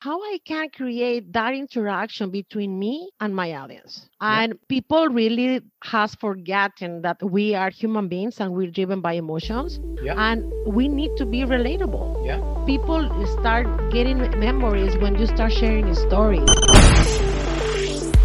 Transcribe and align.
how 0.00 0.18
I 0.18 0.38
can 0.46 0.70
create 0.70 1.30
that 1.34 1.52
interaction 1.52 2.30
between 2.30 2.78
me 2.78 3.10
and 3.20 3.36
my 3.36 3.52
audience. 3.52 4.08
Yeah. 4.22 4.42
And 4.42 4.68
people 4.68 5.08
really 5.08 5.60
has 5.84 6.14
forgotten 6.14 7.02
that 7.02 7.22
we 7.22 7.54
are 7.54 7.68
human 7.68 8.08
beings 8.08 8.40
and 8.40 8.54
we're 8.54 8.70
driven 8.70 9.02
by 9.02 9.12
emotions. 9.12 9.78
Yeah. 10.02 10.14
And 10.16 10.50
we 10.66 10.88
need 10.88 11.10
to 11.18 11.26
be 11.26 11.40
relatable. 11.40 12.24
Yeah. 12.24 12.40
People 12.64 13.10
start 13.40 13.66
getting 13.92 14.18
memories 14.40 14.96
when 14.96 15.16
you 15.16 15.26
start 15.26 15.52
sharing 15.52 15.86
a 15.88 15.94
story. 15.94 16.40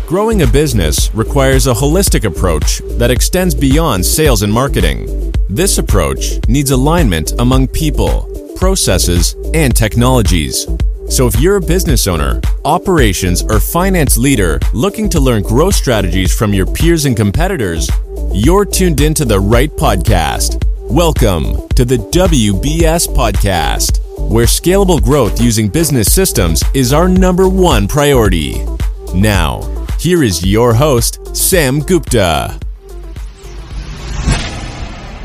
Growing 0.08 0.44
a 0.44 0.48
business 0.48 1.14
requires 1.14 1.68
a 1.68 1.74
holistic 1.74 2.24
approach 2.24 2.80
that 3.00 3.12
extends 3.12 3.54
beyond 3.54 4.06
sales 4.06 4.44
and 4.44 4.54
marketing. 4.54 5.34
This 5.50 5.78
approach 5.78 6.40
needs 6.48 6.72
alignment 6.72 7.34
among 7.38 7.68
people, 7.68 8.54
processes, 8.56 9.36
and 9.54 9.76
technologies. 9.76 10.68
So 11.08 11.28
if 11.28 11.40
you're 11.40 11.58
a 11.58 11.62
business 11.62 12.08
owner, 12.08 12.42
operations, 12.66 13.44
or 13.44 13.60
finance 13.60 14.18
leader 14.18 14.60
looking 14.74 15.08
to 15.10 15.20
learn 15.20 15.44
growth 15.44 15.76
strategies 15.76 16.36
from 16.36 16.52
your 16.52 16.66
peers 16.66 17.06
and 17.06 17.16
competitors, 17.16 17.90
you're 18.34 18.66
tuned 18.66 19.02
into 19.02 19.24
the 19.24 19.40
right 19.40 19.70
podcast. 19.70 20.66
Welcome 20.82 21.68
to 21.70 21.86
the 21.86 21.98
WBS 21.98 23.08
Podcast, 23.08 24.00
where 24.32 24.48
scalable 24.48 25.02
growth 25.02 25.40
using 25.40 25.70
business 25.70 26.12
systems 26.12 26.64
is 26.74 26.92
our 26.92 27.08
number 27.08 27.48
one 27.48 27.88
priority. 27.88 28.66
Now, 29.14 29.62
here 30.00 30.24
is 30.24 30.44
your 30.44 30.74
host, 30.74 31.36
Sam 31.38 31.82
Gupta. 31.82 32.60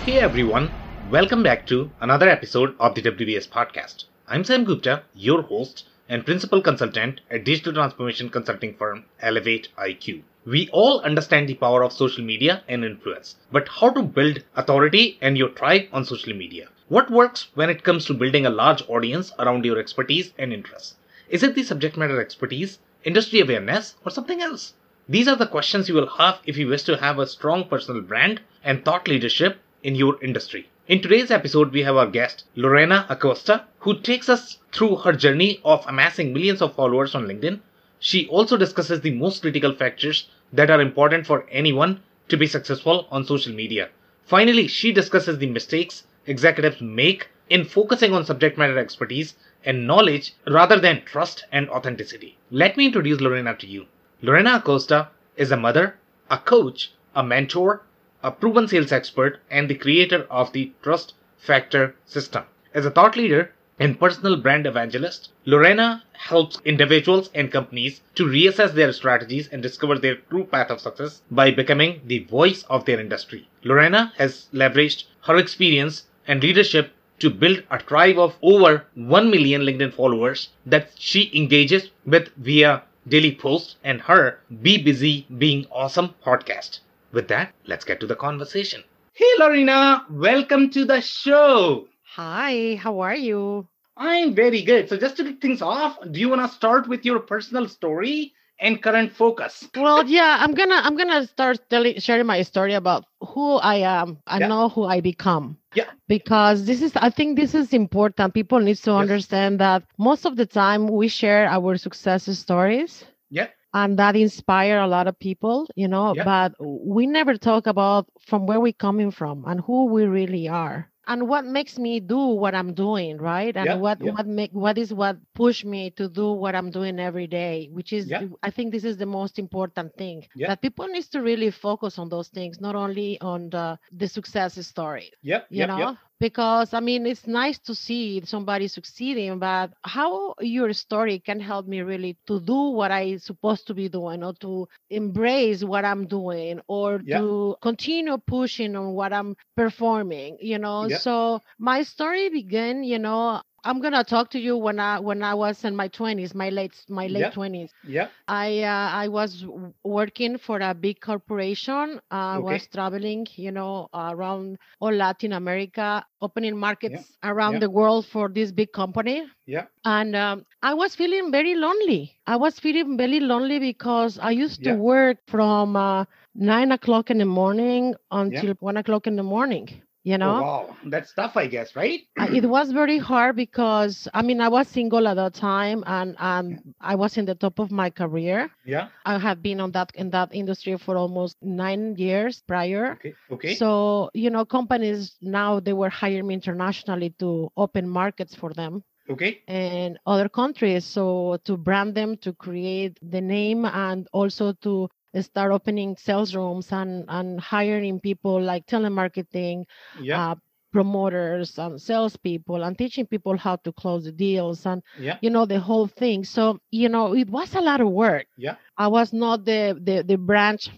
Hey 0.04 0.18
everyone, 0.18 0.70
welcome 1.10 1.42
back 1.42 1.66
to 1.68 1.90
another 2.02 2.28
episode 2.28 2.74
of 2.78 2.95
the 2.95 3.02
WBS 3.02 3.48
Podcast. 3.48 4.04
I'm 4.32 4.44
Sam 4.44 4.62
Gupta, 4.62 5.02
your 5.12 5.42
host 5.42 5.88
and 6.08 6.24
principal 6.24 6.62
consultant 6.62 7.20
at 7.32 7.42
digital 7.42 7.72
transformation 7.72 8.28
consulting 8.28 8.76
firm 8.76 9.04
ElevatIQ. 9.20 10.22
We 10.46 10.68
all 10.68 11.00
understand 11.00 11.48
the 11.48 11.54
power 11.54 11.82
of 11.82 11.92
social 11.92 12.22
media 12.22 12.62
and 12.68 12.84
influence, 12.84 13.34
but 13.50 13.66
how 13.66 13.90
to 13.90 14.02
build 14.02 14.45
authority 14.54 15.18
and 15.20 15.37
your 15.37 15.48
tribe 15.48 15.88
on 15.92 16.04
social 16.04 16.32
media? 16.32 16.68
What 16.87 17.10
works 17.10 17.48
when 17.54 17.70
it 17.70 17.82
comes 17.82 18.04
to 18.04 18.14
building 18.14 18.46
a 18.46 18.50
large 18.50 18.88
audience 18.88 19.32
around 19.40 19.64
your 19.64 19.80
expertise 19.80 20.32
and 20.38 20.52
interests? 20.52 20.94
Is 21.28 21.42
it 21.42 21.56
the 21.56 21.65
subject 21.65 21.96
matter 21.96 22.20
expertise, 22.20 22.78
industry 23.02 23.40
awareness, 23.40 23.96
or 24.04 24.12
something 24.12 24.40
else? 24.40 24.74
These 25.09 25.26
are 25.26 25.34
the 25.34 25.48
questions 25.48 25.88
you 25.88 25.96
will 25.96 26.18
have 26.18 26.38
if 26.46 26.56
you 26.56 26.68
wish 26.68 26.84
to 26.84 26.98
have 26.98 27.18
a 27.18 27.26
strong 27.26 27.65
personal 27.65 28.00
brand 28.00 28.42
and 28.62 28.84
thought 28.84 29.09
leadership 29.09 29.59
in 29.82 29.96
your 29.96 30.22
industry. 30.22 30.68
In 30.91 31.01
today's 31.01 31.30
episode, 31.30 31.71
we 31.71 31.85
have 31.85 31.96
our 31.96 32.09
guest, 32.09 32.43
Lorena 32.57 33.07
Acosta, 33.09 33.65
who 33.79 34.01
takes 34.01 34.29
us 34.29 34.59
through 34.73 34.96
her 34.96 35.13
journey 35.13 35.60
of 35.65 35.87
amassing 35.87 36.33
millions 36.33 36.60
of 36.60 36.74
followers 36.74 37.15
on 37.15 37.29
LinkedIn. 37.29 37.60
She 38.01 38.27
also 38.27 38.57
discusses 38.57 39.01
the 39.01 39.13
most 39.13 39.41
critical 39.41 39.73
factors 39.73 40.29
that 40.52 40.68
are 40.68 40.80
important 40.80 41.29
for 41.29 41.46
anyone 41.49 42.02
to 42.29 42.37
be 42.37 42.49
successful 42.49 43.07
on 43.09 43.24
social 43.24 43.55
media. 43.55 43.91
Finally, 44.24 44.66
she 44.66 44.91
discusses 44.91 45.38
the 45.38 45.46
mistakes 45.46 46.09
executives 46.27 46.80
make 46.80 47.29
in 47.49 47.65
focusing 47.65 48.13
on 48.13 48.27
subject 48.27 48.59
matter 48.59 48.77
expertise 48.77 49.37
and 49.65 49.87
knowledge 49.87 50.35
rather 50.49 50.80
than 50.80 51.05
trust 51.05 51.45
and 51.52 51.71
authenticity. 51.71 52.37
Let 52.51 52.77
me 52.77 52.87
introduce 52.87 53.21
Lorena 53.21 53.55
to 53.59 53.66
you. 53.68 53.87
Lorena 54.23 54.57
Acosta 54.57 55.11
is 55.37 55.52
a 55.52 55.57
mother, 55.57 55.95
a 56.29 56.38
coach, 56.38 56.91
a 57.15 57.23
mentor, 57.23 57.83
a 58.23 58.30
proven 58.30 58.68
sales 58.68 58.93
expert 58.93 59.40
and 59.51 59.68
the 59.68 59.74
creator 59.74 60.26
of 60.30 60.52
the 60.52 60.73
Trust 60.82 61.15
Factor 61.38 61.95
system. 62.04 62.45
As 62.74 62.85
a 62.85 62.90
thought 62.90 63.16
leader 63.16 63.52
and 63.79 63.99
personal 63.99 64.37
brand 64.37 64.66
evangelist, 64.66 65.31
Lorena 65.47 66.04
helps 66.12 66.60
individuals 66.66 67.31
and 67.34 67.50
companies 67.50 68.03
to 68.15 68.27
reassess 68.27 68.75
their 68.75 68.93
strategies 68.93 69.49
and 69.49 69.62
discover 69.62 69.99
their 69.99 70.16
true 70.16 70.44
path 70.44 70.71
of 70.71 70.81
success 70.81 71.22
by 71.31 71.50
becoming 71.50 72.03
the 72.04 72.19
voice 72.25 72.62
of 72.65 72.84
their 72.84 73.00
industry. 73.00 73.49
Lorena 73.65 74.12
has 74.19 74.49
leveraged 74.53 75.05
her 75.23 75.37
experience 75.37 76.05
and 76.27 76.43
leadership 76.43 76.93
to 77.21 77.31
build 77.31 77.62
a 77.71 77.78
tribe 77.78 78.19
of 78.19 78.37
over 78.43 78.84
1 78.94 79.31
million 79.31 79.62
LinkedIn 79.62 79.94
followers 79.94 80.50
that 80.67 80.91
she 80.99 81.31
engages 81.34 81.91
with 82.05 82.28
via 82.37 82.83
daily 83.09 83.34
posts 83.34 83.77
and 83.83 84.03
her 84.03 84.41
Be 84.62 84.83
Busy 84.83 85.27
Being 85.39 85.67
Awesome 85.73 86.15
podcast. 86.25 86.81
With 87.12 87.26
that, 87.28 87.53
let's 87.66 87.84
get 87.84 87.98
to 88.00 88.06
the 88.06 88.15
conversation. 88.15 88.84
Hey, 89.15 89.26
Lorena, 89.41 90.06
welcome 90.09 90.71
to 90.71 90.84
the 90.84 91.00
show. 91.00 91.88
Hi, 92.15 92.76
how 92.76 93.00
are 93.00 93.16
you? 93.16 93.66
I'm 93.97 94.32
very 94.32 94.62
good. 94.62 94.88
So, 94.88 94.97
just 94.97 95.16
to 95.16 95.25
kick 95.25 95.41
things 95.41 95.60
off, 95.60 95.99
do 96.09 96.20
you 96.20 96.28
want 96.28 96.49
to 96.49 96.56
start 96.56 96.87
with 96.88 97.04
your 97.04 97.19
personal 97.19 97.69
story 97.69 98.32
and 98.60 98.81
current 98.81 99.10
focus? 99.10 99.69
well, 99.75 100.06
yeah, 100.06 100.37
I'm 100.38 100.54
gonna 100.54 100.76
I'm 100.76 100.97
gonna 100.97 101.26
start 101.26 101.59
telling 101.69 101.99
sharing 101.99 102.26
my 102.26 102.43
story 102.43 102.75
about 102.75 103.06
who 103.20 103.56
I 103.56 103.76
am. 103.76 104.19
I 104.28 104.38
yeah. 104.38 104.47
know 104.47 104.69
who 104.69 104.84
I 104.84 105.00
become. 105.00 105.59
Yeah. 105.75 105.91
Because 106.06 106.65
this 106.65 106.81
is 106.81 106.93
I 106.94 107.10
think 107.10 107.37
this 107.37 107.56
is 107.56 107.72
important. 107.72 108.34
People 108.34 108.60
need 108.60 108.76
to 108.78 108.93
yes. 108.93 109.00
understand 109.00 109.59
that 109.59 109.82
most 109.99 110.26
of 110.26 110.37
the 110.37 110.47
time 110.47 110.87
we 110.87 111.09
share 111.09 111.49
our 111.49 111.76
success 111.76 112.26
stories. 112.38 113.04
Yeah 113.31 113.49
and 113.75 113.98
that 113.98 114.16
inspire 114.16 114.78
a 114.78 114.86
lot 114.86 115.06
of 115.06 115.19
people 115.19 115.66
you 115.76 115.88
know 115.88 116.14
yeah. 116.14 116.25
but 116.25 116.54
we 116.60 117.06
never 117.06 117.36
talk 117.36 117.66
about 117.66 118.06
from 118.20 118.47
where 118.47 118.60
we're 118.60 118.72
coming 118.72 119.10
from 119.10 119.44
and 119.47 119.60
who 119.60 119.86
we 119.86 120.04
really 120.04 120.48
are 120.48 120.91
and 121.06 121.26
what 121.28 121.44
makes 121.44 121.78
me 121.78 121.98
do 122.00 122.19
what 122.19 122.54
i'm 122.54 122.72
doing 122.75 123.19
right? 123.19 123.56
And 123.56 123.66
yeah, 123.66 123.75
what 123.75 123.98
yeah. 124.00 124.12
what 124.12 124.26
make 124.26 124.53
what 124.53 124.78
is 124.78 124.92
what 124.94 125.16
push 125.34 125.64
me 125.64 125.91
to 125.92 126.08
do 126.08 126.32
what 126.32 126.54
i'm 126.54 126.70
doing 126.70 126.98
every 127.00 127.26
day 127.26 127.69
which 127.72 127.92
is 127.92 128.12
i 128.42 128.50
think 128.50 128.72
this 128.72 128.84
is 128.84 128.97
the 128.97 129.06
most 129.06 129.38
important 129.38 129.94
thing 129.97 130.26
that 130.47 130.62
people 130.62 130.87
needs 130.87 131.08
to 131.08 131.20
really 131.22 131.50
focus 131.50 131.98
on 131.98 132.08
those 132.08 132.28
things 132.28 132.60
not 132.60 132.76
only 132.76 133.20
on 133.20 133.50
the 133.50 133.78
the 133.92 134.08
success 134.08 134.54
story 134.66 135.10
yeah 135.22 135.41
you 135.50 135.66
know 135.66 135.97
because 136.20 136.75
I 136.75 136.81
mean 136.81 137.06
it's 137.06 137.26
nice 137.26 137.58
to 137.60 137.75
see 137.75 138.22
somebody 138.25 138.69
succeeding, 138.69 139.38
but 139.38 139.72
how 139.82 140.34
your 140.41 140.72
story 140.75 141.19
can 141.19 141.41
help 141.41 141.66
me 141.66 141.81
really 141.81 142.16
to 142.26 142.38
do 142.41 142.70
what 142.70 142.91
I 142.91 143.16
supposed 143.16 143.66
to 143.69 143.75
be 143.75 143.88
doing 143.88 144.22
or 144.22 144.34
to 144.41 144.69
embrace 144.91 145.64
what 145.64 145.84
I'm 145.84 146.06
doing 146.06 146.60
or 146.69 147.00
yeah. 147.04 147.19
to 147.19 147.56
continue 147.62 148.19
pushing 148.19 148.76
on 148.76 148.92
what 148.92 149.12
I'm 149.12 149.34
performing, 149.56 150.36
you 150.41 150.58
know. 150.58 150.86
Yeah. 150.86 150.98
So 150.98 151.41
my 151.58 151.82
story 151.82 152.28
began, 152.28 152.84
you 152.84 152.98
know, 152.98 153.42
I'm 153.65 153.81
gonna 153.81 154.04
talk 154.04 154.31
to 154.31 154.38
you 154.41 154.56
when 154.56 154.78
I 154.81 154.98
when 155.00 155.22
I 155.22 155.34
was 155.34 155.65
in 155.65 155.76
my 155.76 155.88
20s, 155.88 156.34
my 156.34 156.48
late 156.50 156.75
my 156.88 157.06
late 157.06 157.31
20s. 157.31 157.71
Yeah. 157.82 158.03
yeah. 158.03 158.09
I 158.28 158.60
uh, 158.62 158.91
I 159.03 159.09
was 159.09 159.44
working 159.84 160.38
for 160.38 160.59
a 160.60 160.75
big 160.75 161.00
corporation. 161.00 162.00
Uh, 162.10 162.15
I 162.34 162.37
okay. 162.38 162.44
was 162.54 162.66
traveling, 162.69 163.26
you 163.37 163.50
know, 163.53 163.88
around 163.94 164.59
all 164.81 164.93
Latin 164.93 165.32
America, 165.32 166.04
opening 166.20 166.56
markets 166.56 167.19
yeah. 167.22 167.31
around 167.31 167.54
yeah. 167.54 167.59
the 167.60 167.70
world 167.70 168.06
for 168.06 168.28
this 168.28 168.53
big 168.53 168.72
company. 168.72 169.25
Yeah. 169.47 169.66
And 169.84 170.15
um, 170.16 170.47
I 170.62 170.75
was 170.75 170.94
feeling 170.94 171.31
very 171.31 171.54
lonely. 171.54 172.19
I 172.26 172.37
was 172.37 172.59
feeling 172.59 172.97
very 172.97 173.20
lonely 173.20 173.59
because 173.59 174.19
I 174.19 174.31
used 174.31 174.62
to 174.65 174.72
work 174.72 175.19
from 175.26 175.76
uh, 175.76 176.04
nine 176.34 176.72
o'clock 176.72 177.10
in 177.10 177.19
the 177.19 177.26
morning 177.26 177.94
until 178.10 178.54
one 178.60 178.76
o'clock 178.76 179.06
in 179.06 179.16
the 179.16 179.22
morning 179.22 179.82
you 180.03 180.15
oh, 180.15 180.19
know? 180.19 180.37
oh, 180.37 180.43
wow. 180.43 180.77
That's 180.87 181.12
tough 181.12 181.37
i 181.37 181.47
guess 181.47 181.77
right? 181.77 182.00
It 182.16 182.44
was 182.44 182.72
very 182.72 182.99
hard 182.99 183.37
because 183.37 184.09
i 184.15 184.22
mean 184.22 184.41
i 184.41 184.49
was 184.49 184.69
single 184.69 185.06
at 185.09 185.15
that 185.15 185.34
time 185.34 185.84
and 185.87 186.16
um, 186.19 186.59
i 186.81 186.94
was 186.94 187.16
in 187.16 187.25
the 187.25 187.34
top 187.34 187.59
of 187.59 187.71
my 187.71 187.91
career. 187.91 188.50
Yeah. 188.65 188.88
I 189.05 189.19
have 189.19 189.43
been 189.43 189.61
on 189.61 189.72
that 189.72 189.93
in 189.94 190.11
that 190.11 190.34
industry 190.34 190.77
for 190.77 190.97
almost 190.97 191.37
nine 191.43 191.97
years 191.97 192.43
prior. 192.47 192.93
Okay 192.93 193.15
okay. 193.31 193.55
So 193.55 194.11
you 194.15 194.31
know 194.31 194.44
companies 194.44 195.16
now 195.21 195.61
they 195.61 195.72
were 195.72 195.91
hiring 195.91 196.27
me 196.27 196.34
internationally 196.34 197.11
to 197.19 197.50
open 197.56 197.88
markets 197.88 198.34
for 198.34 198.53
them 198.53 198.84
okay. 199.09 199.43
and 199.49 199.99
other 200.06 200.28
countries. 200.28 200.84
So 200.84 201.38
to 201.44 201.56
brand 201.56 201.94
them 201.94 202.17
to 202.19 202.32
create 202.32 202.99
the 203.02 203.20
name 203.20 203.64
and 203.64 204.08
also 204.12 204.52
to 204.62 204.88
start 205.21 205.53
opening 205.53 205.97
sales 205.97 206.35
rooms 206.35 206.73
and 206.73 207.05
and 207.09 207.41
hiring 207.41 208.01
people 208.01 208.41
like 208.41 208.67
telemarketing 208.67 209.65
yeah. 210.01 210.31
uh, 210.31 210.35
promoters 210.73 211.59
and 211.59 211.81
salespeople 211.81 212.62
and 212.62 212.79
teaching 212.79 213.07
people 213.07 213.37
how 213.37 213.57
to 213.57 213.73
close 213.73 214.05
the 214.05 214.12
deals 214.12 214.67
and 214.67 214.83
yeah. 214.99 215.17
you 215.21 215.31
know 215.31 215.45
the 215.45 215.61
whole 215.61 215.87
thing. 215.87 216.25
So 216.25 216.61
you 216.71 216.89
know 216.89 217.15
it 217.15 217.29
was 217.29 217.55
a 217.55 217.61
lot 217.61 217.81
of 217.81 217.89
work. 217.91 218.27
Yeah. 218.37 218.57
I 218.77 218.89
was 218.89 219.12
not 219.12 219.45
the 219.45 219.79
the, 219.81 220.03
the 220.03 220.17
branch 220.17 220.71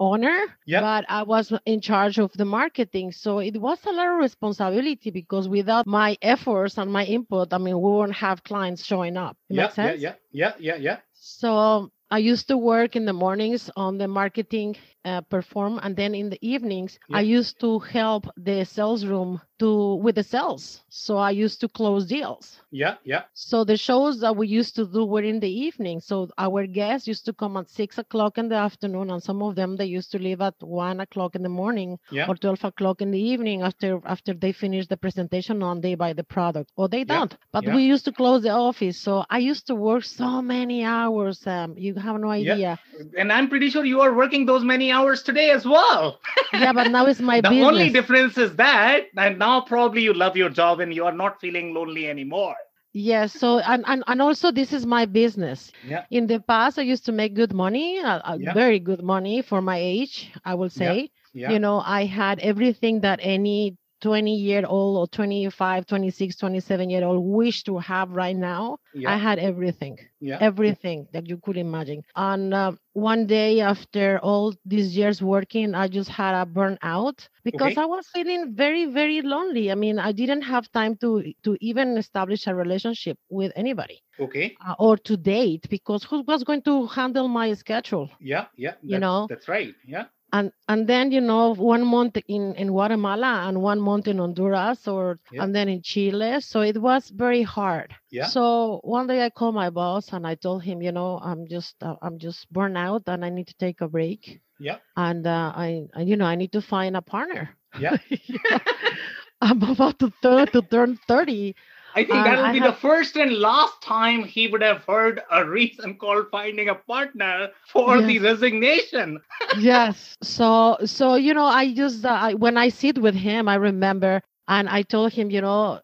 owner 0.00 0.38
yeah. 0.64 0.80
but 0.80 1.04
i 1.08 1.24
was 1.24 1.52
in 1.66 1.80
charge 1.80 2.18
of 2.18 2.32
the 2.34 2.44
marketing. 2.44 3.10
So 3.10 3.40
it 3.40 3.60
was 3.60 3.78
a 3.84 3.92
lot 3.92 4.08
of 4.08 4.18
responsibility 4.18 5.10
because 5.10 5.48
without 5.48 5.86
my 5.86 6.16
efforts 6.22 6.78
and 6.78 6.92
my 6.92 7.04
input 7.04 7.52
i 7.52 7.58
mean 7.58 7.74
we 7.74 7.90
won't 7.90 8.14
have 8.14 8.44
clients 8.44 8.84
showing 8.84 9.16
up. 9.16 9.36
Yeah, 9.48 9.72
yeah 9.76 9.92
yeah 9.92 10.14
yeah 10.32 10.52
yeah 10.58 10.76
yeah. 10.76 10.96
So 11.14 11.90
I 12.10 12.18
used 12.18 12.48
to 12.48 12.56
work 12.56 12.96
in 12.96 13.04
the 13.04 13.12
mornings 13.12 13.70
on 13.76 13.98
the 13.98 14.08
marketing 14.08 14.76
uh, 15.08 15.20
perform, 15.36 15.80
and 15.82 15.92
then 16.00 16.12
in 16.14 16.26
the 16.30 16.38
evenings, 16.54 16.98
I 17.20 17.22
used 17.38 17.54
to 17.64 17.70
help 17.98 18.22
the 18.36 18.58
sales 18.64 19.02
room 19.12 19.30
to 19.60 19.70
with 20.04 20.14
the 20.14 20.22
sales. 20.34 20.64
So 20.88 21.12
I 21.28 21.30
used 21.44 21.58
to 21.62 21.68
close 21.78 22.02
deals. 22.16 22.60
Yeah, 22.70 22.96
yeah, 23.12 23.22
So 23.32 23.64
the 23.64 23.78
shows 23.88 24.14
that 24.20 24.34
we 24.36 24.46
used 24.60 24.74
to 24.76 24.84
do 24.96 25.02
were 25.12 25.26
in 25.32 25.40
the 25.40 25.50
evening. 25.66 26.00
So 26.00 26.28
our 26.46 26.66
guests 26.66 27.08
used 27.08 27.24
to 27.28 27.32
come 27.32 27.56
at 27.60 27.68
six 27.80 27.98
o'clock 28.04 28.32
in 28.38 28.46
the 28.52 28.60
afternoon, 28.68 29.10
and 29.10 29.22
some 29.22 29.40
of 29.42 29.54
them 29.60 29.70
they 29.76 29.86
used 29.98 30.10
to 30.12 30.18
leave 30.26 30.40
at 30.40 30.54
one 30.60 31.00
o'clock 31.06 31.34
in 31.34 31.42
the 31.42 31.54
morning 31.62 31.90
yeah. 32.10 32.28
or 32.28 32.34
twelve 32.36 32.62
o'clock 32.64 33.00
in 33.00 33.10
the 33.10 33.22
evening 33.32 33.62
after 33.62 33.90
after 34.04 34.32
they 34.34 34.52
finish 34.52 34.86
the 34.86 34.96
presentation 34.96 35.62
on 35.68 35.80
they 35.80 35.94
buy 36.04 36.12
the 36.12 36.24
product 36.36 36.68
or 36.76 36.86
they 36.94 37.04
don't. 37.04 37.32
But 37.54 37.64
yeah. 37.64 37.74
we 37.76 37.82
used 37.94 38.04
to 38.08 38.12
close 38.12 38.40
the 38.42 38.54
office. 38.68 38.96
So 39.06 39.12
I 39.30 39.38
used 39.52 39.66
to 39.68 39.74
work 39.74 40.04
so 40.04 40.42
many 40.42 40.78
hours. 40.84 41.36
Um, 41.46 41.68
you 41.86 41.94
have 42.06 42.16
no 42.20 42.30
Yeah. 42.32 42.52
idea. 42.52 42.72
And 43.20 43.28
I'm 43.32 43.48
pretty 43.48 43.68
sure 43.70 43.84
you 43.84 44.00
are 44.06 44.12
working 44.22 44.42
those 44.46 44.64
many 44.64 44.86
hours 44.90 44.97
today 45.06 45.38
as 45.38 45.54
well. 45.54 46.12
Yeah, 46.42 46.62
but 46.62 46.76
now 46.76 46.98
it's 46.98 47.12
my 47.12 47.30
the 47.40 47.48
business. 47.48 47.60
only 47.60 47.88
difference 47.90 48.36
is 48.38 48.56
that, 48.56 49.06
and 49.16 49.38
now 49.38 49.60
probably 49.60 50.02
you 50.02 50.12
love 50.12 50.36
your 50.36 50.48
job 50.50 50.80
and 50.80 50.92
you 50.94 51.04
are 51.04 51.12
not 51.12 51.40
feeling 51.40 51.74
lonely 51.74 52.08
anymore. 52.08 52.56
Yes. 52.92 53.32
So 53.32 53.58
and, 53.58 53.84
and 53.86 54.02
and 54.06 54.20
also 54.22 54.50
this 54.50 54.72
is 54.72 54.86
my 54.86 55.04
business. 55.06 55.72
Yeah. 55.82 56.04
In 56.10 56.26
the 56.26 56.40
past, 56.40 56.78
I 56.78 56.82
used 56.82 57.04
to 57.06 57.12
make 57.12 57.34
good 57.34 57.52
money, 57.52 57.98
uh, 57.98 58.20
uh, 58.24 58.38
Yeah. 58.38 58.52
very 58.52 58.78
good 58.78 59.02
money 59.02 59.42
for 59.42 59.60
my 59.60 59.76
age. 59.78 60.32
I 60.44 60.54
will 60.54 60.70
Yeah. 60.74 60.94
say. 60.94 61.10
Yeah. 61.32 61.52
You 61.52 61.58
know, 61.58 61.82
I 61.84 62.04
had 62.04 62.38
everything 62.40 63.00
that 63.00 63.20
any 63.22 63.76
20 64.00 64.34
year 64.36 64.64
old 64.66 64.96
or 64.98 65.06
25, 65.08 65.86
26, 65.86 66.36
27 66.36 66.90
year 66.90 67.04
old 67.04 67.24
wish 67.24 67.62
to 67.64 67.78
have 67.78 68.10
right 68.10 68.36
now. 68.36 68.78
yeah. 68.94 69.14
I 69.14 69.16
had 69.16 69.38
everything, 69.38 69.98
yeah. 70.20 70.40
everything 70.40 71.06
that 71.12 71.28
you 71.28 71.38
could 71.38 71.56
imagine. 71.56 72.02
And 72.16 72.52
uh, 72.54 72.72
one 72.92 73.26
day 73.26 73.60
after 73.60 74.18
all 74.22 74.54
these 74.64 74.96
years 74.96 75.22
working, 75.22 75.74
I 75.74 75.88
just 75.88 76.10
had 76.10 76.34
a 76.34 76.46
burnout 76.46 77.28
because 77.44 77.76
Okay. 77.76 77.78
I 77.78 77.84
was 77.86 78.06
feeling 78.08 78.54
very, 78.54 78.86
very 78.86 79.20
lonely. 79.22 79.70
I 79.70 79.74
mean, 79.74 79.98
I 79.98 80.12
didn't 80.12 80.42
have 80.42 80.70
time 80.72 80.96
to 81.00 81.32
to 81.44 81.56
even 81.60 81.96
establish 81.96 82.46
a 82.46 82.54
relationship 82.54 83.18
with 83.30 83.52
anybody 83.56 84.02
Okay. 84.18 84.58
uh, 84.66 84.74
or 84.78 84.96
to 84.98 85.16
date 85.16 85.66
because 85.70 86.04
who 86.04 86.22
was 86.26 86.44
going 86.44 86.62
to 86.62 86.86
handle 86.86 87.28
my 87.28 87.52
schedule? 87.54 88.08
Yeah. 88.20 88.46
Yeah. 88.56 88.74
You 88.82 88.98
know? 88.98 89.28
That's 89.28 89.48
right. 89.48 89.74
Yeah. 89.86 90.06
And 90.32 90.52
and 90.68 90.86
then 90.86 91.10
you 91.10 91.20
know 91.20 91.54
one 91.54 91.84
month 91.84 92.16
in 92.28 92.54
in 92.54 92.68
guatemala 92.68 93.46
and 93.48 93.60
one 93.62 93.80
month 93.80 94.06
in 94.08 94.18
honduras 94.18 94.86
or 94.86 95.18
Yeah. 95.32 95.44
and 95.44 95.54
then 95.54 95.68
in 95.68 95.82
chile 95.82 96.40
so 96.40 96.60
it 96.60 96.76
was 96.80 97.08
very 97.10 97.42
hard 97.42 97.94
Yeah. 98.10 98.26
so 98.26 98.80
one 98.84 99.06
day 99.06 99.24
i 99.24 99.30
called 99.30 99.54
my 99.54 99.70
boss 99.70 100.12
and 100.12 100.26
i 100.26 100.34
told 100.34 100.62
him 100.64 100.82
you 100.82 100.92
know 100.92 101.18
i'm 101.22 101.46
just 101.48 101.76
uh, 101.82 101.96
i'm 102.02 102.18
just 102.18 102.50
burned 102.52 102.76
out 102.76 103.02
and 103.06 103.24
i 103.24 103.30
need 103.30 103.46
to 103.48 103.56
take 103.58 103.80
a 103.80 103.88
break 103.88 104.40
Yeah. 104.58 104.78
and 104.96 105.26
uh, 105.26 105.52
I, 105.54 105.86
I 105.94 106.02
you 106.02 106.16
know 106.16 106.26
i 106.26 106.34
need 106.34 106.52
to 106.52 106.60
find 106.62 106.96
a 106.96 107.02
partner 107.02 107.50
Yeah. 107.78 107.96
i'm 109.40 109.62
about 109.62 109.98
to 110.00 110.12
turn 110.22 110.46
to 110.52 110.62
turn 110.62 110.98
30 111.08 111.54
I 111.98 112.04
think 112.04 112.24
Uh, 112.24 112.24
that'll 112.24 112.50
be 112.50 112.60
have- 112.60 112.70
the 112.70 112.72
first 112.72 113.16
and 113.16 113.32
last 113.32 113.82
time 113.82 114.24
he 114.24 114.48
would 114.48 114.62
have 114.62 114.84
heard 114.84 115.20
a 115.30 115.44
reason 115.44 115.96
called 115.98 116.26
finding 116.30 116.68
a 116.68 116.74
partner 116.74 117.50
for 117.66 118.02
the 118.02 118.18
resignation. 118.20 119.20
yes. 119.52 120.16
So 120.22 120.76
so 120.84 121.14
you 121.14 121.34
know 121.34 121.44
i 121.46 121.72
just 121.72 122.04
uh, 122.04 122.08
I, 122.10 122.34
when 122.34 122.56
i 122.56 122.68
sit 122.68 122.98
with 122.98 123.14
him 123.14 123.48
i 123.48 123.54
remember 123.56 124.20
and 124.48 124.68
i 124.68 124.82
told 124.82 125.12
him 125.12 125.30
you 125.30 125.40
know 125.40 125.80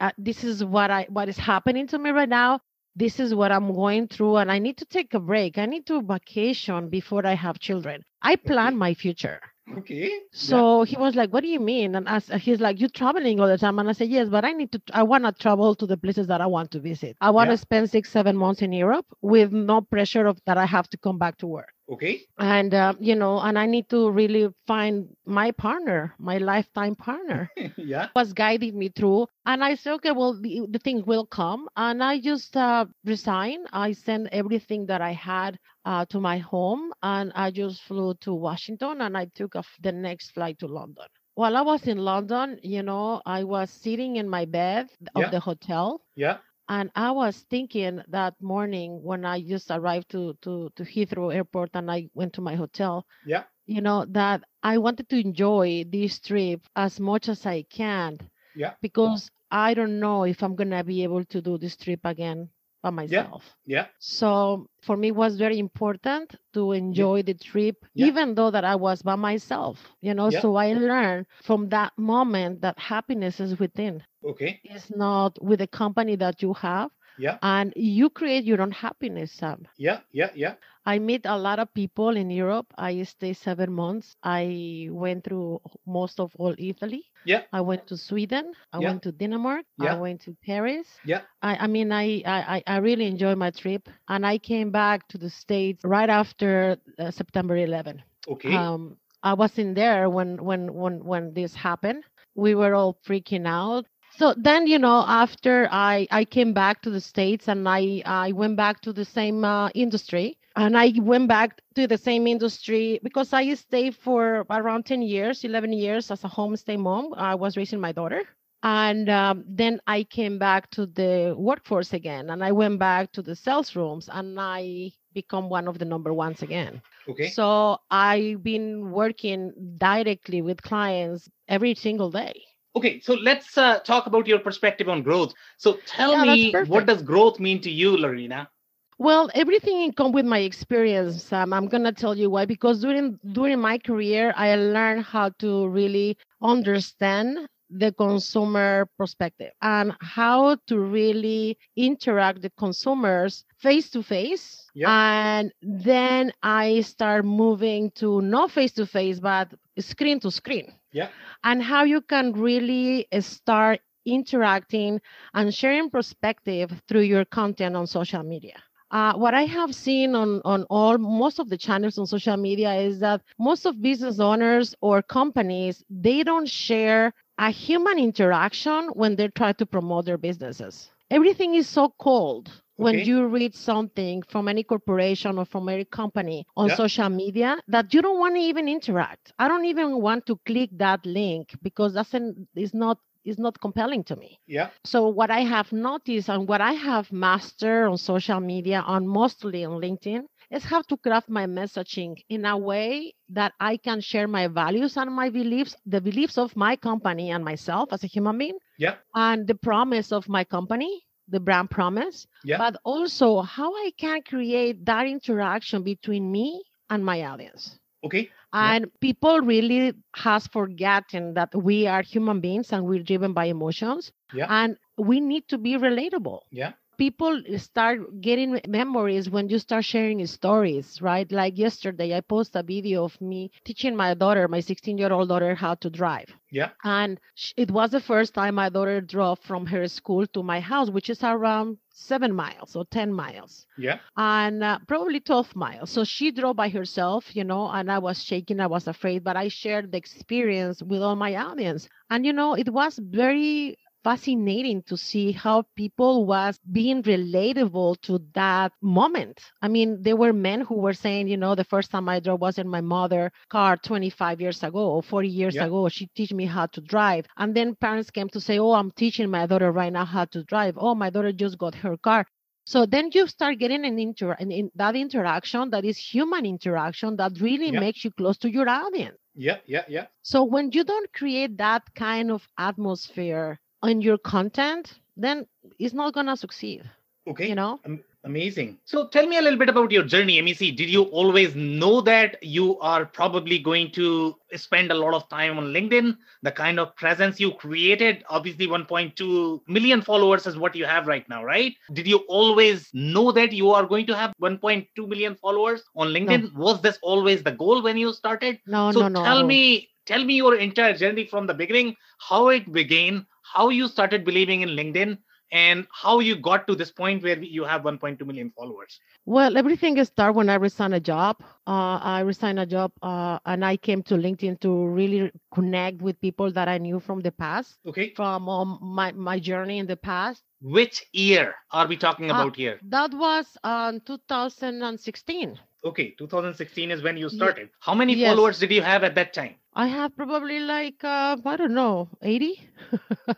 uh, 0.00 0.10
this 0.18 0.44
is 0.44 0.64
what 0.64 0.90
i 0.90 1.06
what 1.10 1.28
is 1.28 1.36
happening 1.38 1.86
to 1.88 1.98
me 1.98 2.10
right 2.10 2.28
now. 2.28 2.60
This 2.96 3.18
is 3.20 3.34
what 3.34 3.52
i'm 3.52 3.72
going 3.74 4.08
through 4.08 4.36
and 4.36 4.50
i 4.50 4.58
need 4.58 4.78
to 4.78 4.86
take 4.86 5.14
a 5.14 5.20
break. 5.20 5.58
I 5.58 5.66
need 5.66 5.86
to 5.86 6.02
vacation 6.02 6.88
before 6.88 7.26
i 7.26 7.34
have 7.34 7.58
children. 7.58 8.02
I 8.22 8.36
plan 8.36 8.76
my 8.76 8.94
future 8.94 9.40
Okay. 9.74 10.10
so 10.32 10.82
he 10.84 10.96
was 10.96 11.14
like 11.16 11.30
what 11.32 11.42
do 11.42 11.48
you 11.48 11.60
mean? 11.60 11.94
And 11.94 12.08
as 12.08 12.30
uh, 12.30 12.38
he's 12.38 12.60
like 12.60 12.78
you're 12.80 12.88
traveling 12.90 13.40
all 13.40 13.48
the 13.48 13.58
time. 13.58 13.78
And 13.78 13.88
i 13.88 13.92
said 13.92 14.08
yes 14.08 14.28
but 14.28 14.44
i 14.44 14.52
need 14.52 14.72
to 14.72 14.82
i 14.92 15.02
want 15.02 15.24
to 15.24 15.32
travel 15.32 15.74
to 15.76 15.86
the 15.86 15.96
places 15.96 16.26
that 16.28 16.40
i 16.40 16.46
want 16.46 16.70
to 16.72 16.80
visit. 16.80 17.16
I 17.20 17.30
want 17.30 17.48
Yeah. 17.48 17.52
to 17.52 17.58
spend 17.58 17.90
six 17.90 18.10
seven 18.10 18.36
months 18.36 18.62
in 18.62 18.72
europe 18.72 19.06
with 19.22 19.52
no 19.52 19.80
pressure 19.82 20.26
of 20.26 20.38
that 20.46 20.58
i 20.58 20.66
have 20.66 20.88
to 20.90 20.98
come 20.98 21.18
back 21.18 21.38
to 21.38 21.46
work 21.46 21.74
Okay. 21.88 22.26
and 22.38 22.74
uh, 22.74 22.94
you 23.00 23.14
know 23.14 23.38
and 23.40 23.58
i 23.58 23.66
need 23.66 23.88
to 23.88 24.10
really 24.10 24.48
find 24.66 25.08
my 25.26 25.50
partner 25.52 26.14
my 26.18 26.38
lifetime 26.38 26.94
partner 26.94 27.50
yeah. 27.76 28.08
was 28.14 28.32
guiding 28.32 28.78
me 28.78 28.88
through 28.88 29.26
and 29.46 29.62
i 29.64 29.74
said 29.74 29.92
okay 29.94 30.10
well 30.12 30.34
the, 30.40 30.66
the 30.70 30.78
thing 30.78 31.02
will 31.06 31.26
come 31.26 31.68
and 31.76 32.02
i 32.02 32.18
just 32.20 32.56
uh, 32.56 32.84
resigned 33.04 33.66
i 33.72 33.92
sent 33.92 34.28
everything 34.32 34.86
that 34.86 35.00
i 35.00 35.12
had 35.12 35.58
uh, 35.84 36.04
to 36.06 36.20
my 36.20 36.38
home 36.38 36.92
and 37.02 37.32
i 37.34 37.50
just 37.50 37.82
flew 37.82 38.14
to 38.14 38.32
washington 38.34 39.00
and 39.00 39.16
i 39.16 39.24
took 39.34 39.54
off 39.56 39.68
the 39.80 39.92
next 39.92 40.30
flight 40.30 40.58
to 40.58 40.66
london 40.66 41.06
while 41.34 41.56
i 41.56 41.60
was 41.62 41.86
in 41.86 41.98
london 41.98 42.58
you 42.62 42.82
know 42.82 43.20
i 43.26 43.42
was 43.44 43.70
sitting 43.70 44.16
in 44.16 44.28
my 44.28 44.44
bed 44.44 44.88
of 45.14 45.24
Yeah. 45.24 45.30
the 45.30 45.40
hotel 45.40 46.00
Yeah. 46.16 46.38
And 46.68 46.90
I 46.94 47.10
was 47.12 47.42
thinking 47.50 48.02
that 48.08 48.34
morning 48.40 49.02
when 49.02 49.24
I 49.24 49.42
just 49.42 49.70
arrived 49.70 50.10
to, 50.10 50.34
to, 50.42 50.70
to 50.76 50.82
Heathrow 50.84 51.34
Airport 51.34 51.70
and 51.74 51.90
I 51.90 52.08
went 52.14 52.32
to 52.34 52.40
my 52.40 52.54
hotel, 52.54 53.06
Yeah. 53.24 53.44
you 53.66 53.80
know, 53.80 54.04
that 54.06 54.42
I 54.62 54.78
wanted 54.78 55.08
to 55.10 55.18
enjoy 55.20 55.84
this 55.88 56.20
trip 56.20 56.60
as 56.76 57.00
much 57.00 57.28
as 57.28 57.46
I 57.46 57.62
can. 57.64 58.18
Yeah. 58.54 58.74
Because 58.80 59.30
I 59.50 59.74
don't 59.74 60.00
know 60.00 60.24
if 60.24 60.42
I'm 60.42 60.56
going 60.56 60.70
to 60.70 60.84
be 60.84 61.02
able 61.04 61.24
to 61.26 61.40
do 61.42 61.58
this 61.58 61.76
trip 61.76 62.00
again 62.04 62.50
by 62.86 63.02
myself. 63.02 63.56
Yeah. 63.66 63.76
yeah. 63.82 63.86
So 63.98 64.68
for 64.82 64.96
me, 64.96 65.08
it 65.08 65.16
was 65.16 65.36
very 65.36 65.58
important 65.58 66.36
to 66.54 66.72
enjoy 66.72 67.22
the 67.22 67.34
trip, 67.34 67.84
Yeah. 67.94 68.06
even 68.06 68.34
though 68.34 68.50
that 68.50 68.64
I 68.64 68.76
was 68.76 69.02
by 69.02 69.16
myself, 69.16 69.96
you 70.00 70.14
know. 70.14 70.30
Yeah. 70.30 70.40
So 70.40 70.56
I 70.56 70.74
learned 70.74 71.26
from 71.42 71.68
that 71.70 71.92
moment 71.98 72.62
that 72.62 72.78
happiness 72.78 73.40
is 73.40 73.58
within 73.58 74.02
Okay. 74.24 74.62
is 74.64 74.90
not 74.94 75.42
with 75.42 75.60
the 75.60 75.66
company 75.68 76.16
that 76.16 76.42
you 76.42 76.54
have 76.54 76.90
Yeah. 77.18 77.38
and 77.42 77.72
you 77.76 78.08
create 78.10 78.44
your 78.44 78.60
own 78.62 78.70
happiness 78.72 79.32
sam 79.32 79.66
Yeah. 79.76 80.00
Yeah. 80.12 80.30
Yeah. 80.34 80.54
i 80.84 80.98
meet 80.98 81.24
a 81.26 81.36
lot 81.36 81.58
of 81.58 81.72
people 81.74 82.16
in 82.16 82.30
europe 82.30 82.66
i 82.78 83.02
stay 83.02 83.32
seven 83.32 83.72
months 83.72 84.16
i 84.22 84.88
went 84.90 85.24
through 85.24 85.60
most 85.86 86.20
of 86.20 86.32
all 86.38 86.54
italy 86.58 87.04
Yeah. 87.24 87.42
i 87.52 87.60
went 87.60 87.86
to 87.88 87.96
sweden 87.96 88.52
i 88.72 88.78
Yeah. 88.78 88.88
went 88.88 89.02
to 89.02 89.12
denmark 89.12 89.64
Yeah. 89.78 89.94
i 89.94 89.94
went 90.00 90.20
to 90.22 90.34
paris 90.44 90.86
Yeah. 91.04 91.22
I, 91.42 91.56
I 91.64 91.66
mean 91.66 91.92
I, 91.92 92.22
I 92.26 92.62
I 92.66 92.76
really 92.78 93.06
enjoyed 93.06 93.38
my 93.38 93.50
trip 93.50 93.88
and 94.08 94.26
i 94.26 94.38
came 94.38 94.70
back 94.70 95.08
to 95.08 95.18
the 95.18 95.30
states 95.30 95.80
right 95.84 96.10
after 96.10 96.76
uh, 96.98 97.10
september 97.10 97.56
11 97.56 98.02
Okay. 98.28 98.54
um, 98.54 98.96
I 99.22 99.34
wasn't 99.34 99.74
there 99.74 100.08
when 100.10 100.36
when 100.44 100.72
when 100.74 101.04
when 101.04 101.34
this 101.34 101.54
happened. 101.54 102.04
We 102.34 102.54
were 102.54 102.74
all 102.74 102.98
freaking 103.06 103.46
out. 103.46 103.86
So 104.18 104.34
then, 104.36 104.66
you 104.66 104.78
know, 104.78 105.04
after 105.06 105.68
I 105.70 106.06
I 106.10 106.24
came 106.24 106.52
back 106.54 106.82
to 106.82 106.90
the 106.90 107.00
states 107.00 107.48
and 107.48 107.68
I 107.68 108.02
I 108.06 108.32
went 108.32 108.56
back 108.56 108.80
to 108.82 108.92
the 108.92 109.04
same 109.04 109.44
uh, 109.44 109.68
industry 109.74 110.38
and 110.56 110.76
I 110.76 110.92
went 110.96 111.28
back 111.28 111.60
to 111.74 111.86
the 111.86 111.98
same 111.98 112.26
industry 112.26 112.98
because 113.02 113.32
I 113.32 113.52
stayed 113.54 113.94
for 113.94 114.46
around 114.50 114.86
10 114.86 115.02
years, 115.02 115.44
11 115.44 115.72
years 115.72 116.10
as 116.10 116.24
a 116.24 116.28
homestay 116.28 116.78
mom. 116.78 117.12
I 117.16 117.34
was 117.34 117.56
raising 117.56 117.80
my 117.80 117.92
daughter. 117.92 118.22
And 118.62 119.08
um, 119.10 119.44
then 119.46 119.80
I 119.86 120.04
came 120.04 120.38
back 120.38 120.70
to 120.70 120.86
the 120.86 121.34
workforce 121.36 121.92
again 121.92 122.30
and 122.30 122.42
I 122.42 122.52
went 122.52 122.78
back 122.78 123.12
to 123.12 123.22
the 123.22 123.36
sales 123.36 123.76
rooms 123.76 124.08
and 124.10 124.40
I 124.40 124.92
become 125.12 125.48
one 125.50 125.68
of 125.68 125.78
the 125.78 125.84
number 125.84 126.12
ones 126.12 126.42
again. 126.42 126.80
okay. 127.08 127.28
So 127.28 127.78
I've 127.90 128.42
been 128.42 128.90
working 128.90 129.52
directly 129.78 130.42
with 130.42 130.62
clients 130.62 131.28
every 131.48 131.74
single 131.74 132.10
day. 132.10 132.42
Okay, 132.76 133.00
so 133.00 133.14
let's 133.14 133.56
uh, 133.58 133.80
talk 133.80 134.06
about 134.06 134.26
your 134.26 134.38
perspective 134.38 134.88
on 134.88 135.02
growth. 135.02 135.34
So 135.58 135.80
tell 135.86 136.16
Yeah, 136.16 136.24
me, 136.24 136.58
what 136.60 136.86
does 136.86 137.02
growth 137.02 137.40
mean 137.40 137.60
to 137.62 137.70
you, 137.70 137.96
Lorena? 137.96 138.50
Well, 138.98 139.30
everything 139.34 139.80
in 139.82 139.92
come 139.92 140.12
with 140.12 140.26
my 140.26 140.38
experience. 140.40 141.22
Sam. 141.22 141.52
I'm 141.52 141.66
gonna 141.68 141.92
tell 141.92 142.16
you 142.16 142.30
why. 142.30 142.44
Because 142.46 142.80
during 142.80 143.18
during 143.32 143.60
my 143.60 143.78
career, 143.78 144.32
I 144.36 144.54
learned 144.56 145.04
how 145.04 145.30
to 145.40 145.68
really 145.68 146.16
understand 146.42 147.48
the 147.70 147.92
consumer 147.92 148.88
perspective 148.98 149.52
and 149.62 149.92
how 150.00 150.56
to 150.66 150.78
really 150.78 151.58
interact 151.76 152.42
with 152.42 152.54
consumers 152.56 153.44
face 153.58 153.90
to 153.90 154.02
face. 154.02 154.70
And 154.88 155.52
then 155.62 156.32
I 156.42 156.80
start 156.80 157.24
moving 157.24 157.90
to 157.96 158.20
not 158.20 158.50
face 158.50 158.72
to 158.74 158.86
face, 158.86 159.20
but 159.20 159.52
screen 159.78 160.20
to 160.20 160.30
screen. 160.30 160.72
Yeah. 160.92 161.08
And 161.44 161.62
how 161.62 161.84
you 161.84 162.00
can 162.00 162.32
really 162.32 163.06
start 163.20 163.80
interacting 164.04 165.00
and 165.34 165.54
sharing 165.54 165.90
perspective 165.90 166.70
through 166.88 167.02
your 167.02 167.24
content 167.24 167.76
on 167.76 167.86
social 167.86 168.22
media. 168.22 168.62
Uh, 168.90 169.14
what 169.14 169.34
I 169.34 169.42
have 169.42 169.74
seen 169.74 170.14
on, 170.14 170.40
on 170.44 170.64
all 170.70 170.96
most 170.98 171.38
of 171.40 171.48
the 171.48 171.58
channels 171.58 171.98
on 171.98 172.06
social 172.06 172.36
media 172.36 172.74
is 172.74 173.00
that 173.00 173.22
most 173.38 173.66
of 173.66 173.82
business 173.82 174.20
owners 174.20 174.74
or 174.80 175.02
companies 175.02 175.82
they 175.90 176.22
don't 176.22 176.48
share 176.48 177.12
a 177.38 177.50
human 177.50 177.98
interaction 177.98 178.88
when 178.88 179.16
they 179.16 179.28
try 179.28 179.52
to 179.52 179.66
promote 179.66 180.04
their 180.06 180.18
businesses. 180.18 180.90
Everything 181.10 181.54
is 181.54 181.68
so 181.68 181.94
cold 181.98 182.50
when 182.76 182.98
Okay. 182.98 183.02
you 183.02 183.26
read 183.26 183.54
something 183.54 184.22
from 184.22 184.48
any 184.48 184.62
corporation 184.64 185.38
or 185.38 185.44
from 185.44 185.68
any 185.68 185.84
company 185.84 186.46
on 186.56 186.68
Yeah. 186.68 186.76
social 186.76 187.08
media 187.08 187.58
that 187.68 187.92
you 187.94 188.02
don't 188.02 188.18
want 188.18 188.34
to 188.34 188.40
even 188.40 188.68
interact. 188.68 189.32
I 189.38 189.48
don't 189.48 189.64
even 189.66 190.00
want 190.00 190.26
to 190.26 190.36
click 190.46 190.70
that 190.74 191.04
link 191.06 191.54
because 191.62 191.94
that's 191.94 192.14
an, 192.14 192.48
is 192.56 192.74
not 192.74 192.98
is 193.24 193.38
not 193.38 193.60
compelling 193.60 194.04
to 194.04 194.16
me. 194.16 194.38
Yeah. 194.46 194.70
So 194.84 195.08
what 195.08 195.30
I 195.30 195.40
have 195.40 195.72
noticed 195.72 196.28
and 196.28 196.48
what 196.48 196.60
I 196.60 196.72
have 196.72 197.12
mastered 197.12 197.88
on 197.88 197.96
social 197.98 198.40
media 198.40 198.84
and 198.86 199.08
mostly 199.08 199.64
on 199.64 199.80
LinkedIn 199.80 200.24
is 200.50 200.64
how 200.64 200.82
to 200.82 200.96
craft 200.96 201.28
my 201.28 201.46
messaging 201.46 202.16
in 202.28 202.44
a 202.44 202.56
way 202.56 203.14
that 203.28 203.52
I 203.60 203.76
can 203.76 204.00
share 204.00 204.26
my 204.28 204.46
values 204.48 204.96
and 204.96 205.12
my 205.14 205.28
beliefs, 205.30 205.76
the 205.86 206.00
beliefs 206.00 206.38
of 206.38 206.56
my 206.56 206.76
company 206.76 207.30
and 207.30 207.44
myself 207.44 207.92
as 207.92 208.04
a 208.04 208.06
human 208.06 208.38
being, 208.38 208.58
Yeah. 208.78 208.96
and 209.14 209.46
the 209.46 209.54
promise 209.54 210.12
of 210.12 210.28
my 210.28 210.44
company, 210.44 211.02
the 211.28 211.40
brand 211.40 211.70
promise, 211.70 212.26
Yeah. 212.44 212.58
but 212.58 212.76
also 212.84 213.42
how 213.42 213.72
I 213.74 213.92
can 213.98 214.22
create 214.22 214.84
that 214.86 215.06
interaction 215.06 215.82
between 215.82 216.30
me 216.30 216.62
and 216.90 217.04
my 217.04 217.22
audience. 217.24 217.78
Okay. 218.04 218.30
Yeah. 218.54 218.76
And 218.76 218.90
people 219.00 219.40
really 219.40 219.92
has 220.14 220.46
forgotten 220.46 221.34
that 221.34 221.54
we 221.54 221.86
are 221.86 222.02
human 222.02 222.40
beings 222.40 222.72
and 222.72 222.84
we're 222.86 223.02
driven 223.02 223.32
by 223.32 223.46
emotions. 223.46 224.12
Yeah. 224.32 224.46
And 224.48 224.76
we 224.96 225.20
need 225.20 225.48
to 225.48 225.58
be 225.58 225.76
relatable. 225.76 226.40
Yeah. 226.50 226.72
People 226.98 227.42
start 227.58 228.20
getting 228.20 228.60
memories 228.68 229.28
when 229.30 229.48
you 229.48 229.58
start 229.58 229.84
sharing 229.84 230.24
stories, 230.26 231.00
right? 231.02 231.30
Like 231.30 231.58
yesterday, 231.58 232.14
I 232.16 232.20
posted 232.20 232.60
a 232.60 232.62
video 232.66 233.04
of 233.04 233.20
me 233.20 233.50
teaching 233.64 233.96
my 233.96 234.14
daughter, 234.14 234.48
my 234.48 234.60
16 234.60 234.98
year 234.98 235.12
old 235.12 235.28
daughter, 235.28 235.54
how 235.54 235.74
to 235.76 235.90
drive. 235.90 236.28
Yeah. 236.50 236.70
And 236.84 237.20
it 237.56 237.70
was 237.70 237.90
the 237.90 238.00
first 238.00 238.34
time 238.34 238.54
my 238.56 238.68
daughter 238.68 239.00
drove 239.00 239.38
from 239.40 239.66
her 239.66 239.86
school 239.88 240.26
to 240.28 240.42
my 240.42 240.60
house, 240.60 240.90
which 240.90 241.10
is 241.10 241.22
around 241.22 241.78
seven 241.90 242.32
miles 242.34 242.74
or 242.76 242.84
10 242.86 243.12
miles 243.12 243.66
Yeah. 243.76 243.98
and 244.16 244.62
uh, 244.62 244.78
probably 244.86 245.20
12 245.20 245.54
miles. 245.56 245.90
So 245.90 246.04
she 246.04 246.30
drove 246.32 246.56
by 246.56 246.68
herself, 246.68 247.34
you 247.34 247.44
know, 247.44 247.68
and 247.70 247.90
I 247.90 247.98
was 247.98 248.22
shaking, 248.22 248.60
I 248.60 248.66
was 248.66 248.86
afraid, 248.86 249.24
but 249.24 249.36
I 249.36 249.48
shared 249.48 249.90
the 249.92 249.98
experience 249.98 250.82
with 250.82 251.02
all 251.02 251.16
my 251.16 251.34
audience. 251.36 251.88
And, 252.10 252.24
you 252.26 252.32
know, 252.32 252.54
it 252.54 252.68
was 252.68 252.98
very 252.98 253.76
fascinating 254.06 254.82
to 254.84 254.96
see 254.96 255.32
how 255.32 255.62
people 255.76 256.26
was 256.26 256.58
being 256.72 257.02
relatable 257.02 258.00
to 258.02 258.18
that 258.34 258.72
moment. 258.82 259.40
I 259.62 259.68
mean, 259.68 260.02
there 260.02 260.16
were 260.16 260.32
men 260.32 260.60
who 260.62 260.76
were 260.76 260.94
saying, 260.94 261.28
you 261.28 261.36
know, 261.36 261.54
the 261.54 261.64
first 261.64 261.90
time 261.90 262.08
I 262.08 262.20
drove 262.20 262.40
was 262.40 262.58
in 262.58 262.68
my 262.68 262.80
mother 262.80 263.32
car 263.50 263.76
25 263.76 264.40
years 264.40 264.62
ago 264.62 264.90
or 264.92 265.02
40 265.02 265.28
years 265.28 265.56
Yeah. 265.56 265.66
ago. 265.66 265.88
She 265.88 266.06
teach 266.14 266.32
me 266.32 266.46
how 266.46 266.66
to 266.66 266.80
drive. 266.80 267.26
And 267.36 267.54
then 267.54 267.74
parents 267.76 268.10
came 268.10 268.28
to 268.30 268.40
say, 268.40 268.58
oh, 268.58 268.72
I'm 268.72 268.92
teaching 268.92 269.30
my 269.30 269.46
daughter 269.46 269.72
right 269.72 269.92
now 269.92 270.04
how 270.04 270.24
to 270.26 270.44
drive. 270.44 270.76
Oh, 270.78 270.94
my 270.94 271.10
daughter 271.10 271.32
just 271.32 271.58
got 271.58 271.74
her 271.76 271.96
car. 271.96 272.26
So 272.64 272.86
then 272.86 273.10
you 273.12 273.26
start 273.26 273.58
getting 273.58 273.84
an 273.84 273.98
inter 273.98 274.32
an 274.32 274.52
in 274.52 274.70
that 274.76 274.96
interaction 274.96 275.70
that 275.70 275.84
is 275.84 275.98
human 275.98 276.46
interaction 276.46 277.16
that 277.16 277.40
really 277.40 277.70
Yeah. 277.70 277.72
makes 277.72 278.04
you 278.04 278.10
close 278.12 278.38
to 278.38 278.50
your 278.50 278.68
audience. 278.68 279.18
Yeah. 279.34 279.58
Yeah. 279.66 279.84
Yeah. 279.88 280.06
So 280.22 280.44
when 280.44 280.72
you 280.72 280.84
don't 280.84 281.12
create 281.12 281.56
that 281.58 281.94
kind 281.94 282.30
of 282.30 282.48
atmosphere 282.58 283.60
in 283.86 284.00
your 284.02 284.18
content, 284.18 284.98
then 285.16 285.46
it's 285.78 285.94
not 285.94 286.12
gonna 286.14 286.36
succeed. 286.36 286.88
Okay. 287.28 287.48
You 287.48 287.54
know? 287.54 287.80
Am- 287.84 288.04
amazing. 288.24 288.78
So 288.84 289.08
tell 289.08 289.26
me 289.26 289.38
a 289.38 289.42
little 289.42 289.58
bit 289.58 289.68
about 289.68 289.90
your 289.90 290.04
journey, 290.04 290.40
MEC. 290.40 290.76
Did 290.76 290.88
you 290.88 291.04
always 291.04 291.54
know 291.54 292.00
that 292.02 292.42
you 292.42 292.78
are 292.80 293.04
probably 293.04 293.58
going 293.58 293.90
to 293.92 294.36
spend 294.54 294.90
a 294.90 294.94
lot 294.94 295.14
of 295.14 295.28
time 295.28 295.58
on 295.58 295.66
LinkedIn? 295.66 296.16
The 296.42 296.52
kind 296.52 296.78
of 296.78 296.94
presence 296.96 297.40
you 297.40 297.52
created, 297.52 298.24
obviously 298.28 298.66
1.2 298.66 299.60
million 299.66 300.02
followers 300.02 300.46
is 300.46 300.56
what 300.56 300.76
you 300.76 300.84
have 300.84 301.06
right 301.06 301.28
now, 301.28 301.44
right? 301.44 301.74
Did 301.92 302.06
you 302.06 302.18
always 302.28 302.90
know 302.92 303.32
that 303.32 303.52
you 303.52 303.70
are 303.70 303.86
going 303.86 304.06
to 304.06 304.16
have 304.16 304.32
1.2 304.40 304.86
million 305.08 305.34
followers 305.36 305.82
on 305.96 306.08
LinkedIn? 306.08 306.52
Was 306.54 306.80
this 306.82 306.98
always 307.02 307.42
the 307.42 307.52
goal 307.52 307.82
when 307.82 307.96
you 307.96 308.12
started? 308.12 308.60
No, 308.66 308.92
so 308.92 309.00
no, 309.02 309.08
no. 309.08 309.24
tell 309.24 309.46
me 309.46 309.88
tell 310.06 310.24
me 310.24 310.34
your 310.34 310.54
entire 310.54 310.96
journey 310.96 311.26
from 311.26 311.46
the 311.48 311.54
beginning 311.54 311.96
how 312.18 312.48
it 312.48 312.72
began 312.72 313.26
how 313.56 313.68
you 313.78 313.88
started 313.88 314.24
believing 314.24 314.62
in 314.66 314.70
linkedin 314.80 315.16
and 315.52 315.86
how 316.02 316.14
you 316.28 316.34
got 316.46 316.66
to 316.68 316.74
this 316.74 316.90
point 316.90 317.22
where 317.22 317.38
you 317.56 317.64
have 317.64 317.82
1.2 317.82 318.26
million 318.30 318.50
followers 318.58 318.98
Well, 319.36 319.56
everything 319.60 319.94
started 320.04 320.36
when 320.38 320.48
I 320.48 320.56
resigned 320.64 320.94
a 320.94 321.00
job. 321.00 321.36
Uh, 321.66 321.98
I 322.16 322.20
resigned 322.20 322.60
a 322.60 322.66
job 322.66 322.90
uh, 323.02 323.38
and 323.52 323.64
I 323.64 323.76
came 323.76 324.02
to 324.10 324.14
LinkedIn 324.24 324.60
to 324.64 324.70
really 324.98 325.30
connect 325.56 326.02
with 326.06 326.20
people 326.20 326.50
that 326.58 326.68
I 326.74 326.78
knew 326.78 326.98
from 327.00 327.20
the 327.26 327.32
past, 327.32 327.78
okay 327.90 328.06
from 328.20 328.48
um, 328.48 328.78
my, 328.98 329.08
my 329.12 329.38
journey 329.50 329.78
in 329.82 329.86
the 329.92 329.96
past. 330.10 330.42
which 330.76 330.96
year 331.12 331.54
are 331.78 331.86
we 331.90 331.96
talking 332.06 332.28
Uh, 332.30 332.34
about 332.34 332.54
here 332.62 332.76
That 332.96 333.10
was 333.24 333.46
um, 333.72 334.00
2016. 334.00 335.58
Okay 335.86 336.14
2016 336.18 336.90
is 336.90 337.02
when 337.02 337.16
you 337.16 337.28
started. 337.28 337.70
How 337.80 337.94
many 337.94 338.14
yes. 338.14 338.30
followers 338.30 338.58
did 338.58 338.70
you 338.72 338.82
have 338.82 339.04
at 339.04 339.14
that 339.14 339.32
time? 339.32 339.54
I 339.74 339.86
have 339.88 340.16
probably 340.16 340.58
like, 340.60 341.04
uh, 341.04 341.36
I 341.44 341.56
don't 341.56 341.74
know, 341.74 342.08
80? 342.22 342.46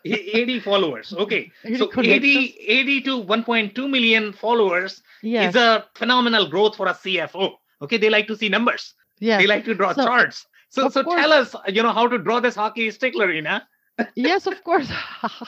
E- 0.04 0.30
80 0.34 0.60
followers 0.68 1.12
okay. 1.12 1.50
80 1.64 1.78
so 1.78 1.90
80 2.00 2.56
80 2.66 3.00
to 3.02 3.22
1.2 3.24 3.90
million 3.90 4.32
followers 4.32 5.02
Yes. 5.22 5.54
is 5.54 5.60
a 5.60 5.84
phenomenal 5.94 6.48
growth 6.48 6.76
for 6.76 6.86
a 6.86 6.94
cfo 6.94 7.54
okay? 7.82 7.96
They 7.98 8.10
like 8.10 8.26
to 8.28 8.36
see 8.36 8.48
numbers. 8.48 8.94
Yeah 9.20 9.38
they 9.38 9.46
like 9.46 9.64
to 9.64 9.74
draw 9.74 9.92
So, 9.92 10.04
charts. 10.04 10.46
So 10.70 10.88
so 10.88 11.02
course- 11.02 11.20
tell 11.20 11.32
us 11.32 11.54
you 11.68 11.82
know 11.82 11.92
how 11.92 12.06
to 12.08 12.18
draw 12.18 12.40
this 12.40 12.54
hockey 12.54 12.90
stick 12.90 13.14
Lorena 13.14 13.66
yes, 14.14 14.46
of 14.46 14.62
course. 14.64 14.90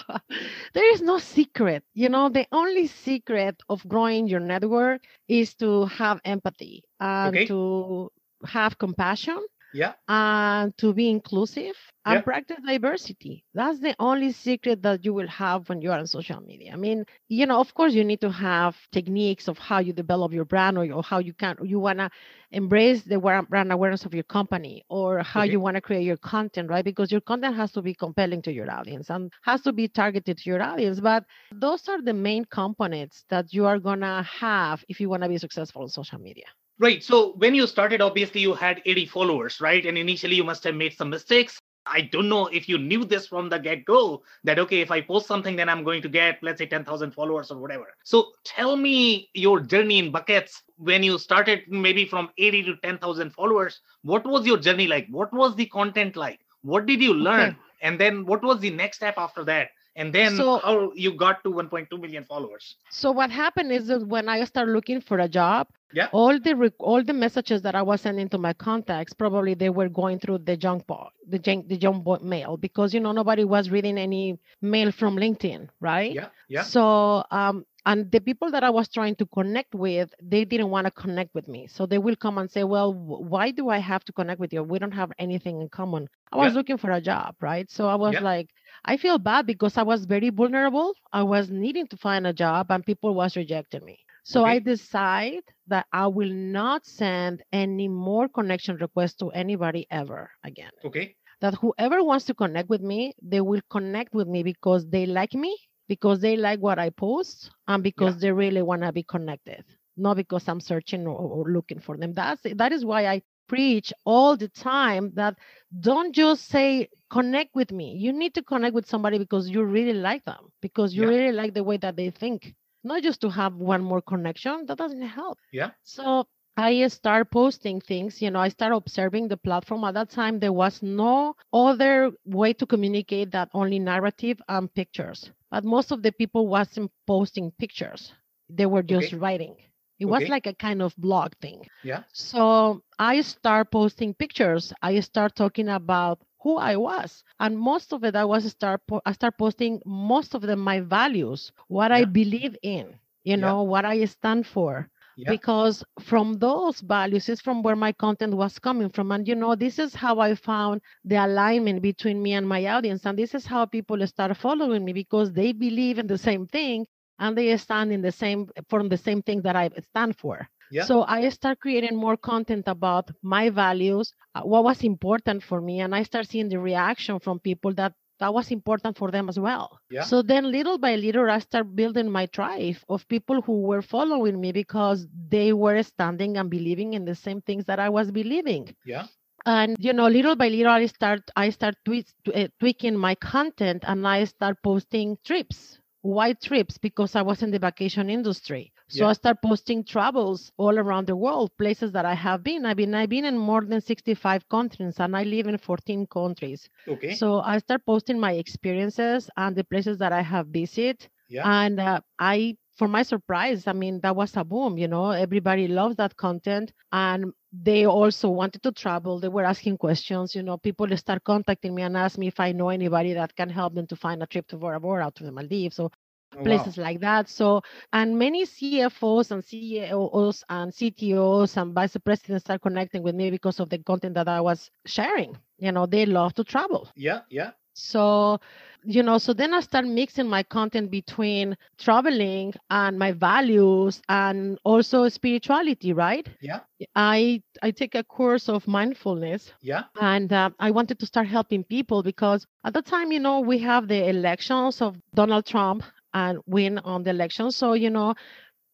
there 0.74 0.92
is 0.92 1.02
no 1.02 1.18
secret. 1.18 1.84
You 1.94 2.08
know, 2.08 2.28
the 2.28 2.46
only 2.52 2.86
secret 2.86 3.60
of 3.68 3.86
growing 3.88 4.26
your 4.28 4.40
network 4.40 5.02
is 5.28 5.54
to 5.56 5.86
have 5.86 6.20
empathy 6.24 6.82
and 7.00 7.40
Okay. 7.40 7.46
to 7.46 8.10
have 8.46 8.78
compassion 8.78 9.38
yeah 9.72 9.94
and 10.08 10.76
to 10.78 10.92
be 10.92 11.08
inclusive 11.08 11.76
and 12.04 12.22
Yeah. 12.22 12.24
practice 12.24 12.58
diversity. 12.66 13.44
That's 13.54 13.78
the 13.80 13.94
only 13.98 14.32
secret 14.32 14.82
that 14.82 15.04
you 15.04 15.12
will 15.14 15.28
have 15.28 15.68
when 15.68 15.80
you 15.80 15.90
are 15.92 15.98
on 15.98 16.06
social 16.06 16.40
media. 16.40 16.72
I 16.72 16.76
mean, 16.76 17.04
you 17.28 17.46
know, 17.46 17.60
of 17.60 17.74
course, 17.74 17.94
you 17.94 18.04
need 18.04 18.20
to 18.22 18.30
have 18.30 18.76
techniques 18.92 19.48
of 19.48 19.58
how 19.58 19.78
you 19.78 19.92
develop 19.92 20.32
your 20.32 20.44
brand 20.44 20.78
or, 20.78 20.90
or 20.92 21.02
how 21.02 21.18
you 21.18 21.32
can 21.34 21.56
you 21.62 21.78
wanna 21.78 22.10
embrace 22.50 23.02
the 23.04 23.18
brand 23.18 23.72
awareness 23.72 24.04
of 24.04 24.14
your 24.14 24.24
company 24.24 24.84
or 24.88 25.20
how 25.22 25.42
Okay. 25.42 25.44
you 25.44 25.60
want 25.60 25.76
to 25.76 25.80
create 25.80 26.04
your 26.04 26.16
content, 26.16 26.68
right? 26.68 26.84
Because 26.84 27.10
your 27.10 27.20
content 27.20 27.56
has 27.56 27.72
to 27.72 27.82
be 27.82 27.94
compelling 27.94 28.42
to 28.42 28.52
your 28.52 28.70
audience 28.70 29.10
and 29.10 29.32
has 29.42 29.62
to 29.62 29.72
be 29.72 29.88
targeted 29.88 30.38
to 30.38 30.50
your 30.50 30.62
audience. 30.62 31.00
But 31.00 31.24
those 31.50 31.88
are 31.88 32.00
the 32.02 32.14
main 32.14 32.44
components 32.44 33.24
that 33.30 33.52
you 33.52 33.66
are 33.66 33.78
gonna 33.78 34.22
have 34.22 34.84
if 34.88 35.00
you 35.00 35.08
want 35.08 35.22
to 35.22 35.28
be 35.28 35.38
successful 35.38 35.82
on 35.82 35.88
social 35.88 36.18
media. 36.18 36.46
Right. 36.80 37.04
So 37.04 37.34
when 37.36 37.54
you 37.54 37.66
started, 37.66 38.00
obviously 38.00 38.40
you 38.40 38.54
had 38.54 38.80
80 38.86 39.04
followers, 39.04 39.60
right? 39.60 39.84
And 39.84 39.98
initially 39.98 40.34
you 40.34 40.44
must 40.44 40.64
have 40.64 40.74
made 40.74 40.96
some 40.96 41.10
mistakes. 41.10 41.58
I 41.84 42.00
don't 42.00 42.30
know 42.30 42.46
if 42.46 42.70
you 42.70 42.78
knew 42.78 43.04
this 43.04 43.26
from 43.26 43.50
the 43.50 43.58
get 43.58 43.84
go 43.84 44.22
that, 44.44 44.58
okay, 44.58 44.80
if 44.80 44.90
I 44.90 45.02
post 45.02 45.26
something, 45.26 45.56
then 45.56 45.68
I'm 45.68 45.84
going 45.84 46.00
to 46.00 46.08
get, 46.08 46.38
let's 46.42 46.58
say, 46.58 46.64
10,000 46.64 47.12
followers 47.12 47.50
or 47.50 47.58
whatever. 47.58 47.88
So 48.04 48.32
tell 48.44 48.76
me 48.76 49.28
your 49.34 49.60
journey 49.60 49.98
in 49.98 50.10
buckets 50.10 50.62
when 50.78 51.02
you 51.02 51.18
started 51.18 51.64
maybe 51.68 52.06
from 52.06 52.30
80 52.38 52.62
to 52.64 52.76
10,000 52.82 53.30
followers. 53.34 53.80
What 54.02 54.24
was 54.26 54.46
your 54.46 54.56
journey 54.56 54.86
like? 54.86 55.06
What 55.10 55.34
was 55.34 55.54
the 55.56 55.66
content 55.66 56.16
like? 56.16 56.40
What 56.62 56.86
did 56.86 57.02
you 57.02 57.12
learn? 57.12 57.50
Okay. 57.50 57.58
And 57.82 58.00
then 58.00 58.24
what 58.24 58.42
was 58.42 58.58
the 58.60 58.70
next 58.70 58.98
step 58.98 59.14
after 59.18 59.44
that? 59.44 59.68
And 59.96 60.14
then 60.14 60.36
So- 60.36 60.58
how 60.58 60.92
you 60.94 61.12
got 61.14 61.42
to 61.44 61.50
1.2 61.50 61.98
million 62.00 62.24
followers? 62.24 62.76
So 62.90 63.10
what 63.10 63.30
happened 63.30 63.72
is 63.72 63.88
that 63.88 64.06
when 64.06 64.28
I 64.28 64.44
started 64.44 64.72
looking 64.72 65.00
for 65.00 65.18
a 65.18 65.28
job, 65.28 65.68
Yeah. 65.92 66.08
all 66.12 66.38
the 66.38 66.72
all 66.78 67.02
the 67.02 67.12
messages 67.12 67.62
that 67.62 67.74
I 67.74 67.82
was 67.82 68.00
sending 68.00 68.28
to 68.28 68.38
my 68.38 68.52
contacts 68.52 69.12
probably 69.12 69.54
they 69.54 69.70
were 69.70 69.88
going 69.88 70.20
through 70.20 70.38
the 70.38 70.56
junk 70.56 70.86
box, 70.86 71.14
the 71.26 71.38
junk 71.38 71.66
the 71.68 71.76
junk 71.76 72.06
mail 72.22 72.56
because 72.56 72.94
you 72.94 73.00
know 73.00 73.10
nobody 73.12 73.42
was 73.44 73.70
reading 73.70 73.98
any 73.98 74.38
mail 74.62 74.92
from 74.92 75.16
LinkedIn, 75.16 75.68
right? 75.80 76.12
Yeah. 76.12 76.28
Yeah. 76.48 76.62
So 76.62 77.24
um 77.32 77.64
and 77.86 78.10
the 78.12 78.20
people 78.20 78.50
that 78.50 78.62
I 78.62 78.68
was 78.70 78.88
trying 78.90 79.16
to 79.16 79.26
connect 79.26 79.74
with, 79.74 80.14
they 80.22 80.44
didn't 80.44 80.68
want 80.68 80.86
to 80.86 80.90
connect 80.90 81.34
with 81.34 81.48
me. 81.48 81.66
So 81.66 81.86
they 81.86 81.96
will 81.96 82.14
come 82.14 82.36
and 82.36 82.50
say, 82.50 82.62
"Well, 82.62 82.92
why 82.92 83.50
do 83.52 83.70
I 83.70 83.78
have 83.78 84.04
to 84.04 84.12
connect 84.12 84.38
with 84.38 84.52
you? 84.52 84.62
We 84.62 84.78
don't 84.78 84.92
have 84.92 85.10
anything 85.18 85.62
in 85.62 85.70
common." 85.70 86.06
I 86.30 86.36
was 86.36 86.52
Yeah. 86.52 86.58
looking 86.58 86.76
for 86.76 86.90
a 86.90 87.00
job, 87.00 87.36
right? 87.40 87.70
So 87.70 87.88
I 87.88 87.94
was 87.94 88.12
Yeah. 88.14 88.20
like, 88.20 88.50
I 88.84 88.96
feel 88.96 89.18
bad 89.18 89.46
because 89.46 89.76
I 89.76 89.82
was 89.82 90.04
very 90.04 90.30
vulnerable. 90.30 90.94
I 91.12 91.22
was 91.22 91.50
needing 91.50 91.86
to 91.88 91.96
find 91.96 92.26
a 92.26 92.32
job 92.32 92.70
and 92.70 92.84
people 92.84 93.14
was 93.14 93.36
rejecting 93.36 93.84
me. 93.84 93.98
So 94.24 94.44
I 94.44 94.58
decide 94.58 95.42
that 95.68 95.86
I 95.92 96.06
will 96.08 96.32
not 96.32 96.86
send 96.86 97.42
any 97.52 97.88
more 97.88 98.28
connection 98.28 98.76
requests 98.76 99.14
to 99.16 99.30
anybody 99.30 99.86
ever 99.90 100.30
again. 100.44 100.72
Okay. 100.84 101.16
That 101.40 101.54
whoever 101.54 102.02
wants 102.02 102.24
to 102.26 102.34
connect 102.34 102.68
with 102.68 102.80
me, 102.82 103.14
they 103.22 103.40
will 103.40 103.62
connect 103.70 104.14
with 104.14 104.28
me 104.28 104.42
because 104.42 104.88
they 104.88 105.06
like 105.06 105.34
me, 105.34 105.56
because 105.88 106.20
they 106.20 106.36
like 106.36 106.60
what 106.60 106.78
I 106.78 106.90
post, 106.90 107.50
and 107.68 107.82
because 107.82 108.20
they 108.20 108.32
really 108.32 108.62
want 108.62 108.82
to 108.82 108.92
be 108.92 109.02
connected, 109.02 109.64
not 109.96 110.16
because 110.16 110.48
I'm 110.48 110.60
searching 110.60 111.06
or, 111.06 111.16
or 111.16 111.50
looking 111.50 111.80
for 111.80 111.96
them. 111.96 112.14
That's 112.14 112.42
that 112.56 112.72
is 112.72 112.84
why 112.84 113.06
I 113.06 113.22
preach 113.50 113.92
all 114.06 114.36
the 114.36 114.48
time 114.48 115.12
that 115.14 115.38
don't 115.80 116.14
just 116.14 116.46
say 116.48 116.88
connect 117.10 117.54
with 117.54 117.72
me. 117.72 117.96
You 117.96 118.12
need 118.12 118.34
to 118.34 118.42
connect 118.42 118.74
with 118.74 118.86
somebody 118.86 119.18
because 119.18 119.48
you 119.50 119.62
really 119.64 119.94
like 119.94 120.24
them, 120.24 120.52
because 120.62 120.94
you 120.94 121.04
Yeah. 121.04 121.08
really 121.08 121.32
like 121.32 121.54
the 121.54 121.64
way 121.64 121.76
that 121.78 121.96
they 121.96 122.10
think 122.10 122.54
not 122.84 123.02
just 123.02 123.20
to 123.22 123.30
have 123.30 123.54
one 123.56 123.82
more 123.82 124.02
connection. 124.02 124.66
That 124.66 124.78
doesn't 124.78 125.02
help. 125.02 125.38
Yeah. 125.52 125.72
So 125.82 126.26
I 126.56 126.86
start 126.88 127.30
posting 127.30 127.80
things, 127.80 128.22
you 128.22 128.30
know, 128.30 128.40
I 128.40 128.48
start 128.48 128.72
observing 128.74 129.28
the 129.28 129.36
platform. 129.36 129.84
At 129.84 129.94
that 129.94 130.10
time, 130.10 130.38
there 130.40 130.52
was 130.52 130.82
no 130.82 131.34
other 131.52 132.12
way 132.24 132.52
to 132.54 132.66
communicate 132.66 133.32
that 133.32 133.50
only 133.54 133.78
narrative 133.78 134.40
and 134.48 134.72
pictures. 134.72 135.30
But 135.50 135.64
most 135.64 135.90
of 135.92 136.02
the 136.02 136.12
people 136.12 136.46
wasn't 136.48 136.90
posting 137.06 137.52
pictures. 137.52 138.12
They 138.48 138.66
were 138.66 138.82
just 138.82 139.12
Okay. 139.12 139.14
writing. 139.14 139.56
It 140.00 140.06
was 140.06 140.28
Okay. 140.28 140.30
like 140.30 140.46
a 140.46 140.54
kind 140.54 140.82
of 140.82 140.96
blog 140.96 141.34
thing. 141.40 141.68
Yeah. 141.82 142.04
So 142.12 142.82
I 142.98 143.20
start 143.22 143.70
posting 143.72 144.14
pictures. 144.14 144.72
I 144.82 145.00
start 145.00 145.36
talking 145.36 145.68
about 145.68 146.22
who 146.42 146.56
I 146.58 146.76
was, 146.76 147.24
and 147.40 147.58
most 147.58 147.92
of 147.92 148.04
it 148.04 148.16
I 148.16 148.24
was 148.24 148.44
start 148.50 148.82
po- 148.88 149.02
I 149.06 149.12
start 149.12 149.38
posting 149.38 149.80
most 149.86 150.34
of 150.34 150.42
them 150.42 150.60
my 150.60 150.80
values, 150.80 151.52
what 151.68 151.92
I 151.92 152.04
believe 152.04 152.56
in, 152.62 152.98
you 153.24 153.36
Yeah. 153.36 153.38
know, 153.38 153.62
what 153.62 153.84
I 153.84 154.04
stand 154.06 154.46
for. 154.46 154.88
Yeah. 155.16 155.34
Because 155.34 155.84
from 156.00 156.38
those 156.38 156.80
values 156.80 157.28
is 157.28 157.40
from 157.40 157.62
where 157.62 157.76
my 157.76 157.92
content 157.92 158.34
was 158.34 158.58
coming 158.58 158.88
from. 158.90 159.12
And 159.12 159.26
you 159.28 159.34
know, 159.36 159.54
this 159.54 159.78
is 159.78 159.94
how 159.94 160.18
I 160.20 160.34
found 160.34 160.82
the 161.04 161.16
alignment 161.16 161.82
between 161.82 162.22
me 162.22 162.32
and 162.32 162.48
my 162.48 162.66
audience. 162.66 163.04
And 163.06 163.18
this 163.18 163.34
is 163.34 163.46
how 163.46 163.66
people 163.66 164.04
start 164.06 164.36
following 164.36 164.84
me 164.84 164.92
because 164.92 165.32
they 165.32 165.52
believe 165.52 165.98
in 165.98 166.06
the 166.06 166.18
same 166.18 166.46
thing 166.46 166.86
and 167.20 167.36
they 167.38 167.56
stand 167.56 167.92
in 167.92 168.02
the 168.02 168.12
same 168.12 168.48
for 168.68 168.82
the 168.88 168.98
same 168.98 169.22
thing 169.22 169.42
that 169.42 169.56
I 169.56 169.70
stand 169.90 170.16
for. 170.18 170.48
Yeah. 170.70 170.84
So 170.84 171.04
I 171.04 171.28
start 171.30 171.60
creating 171.60 171.96
more 171.96 172.16
content 172.16 172.64
about 172.68 173.10
my 173.22 173.50
values, 173.50 174.12
uh, 174.34 174.42
what 174.42 174.64
was 174.64 174.82
important 174.84 175.42
for 175.44 175.60
me, 175.60 175.80
and 175.80 175.94
I 175.94 176.02
start 176.04 176.28
seeing 176.28 176.48
the 176.48 176.58
reaction 176.60 177.20
from 177.20 177.40
people 177.40 177.74
that 177.74 177.94
that 178.20 178.34
was 178.34 178.50
important 178.50 178.96
for 178.98 179.10
them 179.10 179.28
as 179.28 179.38
well. 179.38 179.80
Yeah. 179.90 180.02
So 180.04 180.22
then 180.22 180.50
little 180.50 180.78
by 180.78 180.96
little 180.96 181.30
I 181.30 181.38
start 181.40 181.74
building 181.74 182.10
my 182.10 182.26
tribe 182.26 182.76
of 182.88 183.08
people 183.08 183.42
who 183.42 183.62
were 183.62 183.82
following 183.82 184.40
me 184.40 184.52
because 184.52 185.06
they 185.28 185.52
were 185.52 185.82
standing 185.82 186.36
and 186.36 186.50
believing 186.50 186.94
in 186.94 187.04
the 187.04 187.14
same 187.14 187.40
things 187.42 187.64
that 187.66 187.78
I 187.80 187.88
was 187.90 188.10
believing 188.10 188.74
Yeah. 188.84 189.06
and 189.46 189.76
you 189.78 189.92
know 189.92 190.06
little 190.08 190.36
by 190.36 190.48
little 190.48 190.72
i 190.72 190.86
start 190.86 191.30
i 191.36 191.50
start 191.50 191.74
tweet, 191.84 192.12
uh, 192.34 192.48
tweaking 192.60 192.96
my 192.96 193.14
content 193.16 193.84
and 193.86 194.06
i 194.06 194.24
start 194.24 194.56
posting 194.62 195.16
trips 195.24 195.79
white 196.02 196.40
trips 196.40 196.78
because 196.78 197.14
i 197.14 197.22
was 197.22 197.42
in 197.42 197.50
the 197.50 197.58
vacation 197.58 198.08
industry 198.10 198.72
so 198.88 199.04
Yeah. 199.04 199.10
i 199.10 199.12
start 199.12 199.42
posting 199.42 199.84
travels 199.84 200.50
all 200.56 200.78
around 200.78 201.06
the 201.06 201.16
world 201.16 201.50
places 201.58 201.92
that 201.92 202.04
i 202.04 202.14
have 202.14 202.42
been 202.42 202.64
i've 202.64 202.76
been 202.76 202.94
i've 202.94 203.08
been 203.10 203.24
in 203.24 203.36
more 203.38 203.62
than 203.62 203.80
65 203.80 204.48
countries 204.48 204.98
and 204.98 205.16
i 205.16 205.22
live 205.24 205.46
in 205.46 205.58
14 205.58 206.06
countries 206.06 206.68
Okay. 206.88 207.14
so 207.14 207.40
i 207.40 207.58
start 207.58 207.84
posting 207.84 208.18
my 208.18 208.32
experiences 208.32 209.28
and 209.36 209.56
the 209.56 209.64
places 209.64 209.98
that 209.98 210.12
i 210.12 210.22
have 210.22 210.46
visited 210.48 211.08
yeah. 211.28 211.48
and 211.48 211.80
uh, 211.80 212.00
I, 212.18 212.56
for 212.80 212.88
my 212.88 213.04
surprise, 213.04 213.68
I 213.68 213.74
mean, 213.74 214.00
that 214.02 214.16
was 214.16 214.36
a 214.36 214.44
boom, 214.44 214.78
you 214.78 214.88
know, 214.88 215.12
everybody 215.12 215.68
loves 215.68 215.96
that 215.96 216.16
content. 216.16 216.72
And 216.92 217.34
they 217.52 217.86
also 217.86 218.30
wanted 218.30 218.62
to 218.64 218.72
travel. 218.72 219.20
They 219.20 219.28
were 219.28 219.44
asking 219.44 219.78
questions, 219.78 220.34
you 220.36 220.42
know, 220.42 220.58
people 220.58 220.96
start 220.96 221.24
contacting 221.24 221.74
me 221.76 221.82
and 221.84 221.96
ask 221.96 222.18
me 222.18 222.28
if 222.28 222.40
I 222.40 222.52
know 222.52 222.70
anybody 222.70 223.14
that 223.14 223.36
can 223.36 223.50
help 223.50 223.74
them 223.74 223.86
to 223.88 223.96
find 223.96 224.22
a 224.22 224.26
trip 224.26 224.48
to 224.48 224.58
Bora 224.58 224.80
Bora, 224.80 225.06
out 225.06 225.16
to 225.16 225.24
the 225.24 225.32
Maldives, 225.32 225.80
or 225.80 225.90
Oh, 226.36 226.44
wow. 226.44 226.70
places 226.70 226.78
like 226.78 227.00
that. 227.00 227.28
So, 227.28 227.62
and 227.92 228.18
many 228.18 228.46
CFOs 228.46 229.30
and 229.32 229.44
CEOs 229.44 230.44
and 230.48 230.74
CTOs 230.74 231.56
and 231.56 231.74
vice 231.74 231.96
presidents 231.98 232.44
start 232.44 232.62
connecting 232.62 233.02
with 233.02 233.14
me 233.14 233.30
because 233.30 233.60
of 233.60 233.68
the 233.70 233.78
content 233.78 234.14
that 234.14 234.28
I 234.28 234.40
was 234.40 234.70
sharing. 234.86 235.36
You 235.58 235.72
know, 235.72 235.86
they 235.86 236.06
love 236.06 236.34
to 236.34 236.44
travel. 236.44 236.88
Yeah. 236.96 237.22
Yeah. 237.30 237.52
So, 237.80 238.40
you 238.84 239.02
know, 239.02 239.18
so 239.18 239.32
then 239.32 239.54
I 239.54 239.60
start 239.60 239.86
mixing 239.86 240.28
my 240.28 240.42
content 240.42 240.90
between 240.90 241.56
traveling 241.78 242.54
and 242.70 242.98
my 242.98 243.12
values 243.12 244.02
and 244.08 244.58
also 244.64 245.08
spirituality, 245.08 245.92
right? 245.92 246.28
Yeah. 246.40 246.60
I 246.94 247.42
I 247.62 247.70
take 247.70 247.94
a 247.94 248.04
course 248.04 248.48
of 248.48 248.66
mindfulness 248.66 249.52
Yeah. 249.60 249.84
and 250.00 250.32
uh, 250.32 250.50
I 250.58 250.70
wanted 250.70 250.98
to 251.00 251.06
start 251.06 251.26
helping 251.26 251.64
people 251.64 252.02
because 252.02 252.46
at 252.64 252.74
the 252.74 252.82
time, 252.82 253.12
you 253.12 253.20
know, 253.20 253.40
we 253.40 253.58
have 253.58 253.88
the 253.88 254.08
elections 254.08 254.80
of 254.82 254.96
Donald 255.14 255.46
Trump 255.46 255.82
and 256.14 256.38
win 256.46 256.78
on 256.78 257.02
the 257.04 257.10
election. 257.10 257.50
So, 257.50 257.72
you 257.74 257.90
know, 257.90 258.14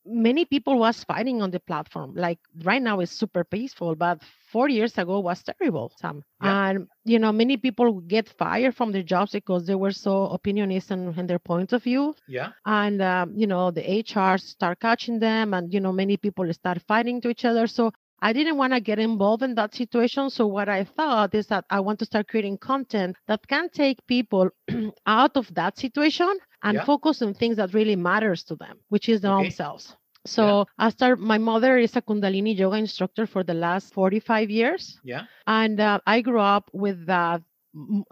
many 0.06 0.44
people 0.44 0.78
was 0.78 1.04
fighting 1.04 1.42
on 1.42 1.50
the 1.50 1.60
platform. 1.60 2.14
Like 2.14 2.38
right 2.64 2.82
now 2.82 3.00
it's 3.00 3.12
super 3.12 3.44
peaceful, 3.44 3.94
but 3.94 4.22
four 4.56 4.68
years 4.78 4.98
ago 4.98 5.20
was 5.28 5.42
terrible. 5.50 5.92
Sam. 6.00 6.22
Yeah. 6.42 6.58
And 6.70 6.88
you 7.04 7.18
know, 7.22 7.32
many 7.32 7.56
people 7.56 8.00
get 8.00 8.28
fired 8.28 8.74
from 8.76 8.92
their 8.92 9.02
jobs 9.14 9.32
because 9.32 9.66
they 9.66 9.74
were 9.84 9.92
so 10.08 10.14
opinionist 10.36 10.90
in, 10.90 11.00
in 11.20 11.26
their 11.26 11.38
point 11.52 11.72
of 11.72 11.82
view. 11.82 12.14
Yeah. 12.26 12.52
And 12.66 13.00
um, 13.02 13.32
you 13.36 13.46
know, 13.46 13.70
the 13.70 13.82
HR 14.00 14.38
start 14.38 14.80
catching 14.80 15.18
them, 15.20 15.54
and 15.54 15.72
you 15.74 15.80
know, 15.80 15.92
many 15.92 16.16
people 16.16 16.52
start 16.52 16.82
fighting 16.92 17.20
to 17.22 17.28
each 17.30 17.44
other. 17.44 17.66
So 17.66 17.92
I 18.20 18.32
didn't 18.32 18.56
want 18.56 18.72
to 18.74 18.80
get 18.80 18.98
involved 18.98 19.42
in 19.42 19.54
that 19.56 19.74
situation. 19.74 20.30
So 20.30 20.46
what 20.46 20.68
I 20.68 20.84
thought 20.84 21.34
is 21.34 21.46
that 21.48 21.64
I 21.70 21.80
want 21.80 21.98
to 22.00 22.06
start 22.06 22.28
creating 22.28 22.58
content 22.58 23.16
that 23.28 23.46
can 23.46 23.68
take 23.70 24.06
people 24.06 24.50
out 25.06 25.36
of 25.36 25.54
that 25.54 25.78
situation 25.78 26.32
and 26.62 26.76
Yeah. 26.76 26.84
focus 26.84 27.22
on 27.22 27.34
things 27.34 27.56
that 27.56 27.74
really 27.74 27.96
matters 27.96 28.44
to 28.44 28.56
them, 28.56 28.78
which 28.88 29.08
is 29.08 29.20
their 29.20 29.32
Okay. 29.32 29.42
own 29.42 29.50
selves. 29.50 29.96
So 30.26 30.66
I 30.78 30.90
start. 30.90 31.18
My 31.20 31.38
mother 31.38 31.78
is 31.78 31.96
a 31.96 32.02
Kundalini 32.02 32.56
yoga 32.56 32.76
instructor 32.76 33.26
for 33.26 33.42
the 33.44 33.54
last 33.54 33.92
45 33.94 34.50
years, 34.50 35.00
Yeah. 35.04 35.26
and 35.46 35.80
uh, 35.80 36.00
I 36.06 36.20
grew 36.22 36.40
up 36.40 36.70
with 36.72 37.06
that 37.06 37.42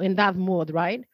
in 0.00 0.14
that 0.16 0.36
mood, 0.36 0.70
right? 0.70 1.04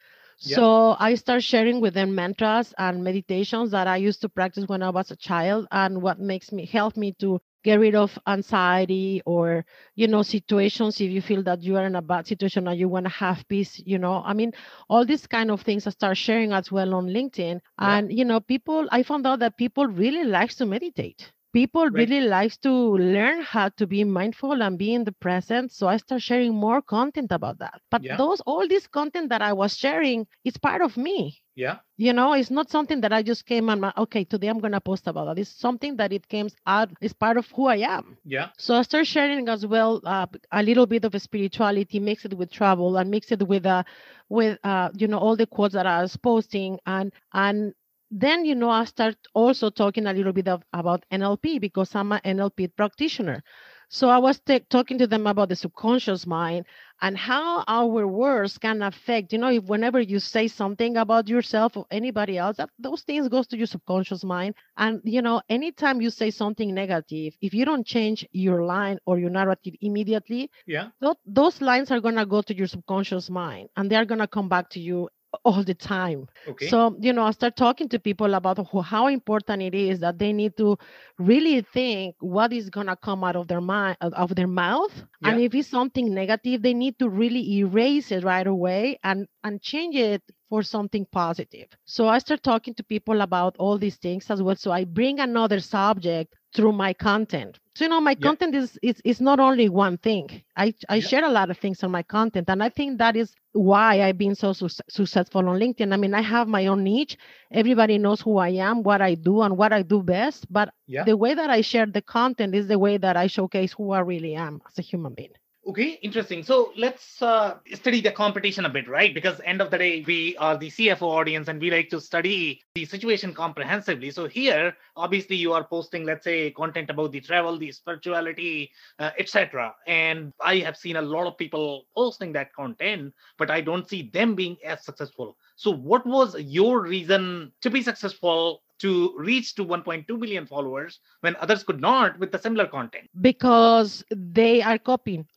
Yeah. 0.41 0.57
So 0.57 0.97
I 0.99 1.15
start 1.15 1.43
sharing 1.43 1.81
with 1.81 1.95
them 1.95 2.15
mantras 2.15 2.75
and 2.79 3.05
meditations 3.05 3.71
that 3.73 3.87
I 3.87 3.97
used 3.97 4.21
to 4.23 4.29
practice 4.29 4.67
when 4.67 4.83
I 4.83 4.91
was 4.91 5.11
a 5.11 5.17
child, 5.17 5.67
and 5.71 6.03
what 6.03 6.19
makes 6.21 6.53
me 6.53 6.67
help 6.67 6.97
me 6.97 7.13
to 7.21 7.41
get 7.63 7.79
rid 7.81 7.95
of 7.95 8.19
anxiety 8.27 9.21
or 9.27 9.65
you 9.95 10.07
know 10.09 10.23
situations 10.23 11.01
if 11.01 11.11
you 11.11 11.21
feel 11.21 11.43
that 11.43 11.63
you 11.63 11.77
are 11.77 11.87
in 11.87 11.95
a 11.97 12.03
bad 12.03 12.27
situation 12.27 12.67
and 12.69 12.79
you 12.79 12.89
want 12.89 13.05
to 13.07 13.11
have 13.13 13.47
peace 13.49 13.81
you 13.85 13.99
know 13.99 14.23
i 14.25 14.33
mean 14.33 14.53
all 14.89 15.05
these 15.05 15.27
kind 15.27 15.51
of 15.51 15.61
things 15.63 15.87
i 15.87 15.91
start 15.91 16.17
sharing 16.17 16.53
as 16.53 16.71
well 16.73 16.95
on 16.95 17.07
linkedin 17.09 17.61
Yeah. 17.81 17.99
and 17.99 18.13
you 18.13 18.25
know 18.25 18.41
people 18.41 18.87
i 18.91 19.03
found 19.03 19.27
out 19.27 19.41
that 19.41 19.57
people 19.57 19.87
really 19.87 20.25
likes 20.25 20.57
to 20.57 20.67
meditate 20.67 21.33
people 21.53 21.89
Right. 21.91 22.01
really 22.01 22.21
likes 22.21 22.57
to 22.59 22.71
learn 22.73 23.41
how 23.43 23.69
to 23.69 23.87
be 23.87 24.05
mindful 24.05 24.63
and 24.63 24.79
be 24.79 24.93
in 24.95 25.05
the 25.05 25.13
present 25.13 25.71
so 25.73 25.89
i 25.89 25.97
start 25.97 26.21
sharing 26.23 26.55
more 26.55 26.81
content 26.83 27.31
about 27.33 27.59
that 27.59 27.81
but 27.91 28.03
Yeah. 28.03 28.23
those 28.23 28.41
all 28.43 28.67
this 28.69 28.87
content 28.87 29.29
that 29.31 29.43
i 29.43 29.53
was 29.53 29.77
sharing 29.77 30.27
is 30.45 30.57
part 30.57 30.83
of 30.83 30.97
me 30.97 31.43
Yeah. 31.57 31.81
you 31.97 32.13
know 32.13 32.33
it's 32.33 32.51
not 32.51 32.71
something 32.71 33.01
that 33.01 33.13
i 33.13 33.23
just 33.23 33.45
came 33.47 33.69
and 33.69 33.85
okay 33.97 34.25
today 34.25 34.49
i'm 34.49 34.59
going 34.61 34.73
to 34.73 34.81
post 34.81 35.07
about 35.07 35.27
that 35.27 35.39
it's 35.41 35.51
something 35.51 35.97
that 35.97 36.13
it 36.13 36.29
came 36.29 36.49
out 36.67 36.91
it's 37.01 37.13
part 37.15 37.37
of 37.37 37.47
who 37.51 37.67
i 37.67 37.77
am 37.77 38.17
Yeah. 38.25 38.51
so 38.59 38.75
I 38.77 38.83
start 38.83 39.07
sharing 39.07 39.49
as 39.49 39.67
well 39.67 40.01
uh, 40.05 40.27
a 40.53 40.63
little 40.63 40.87
bit 40.87 41.05
of 41.05 41.21
spirituality, 41.21 41.99
mix 41.99 42.25
it 42.25 42.35
with 42.35 42.51
travel, 42.51 42.97
and 42.97 43.11
mix 43.11 43.31
it 43.33 43.47
with 43.47 43.67
uh, 43.67 43.83
with 44.29 44.59
uh, 44.65 44.91
you 44.97 45.09
know 45.09 45.19
all 45.19 45.37
the 45.37 45.47
quotes 45.47 45.75
that 45.75 45.87
I 45.87 46.03
was 46.03 46.17
posting, 46.17 46.79
and 46.87 47.13
and 47.33 47.73
then 48.11 48.45
you 48.45 48.55
know 48.55 48.71
I 48.71 48.85
start 48.85 49.17
also 49.35 49.71
talking 49.71 50.07
a 50.07 50.13
little 50.13 50.33
bit 50.33 50.49
of, 50.49 50.63
about 50.73 51.05
NLP 51.11 51.59
because 51.59 51.95
I'm 51.95 52.13
an 52.13 52.21
NLP 52.25 52.69
practitioner. 52.77 53.43
So 53.89 54.09
I 54.09 54.19
was 54.19 54.39
ta- 54.41 54.61
talking 54.71 54.99
to 54.99 55.07
them 55.07 55.27
about 55.27 55.49
the 55.49 55.57
subconscious 55.57 56.27
mind 56.27 56.67
and 57.03 57.17
how 57.17 57.65
our 57.67 58.07
words 58.07 58.57
can 58.59 58.83
affect. 58.83 59.33
You 59.33 59.39
know, 59.39 59.51
if 59.51 59.65
whenever 59.65 60.01
you 60.01 60.21
say 60.21 60.47
something 60.49 60.97
about 60.97 61.29
yourself 61.29 61.77
or 61.77 61.87
anybody 61.91 62.39
else, 62.39 62.57
that 62.59 62.71
those 62.79 63.03
things 63.03 63.29
goes 63.29 63.47
to 63.49 63.57
your 63.59 63.67
subconscious 63.67 64.25
mind 64.25 64.55
and 64.77 65.01
you 65.05 65.23
know, 65.23 65.43
anytime 65.49 66.01
you 66.01 66.11
say 66.11 66.31
something 66.31 66.73
negative, 66.75 67.35
if 67.41 67.53
you 67.55 67.65
don't 67.65 67.87
change 67.87 68.27
your 68.33 68.65
line 68.65 68.99
or 69.07 69.19
your 69.19 69.31
narrative 69.31 69.75
immediately, 69.81 70.51
Yeah. 70.67 70.89
tho- 71.01 71.17
those 71.27 71.61
lines 71.61 71.91
are 71.91 72.01
gonna 72.01 72.27
go 72.27 72.43
to 72.43 72.57
your 72.57 72.67
subconscious 72.69 73.29
mind 73.31 73.69
and 73.77 73.91
they're 73.91 74.05
gonna 74.07 74.29
come 74.29 74.49
back 74.49 74.71
to 74.71 74.81
you 74.81 75.09
all 75.45 75.63
the 75.65 75.75
time. 75.75 76.27
Okay. 76.47 76.73
So, 76.73 76.97
you 77.01 77.13
know, 77.13 77.23
I 77.25 77.31
start 77.33 77.57
talking 77.57 77.89
to 77.91 77.99
people 77.99 78.35
about 78.35 78.59
who, 78.71 78.81
how 78.83 79.07
important 79.09 79.63
it 79.63 79.75
is 79.75 80.01
that 80.01 80.19
they 80.19 80.33
need 80.33 80.57
to 80.59 80.77
really 81.19 81.61
think 81.63 82.17
what 82.21 82.53
is 82.53 82.71
gonna 82.71 82.97
come 82.97 83.25
out 83.25 83.37
of 83.37 83.49
their 83.49 83.61
mind 83.61 83.97
of 84.01 84.35
their 84.35 84.47
mouth. 84.49 85.05
And 85.25 85.39
if 85.41 85.55
it's 85.55 85.69
something 85.69 86.13
negative, 86.15 86.63
they 86.63 86.75
need 86.75 86.99
to 86.99 87.09
really 87.09 87.59
erase 87.59 88.11
it 88.13 88.25
right 88.25 88.47
away 88.47 88.99
and 89.03 89.27
and 89.45 89.61
change 89.61 89.97
it 89.97 90.23
for 90.49 90.63
something 90.63 91.07
positive. 91.13 91.69
So 91.85 92.09
I 92.09 92.19
start 92.19 92.43
talking 92.43 92.75
to 92.75 92.85
people 92.85 93.21
about 93.21 93.57
all 93.59 93.79
these 93.79 93.97
things 93.97 94.31
as 94.31 94.43
well. 94.43 94.57
So 94.57 94.71
I 94.73 94.85
bring 94.85 95.21
another 95.21 95.61
subject 95.61 96.35
through 96.55 96.73
my 96.73 96.93
content. 96.93 97.59
So 97.75 97.85
you 97.85 97.89
know, 97.91 98.01
my 98.01 98.15
Yeah. 98.17 98.29
content 98.29 98.55
is 98.55 98.79
is 98.83 99.01
is 99.05 99.21
not 99.21 99.39
only 99.41 99.69
one 99.69 99.97
thing. 99.99 100.29
I 100.57 100.75
I 100.89 100.99
Yeah. 100.99 101.11
share 101.11 101.25
a 101.25 101.31
lot 101.31 101.51
of 101.51 101.59
things 101.59 101.83
on 101.85 101.91
my 101.91 102.03
content, 102.03 102.49
and 102.49 102.63
I 102.63 102.69
think 102.71 102.99
that 102.99 103.17
is 103.17 103.35
why 103.53 104.03
I've 104.03 104.19
been 104.19 104.35
so 104.35 104.53
suc 104.53 104.71
successful 104.89 105.49
on 105.49 105.59
LinkedIn. 105.61 105.93
I 105.93 105.97
mean, 105.97 106.15
I 106.15 106.23
have 106.23 106.49
my 106.49 106.67
own 106.67 106.85
niche. 106.85 107.17
Everybody 107.53 107.99
knows 107.99 108.21
who 108.21 108.39
I 108.39 108.51
am, 108.69 108.83
what 108.83 109.01
I 109.03 109.15
do, 109.15 109.43
and 109.43 109.57
what 109.57 109.73
I 109.73 109.83
do 109.83 110.03
best. 110.03 110.47
But 110.53 110.73
Yeah. 110.87 111.09
the 111.09 111.17
way 111.17 111.35
that 111.35 111.51
I 111.51 111.61
share 111.63 111.87
the 111.87 112.03
content 112.03 112.55
is 112.55 112.69
the 112.69 112.79
way 112.79 112.97
that 112.99 113.17
I 113.17 113.27
showcase 113.27 113.73
who 113.73 113.93
I 113.93 114.01
really 114.01 114.35
am 114.35 114.61
as 114.69 114.79
a 114.79 114.83
human 114.83 115.15
being. 115.15 115.35
Okay, 115.71 116.01
interesting. 116.03 116.43
So 116.43 116.73
let's 116.77 117.23
uh, 117.23 117.59
study 117.75 118.01
the 118.01 118.11
competition 118.11 118.65
a 118.65 118.69
bit, 118.69 118.89
right? 118.89 119.15
Because 119.15 119.41
end 119.45 119.61
of 119.61 119.71
the 119.71 119.79
day, 119.79 120.03
we 120.05 120.37
are 120.39 120.59
the 120.59 120.67
CFO 120.67 121.03
audience 121.03 121.47
and 121.47 121.61
we 121.61 121.71
like 121.71 121.89
to 121.91 122.01
study 122.01 122.61
the 122.75 122.85
situation 122.85 123.33
comprehensively. 123.33 124.11
So 124.11 124.27
here, 124.27 124.77
obviously, 124.97 125.37
you 125.37 125.53
are 125.53 125.63
posting, 125.63 126.05
let's 126.05 126.25
say, 126.25 126.51
content 126.51 126.91
about 126.91 127.13
the 127.13 127.21
travel, 127.21 127.57
the 127.57 127.71
spirituality, 127.71 128.73
uh, 128.99 129.11
etc. 129.17 129.73
And 129.87 130.33
I 130.45 130.57
have 130.57 130.77
seen 130.77 130.97
a 130.97 131.03
lot 131.03 131.29
of 131.29 131.39
people 131.39 131.85
posting 131.95 132.33
that 132.33 132.53
content, 132.53 133.15
but 133.39 133.49
I 133.49 133.61
don't 133.61 133.89
see 133.89 134.11
them 134.13 134.35
being 134.35 134.57
as 134.65 134.85
successful. 134.85 135.37
So 135.55 135.71
what 135.71 136.05
was 136.05 136.35
your 136.41 136.81
reason 136.81 137.53
to 137.61 137.71
be 137.71 137.81
successful 137.81 138.63
to 138.81 139.15
reach 139.17 139.55
to 139.55 139.65
1.2 139.65 140.09
million 140.19 140.47
followers 140.47 141.01
when 141.21 141.37
others 141.37 141.63
could 141.63 141.81
not 141.81 142.19
with 142.19 142.33
the 142.33 142.39
similar 142.39 142.67
content. 142.67 143.09
Because 143.21 144.05
they 144.11 144.63
are 144.63 144.79
copying. 144.79 145.27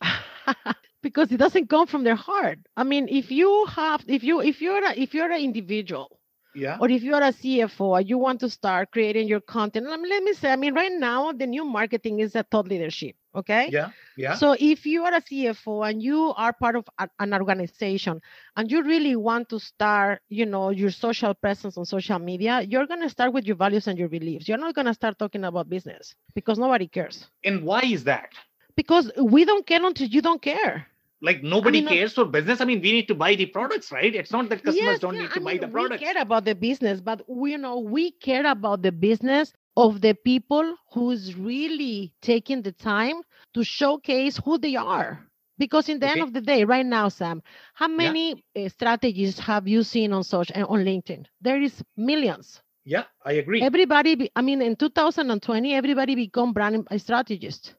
Because 1.02 1.30
it 1.30 1.36
doesn't 1.36 1.68
come 1.68 1.86
from 1.86 2.02
their 2.04 2.14
heart. 2.16 2.58
I 2.76 2.84
mean 2.84 3.08
if 3.10 3.30
you 3.30 3.66
have 3.66 4.02
if 4.08 4.22
you 4.22 4.40
if 4.40 4.62
you're 4.62 4.84
a, 4.84 4.98
if 4.98 5.12
you're 5.12 5.30
an 5.30 5.42
individual 5.42 6.18
yeah. 6.54 6.78
Or 6.80 6.90
if 6.90 7.02
you're 7.02 7.22
a 7.22 7.32
cfo 7.32 7.98
and 7.98 8.08
you 8.08 8.18
want 8.18 8.40
to 8.40 8.48
start 8.48 8.90
creating 8.90 9.28
your 9.28 9.40
content 9.40 9.88
let 9.88 10.00
me, 10.00 10.08
let 10.08 10.22
me 10.22 10.32
say 10.32 10.50
i 10.50 10.56
mean 10.56 10.74
right 10.74 10.92
now 10.92 11.32
the 11.32 11.46
new 11.46 11.64
marketing 11.64 12.20
is 12.20 12.34
a 12.34 12.42
thought 12.42 12.68
leadership 12.68 13.16
okay? 13.34 13.68
Yeah 13.72 13.90
yeah. 14.16 14.34
So 14.34 14.56
if 14.58 14.86
you 14.86 15.04
are 15.04 15.14
a 15.14 15.20
cfo 15.20 15.88
and 15.88 16.02
you 16.02 16.32
are 16.36 16.52
part 16.52 16.76
of 16.76 16.86
a, 16.98 17.08
an 17.18 17.34
organization 17.34 18.20
and 18.56 18.70
you 18.70 18.82
really 18.82 19.16
want 19.16 19.48
to 19.50 19.58
start 19.58 20.20
you 20.28 20.46
know 20.46 20.70
your 20.70 20.90
social 20.90 21.34
presence 21.34 21.76
on 21.76 21.84
social 21.84 22.18
media 22.18 22.60
you're 22.62 22.86
going 22.86 23.02
to 23.02 23.08
start 23.10 23.32
with 23.32 23.44
your 23.44 23.56
values 23.56 23.86
and 23.88 23.98
your 23.98 24.08
beliefs. 24.08 24.48
You're 24.48 24.58
not 24.58 24.74
going 24.74 24.86
to 24.86 24.94
start 24.94 25.18
talking 25.18 25.44
about 25.44 25.68
business 25.68 26.14
because 26.34 26.58
nobody 26.58 26.86
cares. 26.88 27.26
And 27.44 27.64
why 27.64 27.82
is 27.82 28.04
that? 28.04 28.30
Because 28.76 29.10
we 29.16 29.44
don't 29.44 29.66
care 29.66 29.84
until 29.84 30.06
you 30.08 30.22
don't 30.22 30.40
care 30.42 30.86
like 31.24 31.42
nobody 31.42 31.78
I 31.78 31.80
mean, 31.80 31.88
uh, 31.88 31.90
cares 31.92 32.12
for 32.12 32.24
business. 32.26 32.60
I 32.60 32.64
mean 32.66 32.80
we 32.80 32.92
need 32.92 33.08
to 33.08 33.14
buy 33.14 33.34
the 33.34 33.46
products 33.46 33.90
right? 33.90 34.14
It's 34.14 34.30
not 34.30 34.48
that 34.50 34.62
customers 34.62 34.76
yes, 34.76 34.98
don't 35.00 35.14
yeah, 35.14 35.22
need 35.22 35.30
to 35.32 35.40
I 35.40 35.44
buy 35.44 35.52
mean, 35.52 35.60
the 35.62 35.68
products. 35.68 36.00
we 36.00 36.06
care 36.06 36.22
about 36.22 36.44
the 36.44 36.54
business 36.54 37.00
but 37.00 37.22
we 37.28 37.52
you 37.52 37.58
know 37.58 37.78
we 37.78 38.10
care 38.12 38.46
about 38.46 38.82
the 38.82 38.92
business 38.92 39.52
of 39.76 40.00
the 40.00 40.14
people 40.14 40.76
who's 40.92 41.34
really 41.34 42.12
taking 42.22 42.62
the 42.62 42.72
time 42.72 43.22
to 43.54 43.64
showcase 43.64 44.36
who 44.44 44.58
they 44.58 44.76
are. 44.76 45.26
Because 45.56 45.88
in 45.88 46.00
the 46.00 46.06
okay. 46.06 46.20
end 46.20 46.28
of 46.28 46.32
the 46.34 46.40
day 46.40 46.64
right 46.64 46.84
now 46.84 47.08
sam 47.08 47.42
how 47.74 47.88
many 47.88 48.44
yeah. 48.54 48.68
strategies 48.68 49.38
have 49.38 49.68
you 49.68 49.82
seen 49.82 50.12
on 50.12 50.24
social 50.24 50.54
and 50.54 50.64
eh, 50.64 50.68
on 50.68 50.84
linkedin? 50.84 51.24
There 51.40 51.60
is 51.62 51.82
millions. 51.96 52.60
Yeah 52.84 53.04
i 53.24 53.32
agree. 53.32 53.62
Everybody 53.62 54.14
be, 54.16 54.30
i 54.36 54.42
mean 54.42 54.60
in 54.60 54.76
2020 54.76 55.74
everybody 55.74 56.14
become 56.16 56.52
brand 56.52 56.86
eh, 56.90 56.98
strategist 56.98 57.74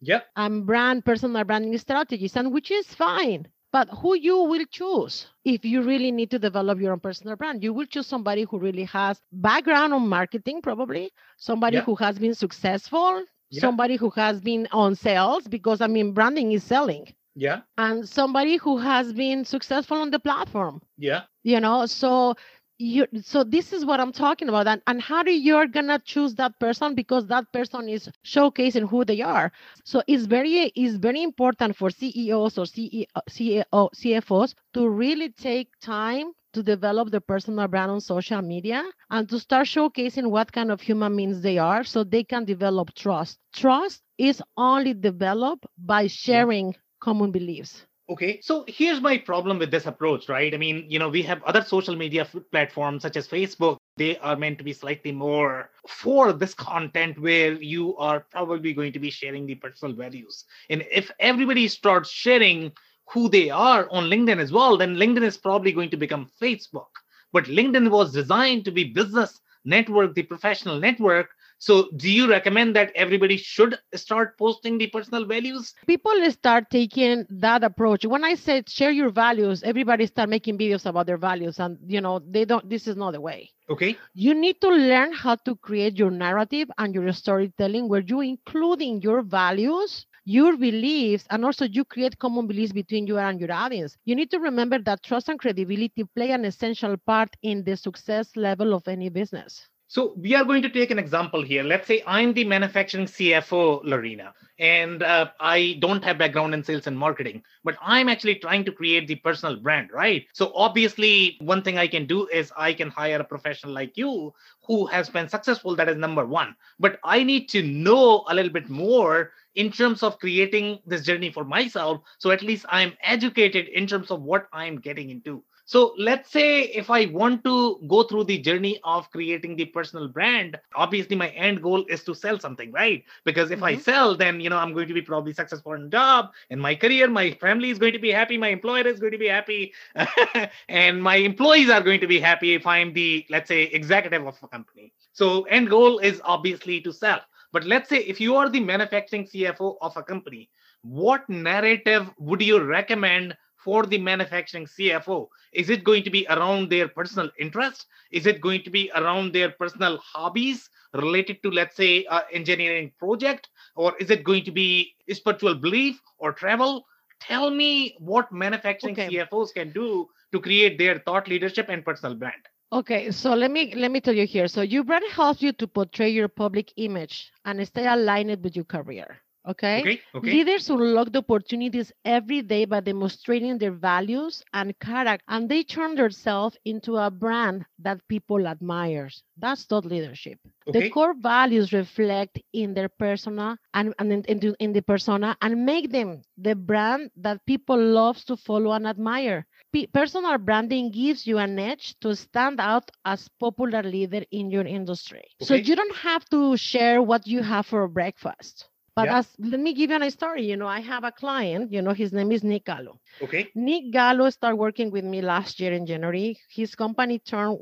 yeah 0.00 0.20
and 0.36 0.66
brand 0.66 1.04
personal 1.04 1.44
branding 1.44 1.76
strategies 1.78 2.36
and 2.36 2.52
which 2.52 2.70
is 2.70 2.86
fine 2.86 3.46
but 3.72 3.88
who 3.88 4.16
you 4.16 4.36
will 4.36 4.64
choose 4.70 5.26
if 5.44 5.64
you 5.64 5.82
really 5.82 6.10
need 6.10 6.30
to 6.30 6.38
develop 6.38 6.80
your 6.80 6.92
own 6.92 7.00
personal 7.00 7.36
brand. 7.36 7.62
You 7.62 7.72
will 7.72 7.86
choose 7.86 8.06
somebody 8.06 8.42
who 8.42 8.58
really 8.58 8.82
has 8.84 9.20
background 9.30 9.94
on 9.94 10.08
marketing 10.08 10.60
probably 10.60 11.12
somebody 11.36 11.76
yeah. 11.76 11.84
who 11.84 11.94
has 11.94 12.18
been 12.18 12.34
successful 12.34 13.24
yeah. 13.50 13.60
somebody 13.60 13.96
who 13.96 14.10
has 14.10 14.40
been 14.40 14.66
on 14.72 14.94
sales 14.94 15.46
because 15.46 15.80
i 15.80 15.86
mean 15.86 16.12
branding 16.12 16.52
is 16.52 16.64
selling. 16.64 17.06
Yeah. 17.36 17.60
And 17.78 18.08
somebody 18.08 18.56
who 18.56 18.78
has 18.78 19.12
been 19.12 19.44
successful 19.44 19.98
on 19.98 20.10
the 20.10 20.18
platform. 20.18 20.82
Yeah. 20.98 21.22
You 21.44 21.60
know 21.60 21.86
so 21.86 22.34
you 22.80 23.06
so 23.22 23.44
this 23.44 23.72
is 23.72 23.84
what 23.84 24.00
i'm 24.00 24.12
talking 24.12 24.48
about 24.48 24.66
and, 24.66 24.80
and 24.86 25.00
how 25.02 25.22
do 25.22 25.32
you're 25.32 25.66
gonna 25.66 25.98
choose 26.04 26.34
that 26.36 26.58
person? 26.60 26.94
Because 26.94 27.26
that 27.26 27.52
person 27.52 27.88
is 27.88 28.08
showcasing 28.24 28.88
who 28.88 29.04
they 29.04 29.20
are. 29.20 29.52
So 29.84 30.02
it's 30.06 30.26
very 30.26 30.72
it's 30.74 30.96
very 30.96 31.22
important 31.22 31.76
for 31.76 31.90
ceos 31.90 32.58
or 32.58 32.64
CEO, 32.64 33.06
CEO, 33.28 33.64
cfos 33.72 34.54
to 34.74 34.88
really 34.88 35.30
take 35.30 35.68
time 35.80 36.32
to 36.52 36.62
develop 36.62 37.10
their 37.10 37.20
personal 37.20 37.68
brand 37.68 37.90
on 37.92 38.00
social 38.00 38.42
media 38.42 38.84
and 39.10 39.28
to 39.28 39.38
start 39.38 39.66
showcasing 39.66 40.30
what 40.30 40.50
kind 40.52 40.72
of 40.72 40.80
human 40.80 41.16
beings 41.16 41.40
they 41.42 41.58
are 41.58 41.84
so 41.84 42.02
they 42.02 42.24
can 42.24 42.44
develop 42.44 42.92
trust. 42.94 43.38
Trust 43.52 44.02
is 44.18 44.42
only 44.56 44.94
developed 44.94 45.66
by 45.78 46.08
sharing 46.08 46.74
common 47.00 47.30
beliefs 47.30 47.86
Okay, 48.10 48.40
so 48.42 48.64
here's 48.66 49.00
my 49.00 49.16
problem 49.16 49.60
with 49.60 49.70
this 49.70 49.86
approach, 49.86 50.28
right? 50.28 50.52
I 50.52 50.56
mean, 50.56 50.84
you 50.88 50.98
know, 50.98 51.08
we 51.08 51.22
have 51.22 51.44
other 51.44 51.62
social 51.62 51.94
media 51.94 52.26
platforms 52.50 53.02
such 53.02 53.16
as 53.16 53.28
Facebook. 53.28 53.76
They 53.98 54.18
are 54.18 54.34
meant 54.34 54.58
to 54.58 54.64
be 54.64 54.72
slightly 54.72 55.12
more 55.12 55.70
for 55.86 56.32
this 56.32 56.52
content 56.52 57.20
where 57.20 57.52
you 57.52 57.96
are 57.98 58.26
probably 58.32 58.72
going 58.72 58.92
to 58.94 58.98
be 58.98 59.10
sharing 59.10 59.46
the 59.46 59.54
personal 59.54 59.94
values. 59.94 60.44
And 60.70 60.84
if 60.90 61.12
everybody 61.20 61.68
starts 61.68 62.10
sharing 62.10 62.72
who 63.12 63.28
they 63.28 63.48
are 63.48 63.88
on 63.92 64.10
LinkedIn 64.10 64.40
as 64.40 64.50
well, 64.50 64.76
then 64.76 64.96
LinkedIn 64.96 65.22
is 65.22 65.36
probably 65.36 65.70
going 65.70 65.90
to 65.90 65.96
become 65.96 66.28
Facebook. 66.42 66.90
But 67.32 67.44
LinkedIn 67.44 67.90
was 67.90 68.12
designed 68.12 68.64
to 68.64 68.72
be 68.72 68.92
business 68.92 69.38
network, 69.64 70.16
the 70.16 70.24
professional 70.24 70.80
network, 70.80 71.28
so, 71.62 71.90
do 71.94 72.10
you 72.10 72.26
recommend 72.26 72.74
that 72.76 72.90
everybody 72.94 73.36
should 73.36 73.78
start 73.94 74.38
posting 74.38 74.78
the 74.78 74.86
personal 74.86 75.26
values? 75.26 75.74
People 75.86 76.14
start 76.30 76.70
taking 76.70 77.26
that 77.28 77.62
approach. 77.62 78.06
When 78.06 78.24
I 78.24 78.34
said 78.34 78.66
share 78.70 78.90
your 78.90 79.10
values, 79.10 79.62
everybody 79.62 80.06
start 80.06 80.30
making 80.30 80.56
videos 80.56 80.86
about 80.86 81.06
their 81.06 81.18
values, 81.18 81.60
and 81.60 81.76
you 81.86 82.00
know 82.00 82.18
they 82.18 82.46
don't. 82.46 82.66
This 82.66 82.86
is 82.86 82.96
not 82.96 83.12
the 83.12 83.20
way. 83.20 83.50
Okay. 83.68 83.98
You 84.14 84.32
need 84.32 84.58
to 84.62 84.70
learn 84.70 85.12
how 85.12 85.34
to 85.34 85.54
create 85.56 85.98
your 85.98 86.10
narrative 86.10 86.70
and 86.78 86.94
your 86.94 87.12
storytelling, 87.12 87.90
where 87.90 88.00
you 88.00 88.22
including 88.22 89.02
your 89.02 89.20
values 89.20 90.06
your 90.24 90.56
beliefs 90.56 91.26
and 91.30 91.44
also 91.44 91.64
you 91.64 91.84
create 91.84 92.18
common 92.18 92.46
beliefs 92.46 92.72
between 92.72 93.06
you 93.06 93.18
and 93.18 93.40
your 93.40 93.52
audience. 93.52 93.96
You 94.04 94.14
need 94.14 94.30
to 94.30 94.38
remember 94.38 94.78
that 94.78 95.02
trust 95.02 95.28
and 95.28 95.38
credibility 95.38 96.04
play 96.16 96.30
an 96.30 96.44
essential 96.44 96.96
part 96.96 97.36
in 97.42 97.64
the 97.64 97.76
success 97.76 98.36
level 98.36 98.72
of 98.74 98.86
any 98.86 99.08
business. 99.10 99.68
So 99.90 100.14
we 100.16 100.36
are 100.36 100.44
going 100.44 100.62
to 100.62 100.68
take 100.70 100.92
an 100.92 101.00
example 101.00 101.42
here. 101.42 101.64
Let's 101.64 101.88
say 101.88 102.00
I'm 102.06 102.32
the 102.32 102.44
manufacturing 102.44 103.06
CFO, 103.06 103.80
Lorena, 103.82 104.32
and 104.60 105.02
uh, 105.02 105.30
I 105.40 105.78
don't 105.80 106.04
have 106.04 106.16
background 106.16 106.54
in 106.54 106.62
sales 106.62 106.86
and 106.86 106.96
marketing, 106.96 107.42
but 107.64 107.76
I'm 107.82 108.08
actually 108.08 108.36
trying 108.36 108.64
to 108.66 108.70
create 108.70 109.08
the 109.08 109.16
personal 109.16 109.56
brand, 109.56 109.88
right? 109.92 110.26
So 110.32 110.52
obviously, 110.54 111.38
one 111.40 111.62
thing 111.62 111.76
I 111.76 111.88
can 111.88 112.06
do 112.06 112.28
is 112.28 112.52
I 112.56 112.72
can 112.72 112.88
hire 112.88 113.18
a 113.18 113.24
professional 113.24 113.72
like 113.72 113.98
you 113.98 114.32
who 114.64 114.86
has 114.86 115.10
been 115.10 115.28
successful. 115.28 115.74
That 115.74 115.88
is 115.88 115.96
number 115.96 116.24
one. 116.24 116.54
But 116.78 117.00
I 117.02 117.24
need 117.24 117.48
to 117.48 117.60
know 117.60 118.24
a 118.28 118.34
little 118.34 118.52
bit 118.52 118.70
more 118.70 119.32
in 119.56 119.72
terms 119.72 120.04
of 120.04 120.20
creating 120.20 120.78
this 120.86 121.04
journey 121.04 121.32
for 121.32 121.42
myself. 121.42 122.02
So 122.18 122.30
at 122.30 122.42
least 122.42 122.64
I'm 122.68 122.92
educated 123.02 123.66
in 123.66 123.88
terms 123.88 124.12
of 124.12 124.22
what 124.22 124.46
I'm 124.52 124.78
getting 124.78 125.10
into. 125.10 125.42
So 125.70 125.94
let's 125.96 126.32
say 126.32 126.62
if 126.62 126.90
I 126.90 127.06
want 127.06 127.44
to 127.44 127.78
go 127.86 128.02
through 128.02 128.24
the 128.24 128.38
journey 128.38 128.80
of 128.82 129.08
creating 129.12 129.54
the 129.54 129.66
personal 129.66 130.08
brand, 130.08 130.58
obviously 130.74 131.14
my 131.14 131.28
end 131.28 131.62
goal 131.62 131.84
is 131.88 132.02
to 132.06 132.12
sell 132.12 132.40
something, 132.40 132.72
right? 132.72 133.04
Because 133.24 133.52
if 133.52 133.58
mm-hmm. 133.60 133.66
I 133.66 133.76
sell, 133.76 134.16
then 134.16 134.40
you 134.40 134.50
know 134.50 134.56
I'm 134.56 134.74
going 134.74 134.88
to 134.88 134.94
be 134.94 135.00
probably 135.00 135.32
successful 135.32 135.74
in 135.74 135.88
job, 135.88 136.32
in 136.48 136.58
my 136.58 136.74
career, 136.74 137.08
my 137.08 137.30
family 137.34 137.70
is 137.70 137.78
going 137.78 137.92
to 137.92 138.00
be 138.00 138.10
happy, 138.10 138.36
my 138.36 138.48
employer 138.48 138.84
is 138.84 138.98
going 138.98 139.12
to 139.12 139.18
be 139.18 139.28
happy, 139.28 139.72
and 140.68 141.00
my 141.00 141.14
employees 141.14 141.70
are 141.70 141.82
going 141.82 142.00
to 142.00 142.08
be 142.08 142.18
happy 142.18 142.54
if 142.54 142.66
I'm 142.66 142.92
the 142.92 143.24
let's 143.30 143.46
say 143.46 143.62
executive 143.62 144.26
of 144.26 144.36
a 144.42 144.48
company. 144.48 144.92
So 145.12 145.42
end 145.42 145.70
goal 145.70 146.00
is 146.00 146.20
obviously 146.24 146.80
to 146.80 146.92
sell. 146.92 147.20
But 147.52 147.64
let's 147.64 147.88
say 147.88 147.98
if 147.98 148.20
you 148.20 148.34
are 148.34 148.48
the 148.48 148.58
manufacturing 148.58 149.24
CFO 149.24 149.76
of 149.80 149.96
a 149.96 150.02
company, 150.02 150.50
what 150.82 151.28
narrative 151.28 152.10
would 152.18 152.42
you 152.42 152.60
recommend 152.60 153.36
for 153.64 153.86
the 153.86 153.98
manufacturing 153.98 154.66
CFO? 154.66 155.28
Is 155.52 155.70
it 155.70 155.84
going 155.84 156.02
to 156.04 156.10
be 156.10 156.26
around 156.28 156.70
their 156.70 156.88
personal 156.88 157.30
interest? 157.38 157.86
Is 158.10 158.26
it 158.26 158.40
going 158.40 158.62
to 158.62 158.70
be 158.70 158.90
around 158.94 159.32
their 159.32 159.50
personal 159.50 159.98
hobbies 159.98 160.70
related 160.94 161.42
to, 161.42 161.50
let's 161.50 161.76
say, 161.76 162.04
uh, 162.06 162.22
engineering 162.32 162.92
project? 162.98 163.48
Or 163.76 163.94
is 163.98 164.10
it 164.10 164.24
going 164.24 164.44
to 164.44 164.50
be 164.50 164.94
spiritual 165.10 165.54
belief 165.54 166.00
or 166.18 166.32
travel? 166.32 166.86
Tell 167.20 167.50
me 167.50 167.96
what 167.98 168.32
manufacturing 168.32 168.94
okay. 168.94 169.08
CFOs 169.08 169.52
can 169.52 169.72
do 169.72 170.08
to 170.32 170.40
create 170.40 170.78
their 170.78 170.98
thought 171.00 171.28
leadership 171.28 171.66
and 171.68 171.84
personal 171.84 172.14
brand. 172.14 172.42
Okay, 172.72 173.10
so 173.10 173.34
let 173.34 173.50
me 173.50 173.74
let 173.74 173.90
me 173.90 174.00
tell 174.00 174.14
you 174.14 174.26
here. 174.26 174.46
So 174.46 174.62
your 174.62 174.84
brand 174.84 175.04
helps 175.10 175.42
you 175.42 175.52
to 175.54 175.66
portray 175.66 176.08
your 176.08 176.28
public 176.28 176.72
image 176.76 177.32
and 177.44 177.66
stay 177.66 177.86
aligned 177.86 178.42
with 178.44 178.54
your 178.54 178.64
career. 178.64 179.18
Okay? 179.50 179.80
okay? 179.80 180.00
Okay. 180.14 180.30
Leaders 180.30 180.70
unlock 180.70 181.12
the 181.12 181.18
opportunities 181.18 181.92
every 182.04 182.42
day 182.42 182.64
by 182.64 182.80
demonstrating 182.80 183.58
their 183.58 183.72
values 183.72 184.42
and 184.52 184.78
character, 184.78 185.24
and 185.28 185.48
they 185.48 185.62
turn 185.62 185.94
themselves 185.96 186.56
into 186.64 186.96
a 186.96 187.10
brand 187.10 187.64
that 187.78 188.06
people 188.08 188.46
admire. 188.46 189.08
That's 189.36 189.64
thought 189.64 189.84
leadership. 189.86 190.38
Okay. 190.68 190.80
The 190.80 190.90
core 190.90 191.14
values 191.14 191.72
reflect 191.72 192.40
in 192.52 192.74
their 192.74 192.88
persona 192.88 193.58
and, 193.74 193.94
and 193.98 194.12
in, 194.12 194.24
in, 194.24 194.54
in 194.60 194.72
the 194.72 194.82
persona 194.82 195.36
and 195.42 195.64
make 195.66 195.90
them 195.90 196.22
the 196.38 196.54
brand 196.54 197.10
that 197.16 197.44
people 197.46 197.78
love 197.78 198.24
to 198.26 198.36
follow 198.36 198.72
and 198.72 198.86
admire. 198.86 199.46
P- 199.72 199.86
personal 199.86 200.38
branding 200.38 200.90
gives 200.92 201.26
you 201.26 201.38
an 201.38 201.58
edge 201.58 201.96
to 202.00 202.14
stand 202.16 202.60
out 202.60 202.90
as 203.04 203.28
popular 203.40 203.82
leader 203.82 204.24
in 204.30 204.50
your 204.50 204.66
industry. 204.66 205.24
Okay. 205.42 205.44
So 205.46 205.54
you 205.54 205.76
don't 205.76 205.96
have 205.96 206.24
to 206.30 206.56
share 206.56 207.02
what 207.02 207.26
you 207.26 207.42
have 207.42 207.66
for 207.66 207.88
breakfast 207.88 208.69
But 209.00 209.08
Yeah. 209.08 209.18
as 209.18 209.26
let 209.52 209.60
me 209.66 209.72
give 209.72 209.90
you 209.90 210.02
a 210.02 210.10
story. 210.10 210.44
You 210.50 210.56
know, 210.60 210.66
I 210.78 210.80
have 210.92 211.04
a 211.04 211.12
client. 211.22 211.72
You 211.72 211.80
know, 211.84 211.94
his 212.02 212.12
name 212.12 212.30
is 212.36 212.42
Nick 212.44 212.64
Gallo. 212.70 212.94
Okay. 213.24 213.42
Nick 213.54 213.84
Gallo 213.98 214.28
started 214.30 214.56
working 214.56 214.90
with 214.90 215.04
me 215.12 215.20
last 215.22 215.58
year 215.60 215.72
in 215.72 215.86
January. 215.86 216.28
His 216.58 216.74
company 216.74 217.18
turned 217.18 217.58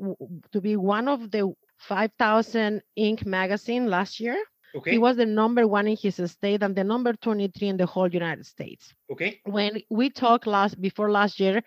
to 0.53 0.59
be 0.67 0.75
one 0.75 1.07
of 1.07 1.31
the 1.31 1.43
5,000 1.77 2.81
Inc. 2.97 3.25
magazine 3.25 3.87
last 3.87 4.19
year. 4.19 4.37
Okay. 4.75 4.91
He 4.91 4.97
was 4.97 5.15
the 5.15 5.25
number 5.25 5.63
one 5.67 5.87
in 5.87 5.97
his 5.97 6.15
state 6.37 6.61
and 6.61 6.75
the 6.75 6.83
number 6.83 7.13
23 7.13 7.69
in 7.69 7.77
the 7.77 7.85
whole 7.85 8.09
United 8.23 8.45
States. 8.45 8.93
okay. 9.11 9.39
When 9.45 9.81
we 9.89 10.09
talked 10.09 10.45
last 10.45 10.79
before 10.79 11.09
last 11.09 11.39
year, 11.39 11.63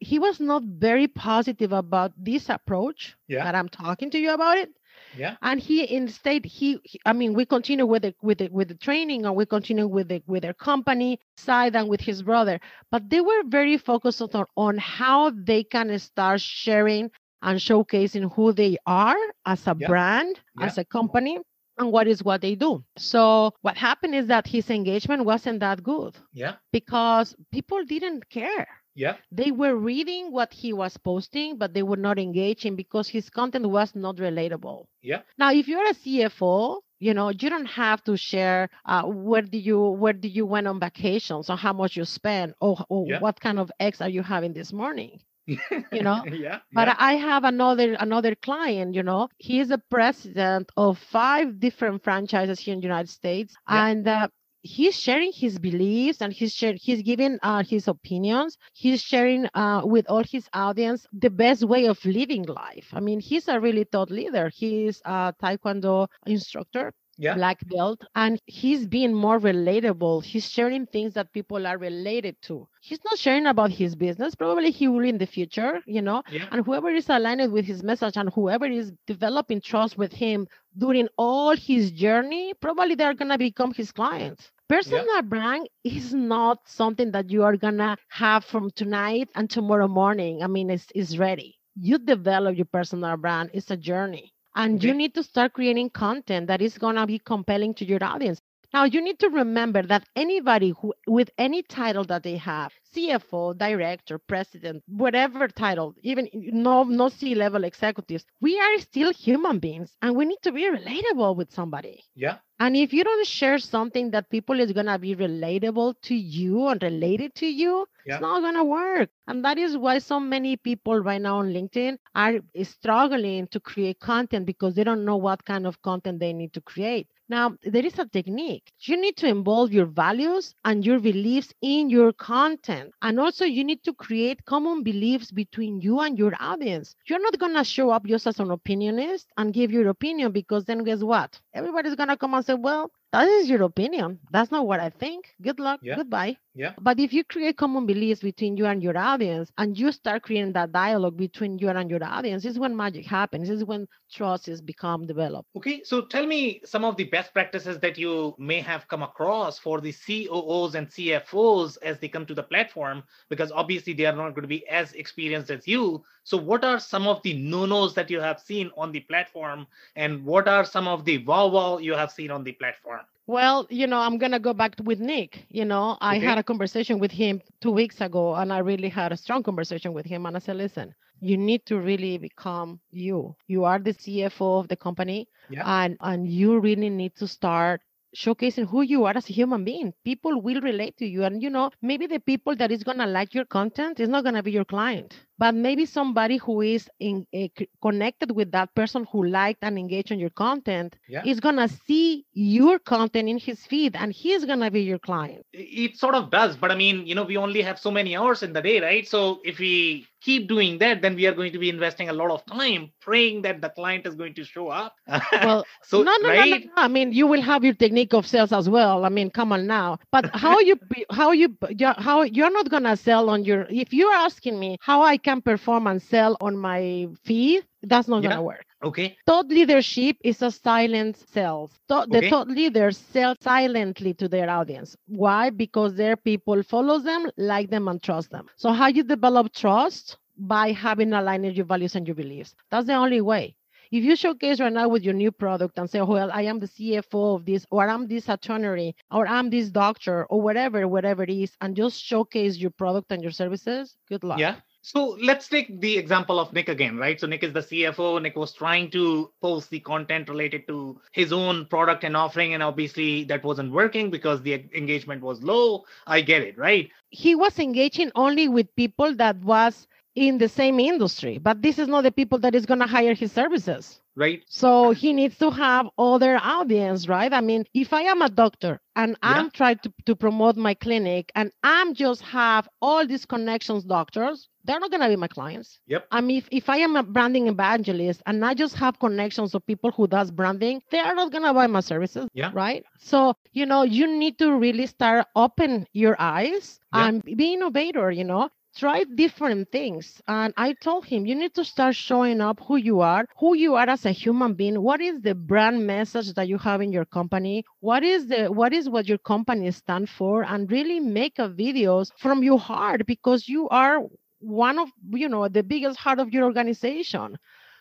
he 0.00 0.18
was 0.18 0.40
not 0.40 0.62
very 0.64 1.08
positive 1.08 1.72
about 1.72 2.12
this 2.18 2.48
approach 2.50 3.14
Yeah. 3.28 3.44
that 3.44 3.54
I'm 3.54 3.70
talking 3.70 4.10
to 4.10 4.18
you 4.18 4.32
about 4.34 4.58
it. 4.58 4.70
Yeah. 5.12 5.36
And 5.42 5.60
he 5.60 5.92
instead 5.94 6.44
he, 6.44 6.78
he- 6.84 7.00
I 7.04 7.12
mean 7.12 7.34
we 7.34 7.44
continue 7.44 7.86
with 7.86 8.02
the 8.02 8.14
with 8.22 8.38
the 8.38 8.48
with 8.48 8.68
the 8.68 8.74
training 8.74 9.24
and 9.26 9.34
we 9.36 9.46
continue 9.46 9.86
with 9.86 10.08
the 10.08 10.22
with 10.26 10.42
their 10.42 10.54
company 10.54 11.20
side 11.36 11.76
and 11.76 11.88
with 11.88 12.00
his 12.00 12.22
brother. 12.22 12.60
But 12.90 13.08
they 13.10 13.20
were 13.20 13.42
very 13.46 13.76
focused 13.78 14.22
on, 14.22 14.46
on 14.56 14.78
how 14.78 15.30
they 15.30 15.64
can 15.64 15.96
start 15.98 16.40
sharing 16.40 17.10
and 17.42 17.58
showcasing 17.58 18.32
who 18.34 18.52
they 18.52 18.76
are 18.86 19.16
as 19.46 19.66
a 19.66 19.76
Yeah. 19.78 19.88
brand, 19.88 20.40
Yeah. 20.58 20.66
as 20.66 20.78
a 20.78 20.84
company, 20.84 21.38
and 21.78 21.92
what 21.92 22.06
is 22.06 22.22
what 22.24 22.40
they 22.40 22.54
do. 22.54 22.84
So 22.96 23.52
what 23.62 23.76
happened 23.76 24.14
is 24.14 24.26
that 24.28 24.46
his 24.46 24.70
engagement 24.70 25.24
wasn't 25.24 25.60
that 25.60 25.82
good 25.82 26.16
Yeah. 26.32 26.54
because 26.72 27.34
people 27.52 27.84
didn't 27.84 28.28
care. 28.30 28.66
Yeah. 28.94 29.16
They 29.32 29.50
were 29.50 29.74
reading 29.76 30.30
what 30.32 30.52
he 30.52 30.72
was 30.72 30.96
posting, 30.96 31.58
but 31.58 31.74
they 31.74 31.82
were 31.82 31.96
not 31.96 32.18
engaging 32.18 32.76
because 32.76 33.08
his 33.08 33.28
content 33.30 33.66
was 33.68 33.94
not 33.94 34.16
relatable. 34.16 34.86
Yeah. 35.02 35.22
Now, 35.38 35.52
if 35.52 35.68
you're 35.68 35.86
a 35.88 35.94
CFO, 35.94 36.80
you 37.00 37.12
know 37.12 37.28
you 37.30 37.50
don't 37.50 37.66
have 37.66 38.02
to 38.04 38.16
share 38.16 38.70
uh, 38.86 39.02
where 39.04 39.42
do 39.42 39.58
you 39.58 39.78
where 39.80 40.12
do 40.12 40.28
you 40.28 40.46
went 40.46 40.66
on 40.68 40.78
vacations 40.80 41.50
or 41.50 41.56
how 41.56 41.72
much 41.72 41.96
you 41.96 42.04
spend 42.04 42.54
or, 42.60 42.84
or 42.88 43.06
Yeah. 43.08 43.18
what 43.18 43.40
kind 43.40 43.58
of 43.58 43.70
eggs 43.80 44.00
are 44.00 44.08
you 44.08 44.22
having 44.22 44.52
this 44.54 44.72
morning. 44.72 45.20
You 45.46 46.02
know, 46.02 46.24
yeah. 46.32 46.60
But 46.72 46.88
yeah. 46.88 46.96
I 46.98 47.14
have 47.14 47.44
another 47.44 47.94
another 48.00 48.34
client, 48.34 48.94
you 48.94 49.02
know, 49.02 49.28
he 49.38 49.60
is 49.60 49.70
a 49.70 49.78
president 49.90 50.70
of 50.76 50.98
five 50.98 51.58
different 51.60 52.02
franchises 52.02 52.58
here 52.60 52.74
in 52.74 52.80
the 52.80 52.86
United 52.86 53.10
States, 53.10 53.54
Yeah. 53.68 53.86
and 53.88 54.08
uh, 54.08 54.28
he's 54.64 54.98
sharing 54.98 55.32
his 55.32 55.58
beliefs 55.58 56.20
and 56.22 56.32
he's 56.32 56.54
share, 56.54 56.74
he's 56.74 57.02
giving 57.02 57.38
uh, 57.42 57.64
his 57.64 57.88
opinions. 57.88 58.58
He's 58.74 59.02
sharing 59.02 59.46
uh, 59.54 59.82
with 59.84 60.06
all 60.08 60.24
his 60.24 60.48
audience 60.54 61.06
the 61.12 61.30
best 61.30 61.64
way 61.64 61.86
of 61.86 62.04
living 62.04 62.44
life. 62.44 62.88
I 62.92 63.00
mean, 63.00 63.20
he's 63.20 63.48
a 63.48 63.60
really 63.60 63.84
thought 63.84 64.10
leader. 64.10 64.50
He's 64.54 65.02
a 65.04 65.34
Taekwondo 65.42 66.08
instructor 66.26 66.92
Yeah. 67.18 67.38
black 67.38 67.58
belt 67.68 68.02
and 68.14 68.40
he's 68.46 68.86
being 68.86 69.14
more 69.14 69.38
relatable 69.38 70.24
he's 70.24 70.48
sharing 70.48 70.86
things 70.86 71.14
that 71.14 71.32
people 71.32 71.66
are 71.66 71.78
related 71.78 72.36
to 72.42 72.68
he's 72.80 73.00
not 73.04 73.18
sharing 73.18 73.46
about 73.46 73.70
his 73.70 73.94
business 73.96 74.34
probably 74.34 74.70
he 74.70 74.88
will 74.88 75.04
in 75.04 75.18
the 75.18 75.26
future 75.26 75.80
you 75.86 76.02
know 76.02 76.22
Yeah. 76.28 76.50
and 76.50 76.64
whoever 76.66 76.90
is 76.90 77.08
aligned 77.08 77.52
with 77.52 77.64
his 77.66 77.82
message 77.82 78.16
and 78.16 78.30
whoever 78.34 78.66
is 78.66 78.92
developing 79.06 79.60
trust 79.60 79.98
with 79.98 80.12
him 80.12 80.46
during 80.76 81.08
all 81.18 81.56
his 81.56 81.90
journey 81.92 82.54
probably 82.60 82.94
they're 82.94 83.14
going 83.14 83.30
to 83.30 83.38
become 83.38 83.72
his 83.74 83.92
clients 83.92 84.52
personal 84.68 85.22
brand 85.22 85.68
is 85.84 86.12
not 86.14 86.58
something 86.66 87.10
that 87.12 87.30
you 87.30 87.42
are 87.44 87.56
going 87.56 87.78
to 87.78 87.96
have 88.08 88.44
from 88.44 88.70
tonight 88.70 89.28
and 89.34 89.50
tomorrow 89.50 89.88
morning. 89.88 90.42
I 90.42 90.46
mean 90.48 90.70
it's, 90.70 90.86
it's 90.94 91.16
ready. 91.18 91.58
You 91.76 91.98
develop 91.98 92.56
your 92.56 92.66
personal 92.66 93.16
brand 93.16 93.50
it's 93.54 93.70
a 93.70 93.76
journey. 93.76 94.32
And 94.56 94.82
you 94.82 94.94
need 94.94 95.14
to 95.14 95.22
start 95.22 95.52
creating 95.54 95.90
content 95.90 96.46
that 96.48 96.62
is 96.62 96.78
going 96.78 96.96
to 96.96 97.06
be 97.06 97.18
compelling 97.18 97.74
to 97.74 97.84
your 97.84 98.02
audience 98.04 98.40
now 98.74 98.84
you 98.84 99.00
need 99.02 99.18
to 99.20 99.30
remember 99.30 99.82
that 99.82 100.04
anybody 100.16 100.70
who 100.80 100.92
with 101.08 101.30
any 101.38 101.62
title 101.62 102.04
that 102.04 102.22
they 102.24 102.36
have 102.36 102.72
cfo 102.94 103.56
director 103.58 104.18
president 104.18 104.82
whatever 104.88 105.48
title 105.48 105.94
even 106.02 106.28
no 106.34 106.84
no 106.84 107.08
c 107.08 107.34
level 107.34 107.64
executives 107.64 108.26
we 108.40 108.58
are 108.60 108.78
still 108.80 109.12
human 109.12 109.58
beings 109.58 109.96
and 110.02 110.16
we 110.16 110.26
need 110.26 110.42
to 110.42 110.52
be 110.52 110.64
relatable 110.70 111.36
with 111.36 111.52
somebody 111.52 112.04
Yeah. 112.14 112.38
and 112.60 112.76
if 112.76 112.92
you 112.92 113.04
don't 113.04 113.26
share 113.26 113.58
something 113.58 114.10
that 114.12 114.30
people 114.30 114.60
is 114.60 114.72
going 114.72 114.86
to 114.86 114.98
be 114.98 115.14
relatable 115.16 115.94
to 116.02 116.14
you 116.14 116.68
and 116.68 116.82
related 116.82 117.34
to 117.36 117.46
you, 117.46 117.86
Yeah. 118.04 118.16
it's 118.16 118.20
not 118.20 118.40
going 118.42 118.54
to 118.54 118.64
work. 118.64 119.10
And 119.26 119.44
that 119.44 119.58
is 119.58 119.76
why 119.76 119.98
so 119.98 120.20
many 120.20 120.56
people 120.56 120.98
right 121.00 121.20
now 121.20 121.38
on 121.38 121.52
LinkedIn 121.52 121.98
are 122.14 122.34
struggling 122.62 123.48
to 123.48 123.60
create 123.60 124.00
content 124.00 124.46
because 124.46 124.74
they 124.74 124.84
don't 124.84 125.04
know 125.04 125.16
what 125.16 125.44
kind 125.44 125.66
of 125.66 125.82
content 125.82 126.20
they 126.20 126.32
need 126.32 126.52
to 126.54 126.60
create. 126.62 127.08
Now, 127.28 127.56
there 127.62 127.84
is 127.84 127.98
a 127.98 128.06
technique. 128.06 128.72
You 128.80 129.00
need 129.00 129.16
to 129.18 129.26
involve 129.26 129.72
your 129.72 129.86
values 129.86 130.54
and 130.64 130.84
your 130.84 131.00
beliefs 131.00 131.52
in 131.62 131.88
your 131.90 132.12
content. 132.12 132.92
And 133.02 133.18
also, 133.18 133.44
you 133.44 133.64
need 133.64 133.82
to 133.84 133.94
create 133.94 134.44
common 134.44 134.82
beliefs 134.82 135.30
between 135.30 135.80
you 135.80 136.00
and 136.00 136.18
your 136.18 136.32
audience. 136.40 136.94
You're 137.06 137.22
not 137.22 137.38
going 137.38 137.54
to 137.54 137.64
show 137.64 137.90
up 137.90 138.04
just 138.06 138.26
as 138.26 138.40
an 138.40 138.48
opinionist 138.48 139.26
and 139.36 139.52
give 139.54 139.70
your 139.72 139.88
opinion 139.88 140.32
because 140.32 140.64
then 140.64 140.84
guess 140.84 141.02
what? 141.02 141.40
Everybody's 141.54 141.94
going 141.94 142.08
to 142.10 142.16
come 142.16 142.34
and 142.34 142.44
say, 142.44 142.54
well, 142.54 142.90
that 143.14 143.28
is 143.28 143.48
your 143.48 143.62
opinion. 143.62 144.18
That's 144.32 144.50
not 144.50 144.66
what 144.66 144.80
I 144.80 144.90
think. 144.90 145.34
Good 145.40 145.60
luck. 145.60 145.78
Yeah. 145.82 145.94
Goodbye. 145.94 146.36
Yeah. 146.56 146.72
But 146.80 146.98
if 146.98 147.12
you 147.12 147.22
create 147.22 147.56
common 147.56 147.86
beliefs 147.86 148.20
between 148.20 148.56
you 148.56 148.66
and 148.66 148.82
your 148.82 148.96
audience 148.98 149.52
and 149.56 149.78
you 149.78 149.92
start 149.92 150.22
creating 150.22 150.52
that 150.54 150.72
dialogue 150.72 151.16
between 151.16 151.58
you 151.58 151.68
and 151.68 151.90
your 151.90 152.02
audience, 152.02 152.44
is 152.44 152.58
when 152.58 152.76
magic 152.76 153.06
happens. 153.06 153.48
This 153.48 153.58
is 153.58 153.64
when 153.64 153.86
trust 154.12 154.48
is 154.48 154.60
become 154.60 155.06
developed. 155.06 155.48
Okay, 155.56 155.82
so 155.84 156.02
tell 156.02 156.26
me 156.26 156.60
some 156.64 156.84
of 156.84 156.96
the 156.96 157.04
best 157.04 157.32
practices 157.32 157.78
that 157.80 157.98
you 157.98 158.34
may 158.38 158.60
have 158.60 158.86
come 158.88 159.02
across 159.02 159.58
for 159.58 159.80
the 159.80 159.92
COOs 159.92 160.74
and 160.74 160.88
CFOs 160.88 161.78
as 161.82 161.98
they 161.98 162.08
come 162.08 162.26
to 162.26 162.34
the 162.34 162.42
platform, 162.42 163.02
because 163.28 163.52
obviously 163.52 163.92
they 163.92 164.06
are 164.06 164.16
not 164.16 164.30
going 164.30 164.42
to 164.42 164.48
be 164.48 164.66
as 164.68 164.92
experienced 164.92 165.50
as 165.50 165.66
you. 165.66 166.04
So, 166.24 166.36
what 166.36 166.64
are 166.64 166.80
some 166.80 167.06
of 167.06 167.22
the 167.22 167.34
no 167.34 167.66
nos 167.66 167.94
that 167.94 168.10
you 168.10 168.20
have 168.20 168.40
seen 168.40 168.70
on 168.76 168.92
the 168.92 169.00
platform, 169.00 169.66
and 169.96 170.24
what 170.24 170.48
are 170.48 170.64
some 170.64 170.88
of 170.88 171.04
the 171.04 171.18
wow 171.24 171.48
wow 171.48 171.78
you 171.78 171.94
have 171.94 172.10
seen 172.10 172.30
on 172.30 172.44
the 172.44 172.52
platform? 172.52 173.03
Well, 173.26 173.66
you 173.70 173.86
know, 173.86 173.98
I'm 174.00 174.18
gonna 174.18 174.38
go 174.40 174.52
back 174.54 174.74
with 174.82 175.00
Nick. 175.00 175.46
You 175.48 175.64
know, 175.64 175.96
I 176.00 176.16
Okay. 176.16 176.18
had 176.18 176.38
a 176.38 176.42
conversation 176.42 176.98
with 176.98 177.12
him 177.12 177.40
two 177.60 177.70
weeks 177.70 178.00
ago, 178.00 178.34
and 178.34 178.52
I 178.52 178.58
really 178.58 178.88
had 178.88 179.12
a 179.12 179.16
strong 179.16 179.42
conversation 179.42 179.92
with 179.92 180.06
him. 180.06 180.26
And 180.26 180.36
I 180.36 180.40
said, 180.40 180.56
listen, 180.56 180.94
you 181.20 181.36
need 181.36 181.64
to 181.66 181.78
really 181.78 182.18
become 182.18 182.80
you. 182.90 183.36
You 183.46 183.64
are 183.64 183.78
the 183.78 183.92
CFO 183.94 184.58
of 184.58 184.68
the 184.68 184.76
company, 184.76 185.28
Yeah. 185.48 185.64
and 185.64 185.96
and 186.00 186.26
you 186.28 186.58
really 186.60 186.90
need 186.90 187.14
to 187.16 187.26
start 187.28 187.80
showcasing 188.16 188.68
who 188.68 188.82
you 188.82 189.04
are 189.04 189.16
as 189.16 189.28
a 189.30 189.32
human 189.32 189.64
being. 189.64 189.92
People 190.04 190.40
will 190.40 190.60
relate 190.60 190.96
to 190.98 191.06
you, 191.06 191.24
and 191.24 191.42
you 191.42 191.50
know, 191.50 191.70
maybe 191.82 192.06
the 192.06 192.20
people 192.20 192.54
that 192.56 192.70
is 192.72 192.82
gonna 192.84 193.06
like 193.06 193.34
your 193.34 193.44
content 193.46 194.00
is 194.00 194.08
not 194.08 194.24
gonna 194.24 194.42
be 194.42 194.52
your 194.52 194.64
client, 194.64 195.24
but 195.38 195.54
maybe 195.54 195.84
somebody 195.86 196.36
who 196.36 196.60
is 196.60 196.88
in 197.00 197.26
eh, 197.32 197.48
connected 197.82 198.30
with 198.30 198.50
that 198.52 198.74
person 198.74 199.06
who 199.10 199.24
liked 199.26 199.62
and 199.62 199.78
engaged 199.78 200.12
on 200.12 200.18
your 200.18 200.30
content 200.30 200.96
Yeah. 201.08 201.22
is 201.24 201.40
gonna 201.40 201.68
see 201.68 202.24
your 202.32 202.78
content 202.78 203.28
in 203.28 203.38
his 203.38 203.64
feed 203.66 203.96
and 203.96 204.12
he's 204.12 204.44
gonna 204.44 204.70
be 204.70 204.82
your 204.82 204.98
client. 204.98 205.44
It 205.52 205.96
sort 205.96 206.14
of 206.14 206.30
does, 206.30 206.56
but 206.56 206.70
I 206.70 206.74
mean, 206.76 207.06
you 207.06 207.14
know, 207.14 207.24
we 207.24 207.36
only 207.36 207.62
have 207.62 207.78
so 207.78 207.90
many 207.90 208.16
hours 208.16 208.42
in 208.42 208.52
the 208.52 208.62
day, 208.62 208.80
right? 208.80 209.06
So, 209.06 209.40
if 209.44 209.58
we 209.58 210.06
keep 210.20 210.48
doing 210.48 210.78
that, 210.78 211.02
then 211.02 211.14
we 211.16 211.26
are 211.26 211.32
going 211.34 211.52
to 211.52 211.58
be 211.58 211.68
investing 211.68 212.08
a 212.08 212.12
lot 212.12 212.30
of 212.30 212.44
time 212.46 212.90
praying 213.00 213.42
that 213.42 213.60
the 213.60 213.68
client 213.70 214.06
is 214.06 214.14
going 214.14 214.34
to 214.34 214.44
show 214.44 214.68
up. 214.68 214.94
Well, 215.40 215.66
so, 215.82 216.02
no, 216.02 216.12
no, 216.22 216.30
no, 216.32 216.44
no, 216.44 216.56
right? 216.56 216.64
no. 216.66 216.72
I 216.76 216.88
mean, 216.88 217.12
you 217.12 217.26
will 217.26 217.42
have 217.42 217.64
your 217.64 217.74
technique 217.74 218.14
of 218.14 218.26
sales 218.26 218.52
as 218.52 218.68
well. 218.68 219.04
I 219.04 219.08
mean, 219.08 219.30
come 219.30 219.52
on 219.52 219.66
now. 219.66 219.98
But 220.10 220.30
how 220.34 220.58
you, 220.60 220.76
how 221.10 221.32
you, 221.32 221.56
you- 221.70 221.94
how 221.98 222.22
you're 222.22 222.50
not 222.50 222.70
gonna 222.70 222.96
sell 222.96 223.28
on 223.30 223.44
your. 223.44 223.66
If 223.70 223.92
you're 223.92 224.12
asking 224.12 224.58
me 224.58 224.78
how 224.80 225.02
I 225.02 225.16
can 225.24 225.42
perform 225.42 225.86
and 225.88 226.00
sell 226.02 226.36
on 226.40 226.56
my 226.56 227.08
fee, 227.24 227.62
that's 227.82 228.08
not 228.08 228.22
Yeah. 228.22 228.28
gonna 228.28 228.42
work. 228.42 228.66
Okay. 228.84 229.16
Thought 229.26 229.48
leadership 229.48 230.16
is 230.22 230.42
a 230.42 230.50
silent 230.50 231.16
sales. 231.16 231.72
Thought, 231.88 232.10
The 232.10 232.18
Okay. 232.18 232.30
thought 232.30 232.48
leaders 232.48 232.98
sell 232.98 233.34
silently 233.40 234.14
to 234.14 234.28
their 234.28 234.50
audience. 234.50 234.96
Why? 235.06 235.50
Because 235.50 235.94
their 235.94 236.16
people 236.16 236.62
follow 236.62 236.98
them, 236.98 237.30
like 237.36 237.70
them, 237.70 237.88
and 237.88 238.02
trust 238.02 238.30
them. 238.30 238.46
So 238.56 238.72
how 238.72 238.88
you 238.88 239.02
develop 239.04 239.52
trust? 239.52 240.18
By 240.36 240.72
having 240.72 241.12
aligned 241.12 241.56
your 241.56 241.66
values 241.66 241.94
and 241.96 242.06
your 242.08 242.16
beliefs. 242.16 242.54
That's 242.70 242.86
the 242.86 242.94
only 242.94 243.20
way. 243.20 243.56
If 243.92 244.02
you 244.04 244.16
showcase 244.16 244.60
right 244.60 244.72
now 244.72 244.88
with 244.88 245.04
your 245.04 245.14
new 245.14 245.30
product 245.30 245.78
and 245.78 245.88
say, 245.88 246.00
well, 246.02 246.30
I 246.32 246.42
am 246.42 246.58
the 246.58 246.66
CFO 246.66 247.34
of 247.36 247.44
this, 247.46 247.64
or 247.70 247.88
I'm 247.88 248.06
this 248.08 248.28
attorney, 248.28 248.96
or 249.10 249.26
I'm 249.26 249.50
this 249.50 249.70
doctor, 249.70 250.24
or 250.26 250.40
whatever, 250.40 250.88
whatever 250.88 251.22
it 251.22 251.30
is, 251.30 251.56
and 251.60 251.76
just 251.76 252.02
showcase 252.02 252.56
your 252.58 252.70
product 252.70 253.12
and 253.12 253.22
your 253.22 253.32
services, 253.32 253.96
good 254.08 254.24
luck. 254.24 254.38
Yeah. 254.40 254.56
So 254.86 255.16
let's 255.18 255.48
take 255.48 255.80
the 255.80 255.96
example 255.96 256.38
of 256.38 256.52
Nick 256.52 256.68
again, 256.68 256.98
right? 256.98 257.18
So 257.18 257.26
Nick 257.26 257.42
is 257.42 257.54
the 257.54 257.60
CFO. 257.60 258.20
Nick 258.20 258.36
was 258.36 258.52
trying 258.52 258.90
to 258.90 259.32
post 259.40 259.70
the 259.70 259.80
content 259.80 260.28
related 260.28 260.68
to 260.68 261.00
his 261.10 261.32
own 261.32 261.64
product 261.66 262.04
and 262.04 262.14
offering, 262.14 262.52
and 262.52 262.62
obviously 262.62 263.24
that 263.24 263.42
wasn't 263.44 263.72
working 263.72 264.10
because 264.10 264.42
the 264.42 264.52
engagement 264.74 265.22
was 265.22 265.42
low. 265.42 265.84
I 266.06 266.20
get 266.20 266.42
it, 266.42 266.58
right? 266.58 266.90
he 267.10 267.34
was 267.34 267.58
engaging 267.58 268.10
only 268.16 268.48
with 268.48 268.74
people 268.74 269.14
that 269.14 269.36
was 269.38 269.86
in 270.14 270.38
the 270.38 270.48
same 270.48 270.78
industry, 270.80 271.38
but 271.38 271.62
this 271.62 271.78
is 271.78 271.88
not 271.88 272.02
the 272.02 272.12
people 272.12 272.38
that 272.38 272.54
is 272.54 272.66
going 272.66 272.80
to 272.80 272.86
hire 272.86 273.14
his 273.14 273.32
services. 273.32 274.00
Right. 274.16 274.44
So 274.46 274.92
he 274.92 275.12
needs 275.12 275.38
to 275.38 275.50
have 275.50 275.88
other 275.98 276.38
audience, 276.40 277.08
right? 277.08 277.32
I 277.32 277.40
mean, 277.40 277.64
if 277.74 277.92
I 277.92 278.02
am 278.02 278.22
a 278.22 278.28
doctor 278.28 278.80
and 278.94 279.16
I'm 279.22 279.50
trying 279.50 279.78
to, 279.78 279.92
to 280.06 280.14
promote 280.14 280.56
my 280.56 280.74
clinic 280.74 281.32
and 281.34 281.50
I'm 281.64 281.94
just 281.94 282.22
have 282.22 282.68
all 282.80 283.04
these 283.06 283.26
connections 283.26 283.82
doctors, 283.82 284.48
they're 284.62 284.78
not 284.78 284.92
gonna 284.92 285.08
be 285.08 285.16
my 285.16 285.26
clients. 285.26 285.80
Yep. 285.88 286.06
I 286.12 286.20
mean, 286.20 286.38
if, 286.38 286.48
if 286.52 286.68
I 286.68 286.76
am 286.76 286.94
a 286.94 287.02
branding 287.02 287.48
evangelist 287.48 288.22
and 288.26 288.44
I 288.44 288.54
just 288.54 288.76
have 288.76 289.00
connections 289.00 289.52
of 289.52 289.66
people 289.66 289.90
who 289.90 290.06
does 290.06 290.30
branding, 290.30 290.80
they 290.92 291.00
are 291.00 291.14
not 291.16 291.32
gonna 291.32 291.52
buy 291.52 291.66
my 291.66 291.80
services. 291.80 292.28
Yeah. 292.34 292.52
Right. 292.54 292.84
So, 293.00 293.34
you 293.52 293.66
know, 293.66 293.82
you 293.82 294.06
need 294.06 294.38
to 294.38 294.52
really 294.56 294.86
start 294.86 295.26
open 295.34 295.88
your 295.92 296.14
eyes 296.20 296.78
Yeah. 296.94 297.08
and 297.08 297.22
be 297.24 297.54
innovator, 297.54 298.12
you 298.12 298.22
know 298.24 298.48
try 298.76 299.04
different 299.04 299.70
things. 299.70 300.20
And 300.26 300.52
I 300.56 300.72
told 300.74 301.04
him, 301.06 301.26
you 301.26 301.34
need 301.34 301.54
to 301.54 301.64
start 301.64 301.94
showing 301.94 302.40
up 302.40 302.60
who 302.66 302.76
you 302.76 303.00
are, 303.00 303.26
who 303.38 303.54
you 303.54 303.74
are 303.74 303.88
as 303.88 304.04
a 304.06 304.10
human 304.12 304.54
being. 304.54 304.82
What 304.82 305.00
is 305.00 305.20
the 305.22 305.34
brand 305.34 305.86
message 305.86 306.32
that 306.34 306.48
you 306.48 306.58
have 306.58 306.80
in 306.80 306.92
your 306.92 307.04
company? 307.04 307.64
What 307.80 308.02
is 308.02 308.26
the 308.26 308.46
what 308.46 308.72
is 308.72 308.88
what 308.88 309.08
your 309.08 309.18
company 309.18 309.70
stand 309.70 310.08
for? 310.08 310.42
And 310.44 310.70
really 310.70 311.00
make 311.00 311.38
a 311.38 311.48
videos 311.48 312.10
from 312.18 312.42
your 312.42 312.58
heart 312.58 313.06
because 313.06 313.48
you 313.48 313.68
are 313.68 314.00
one 314.40 314.78
of 314.78 314.88
you 315.12 315.28
know 315.28 315.48
the 315.48 315.62
biggest 315.62 315.98
heart 315.98 316.18
of 316.18 316.32
your 316.32 316.44
organization. 316.44 317.36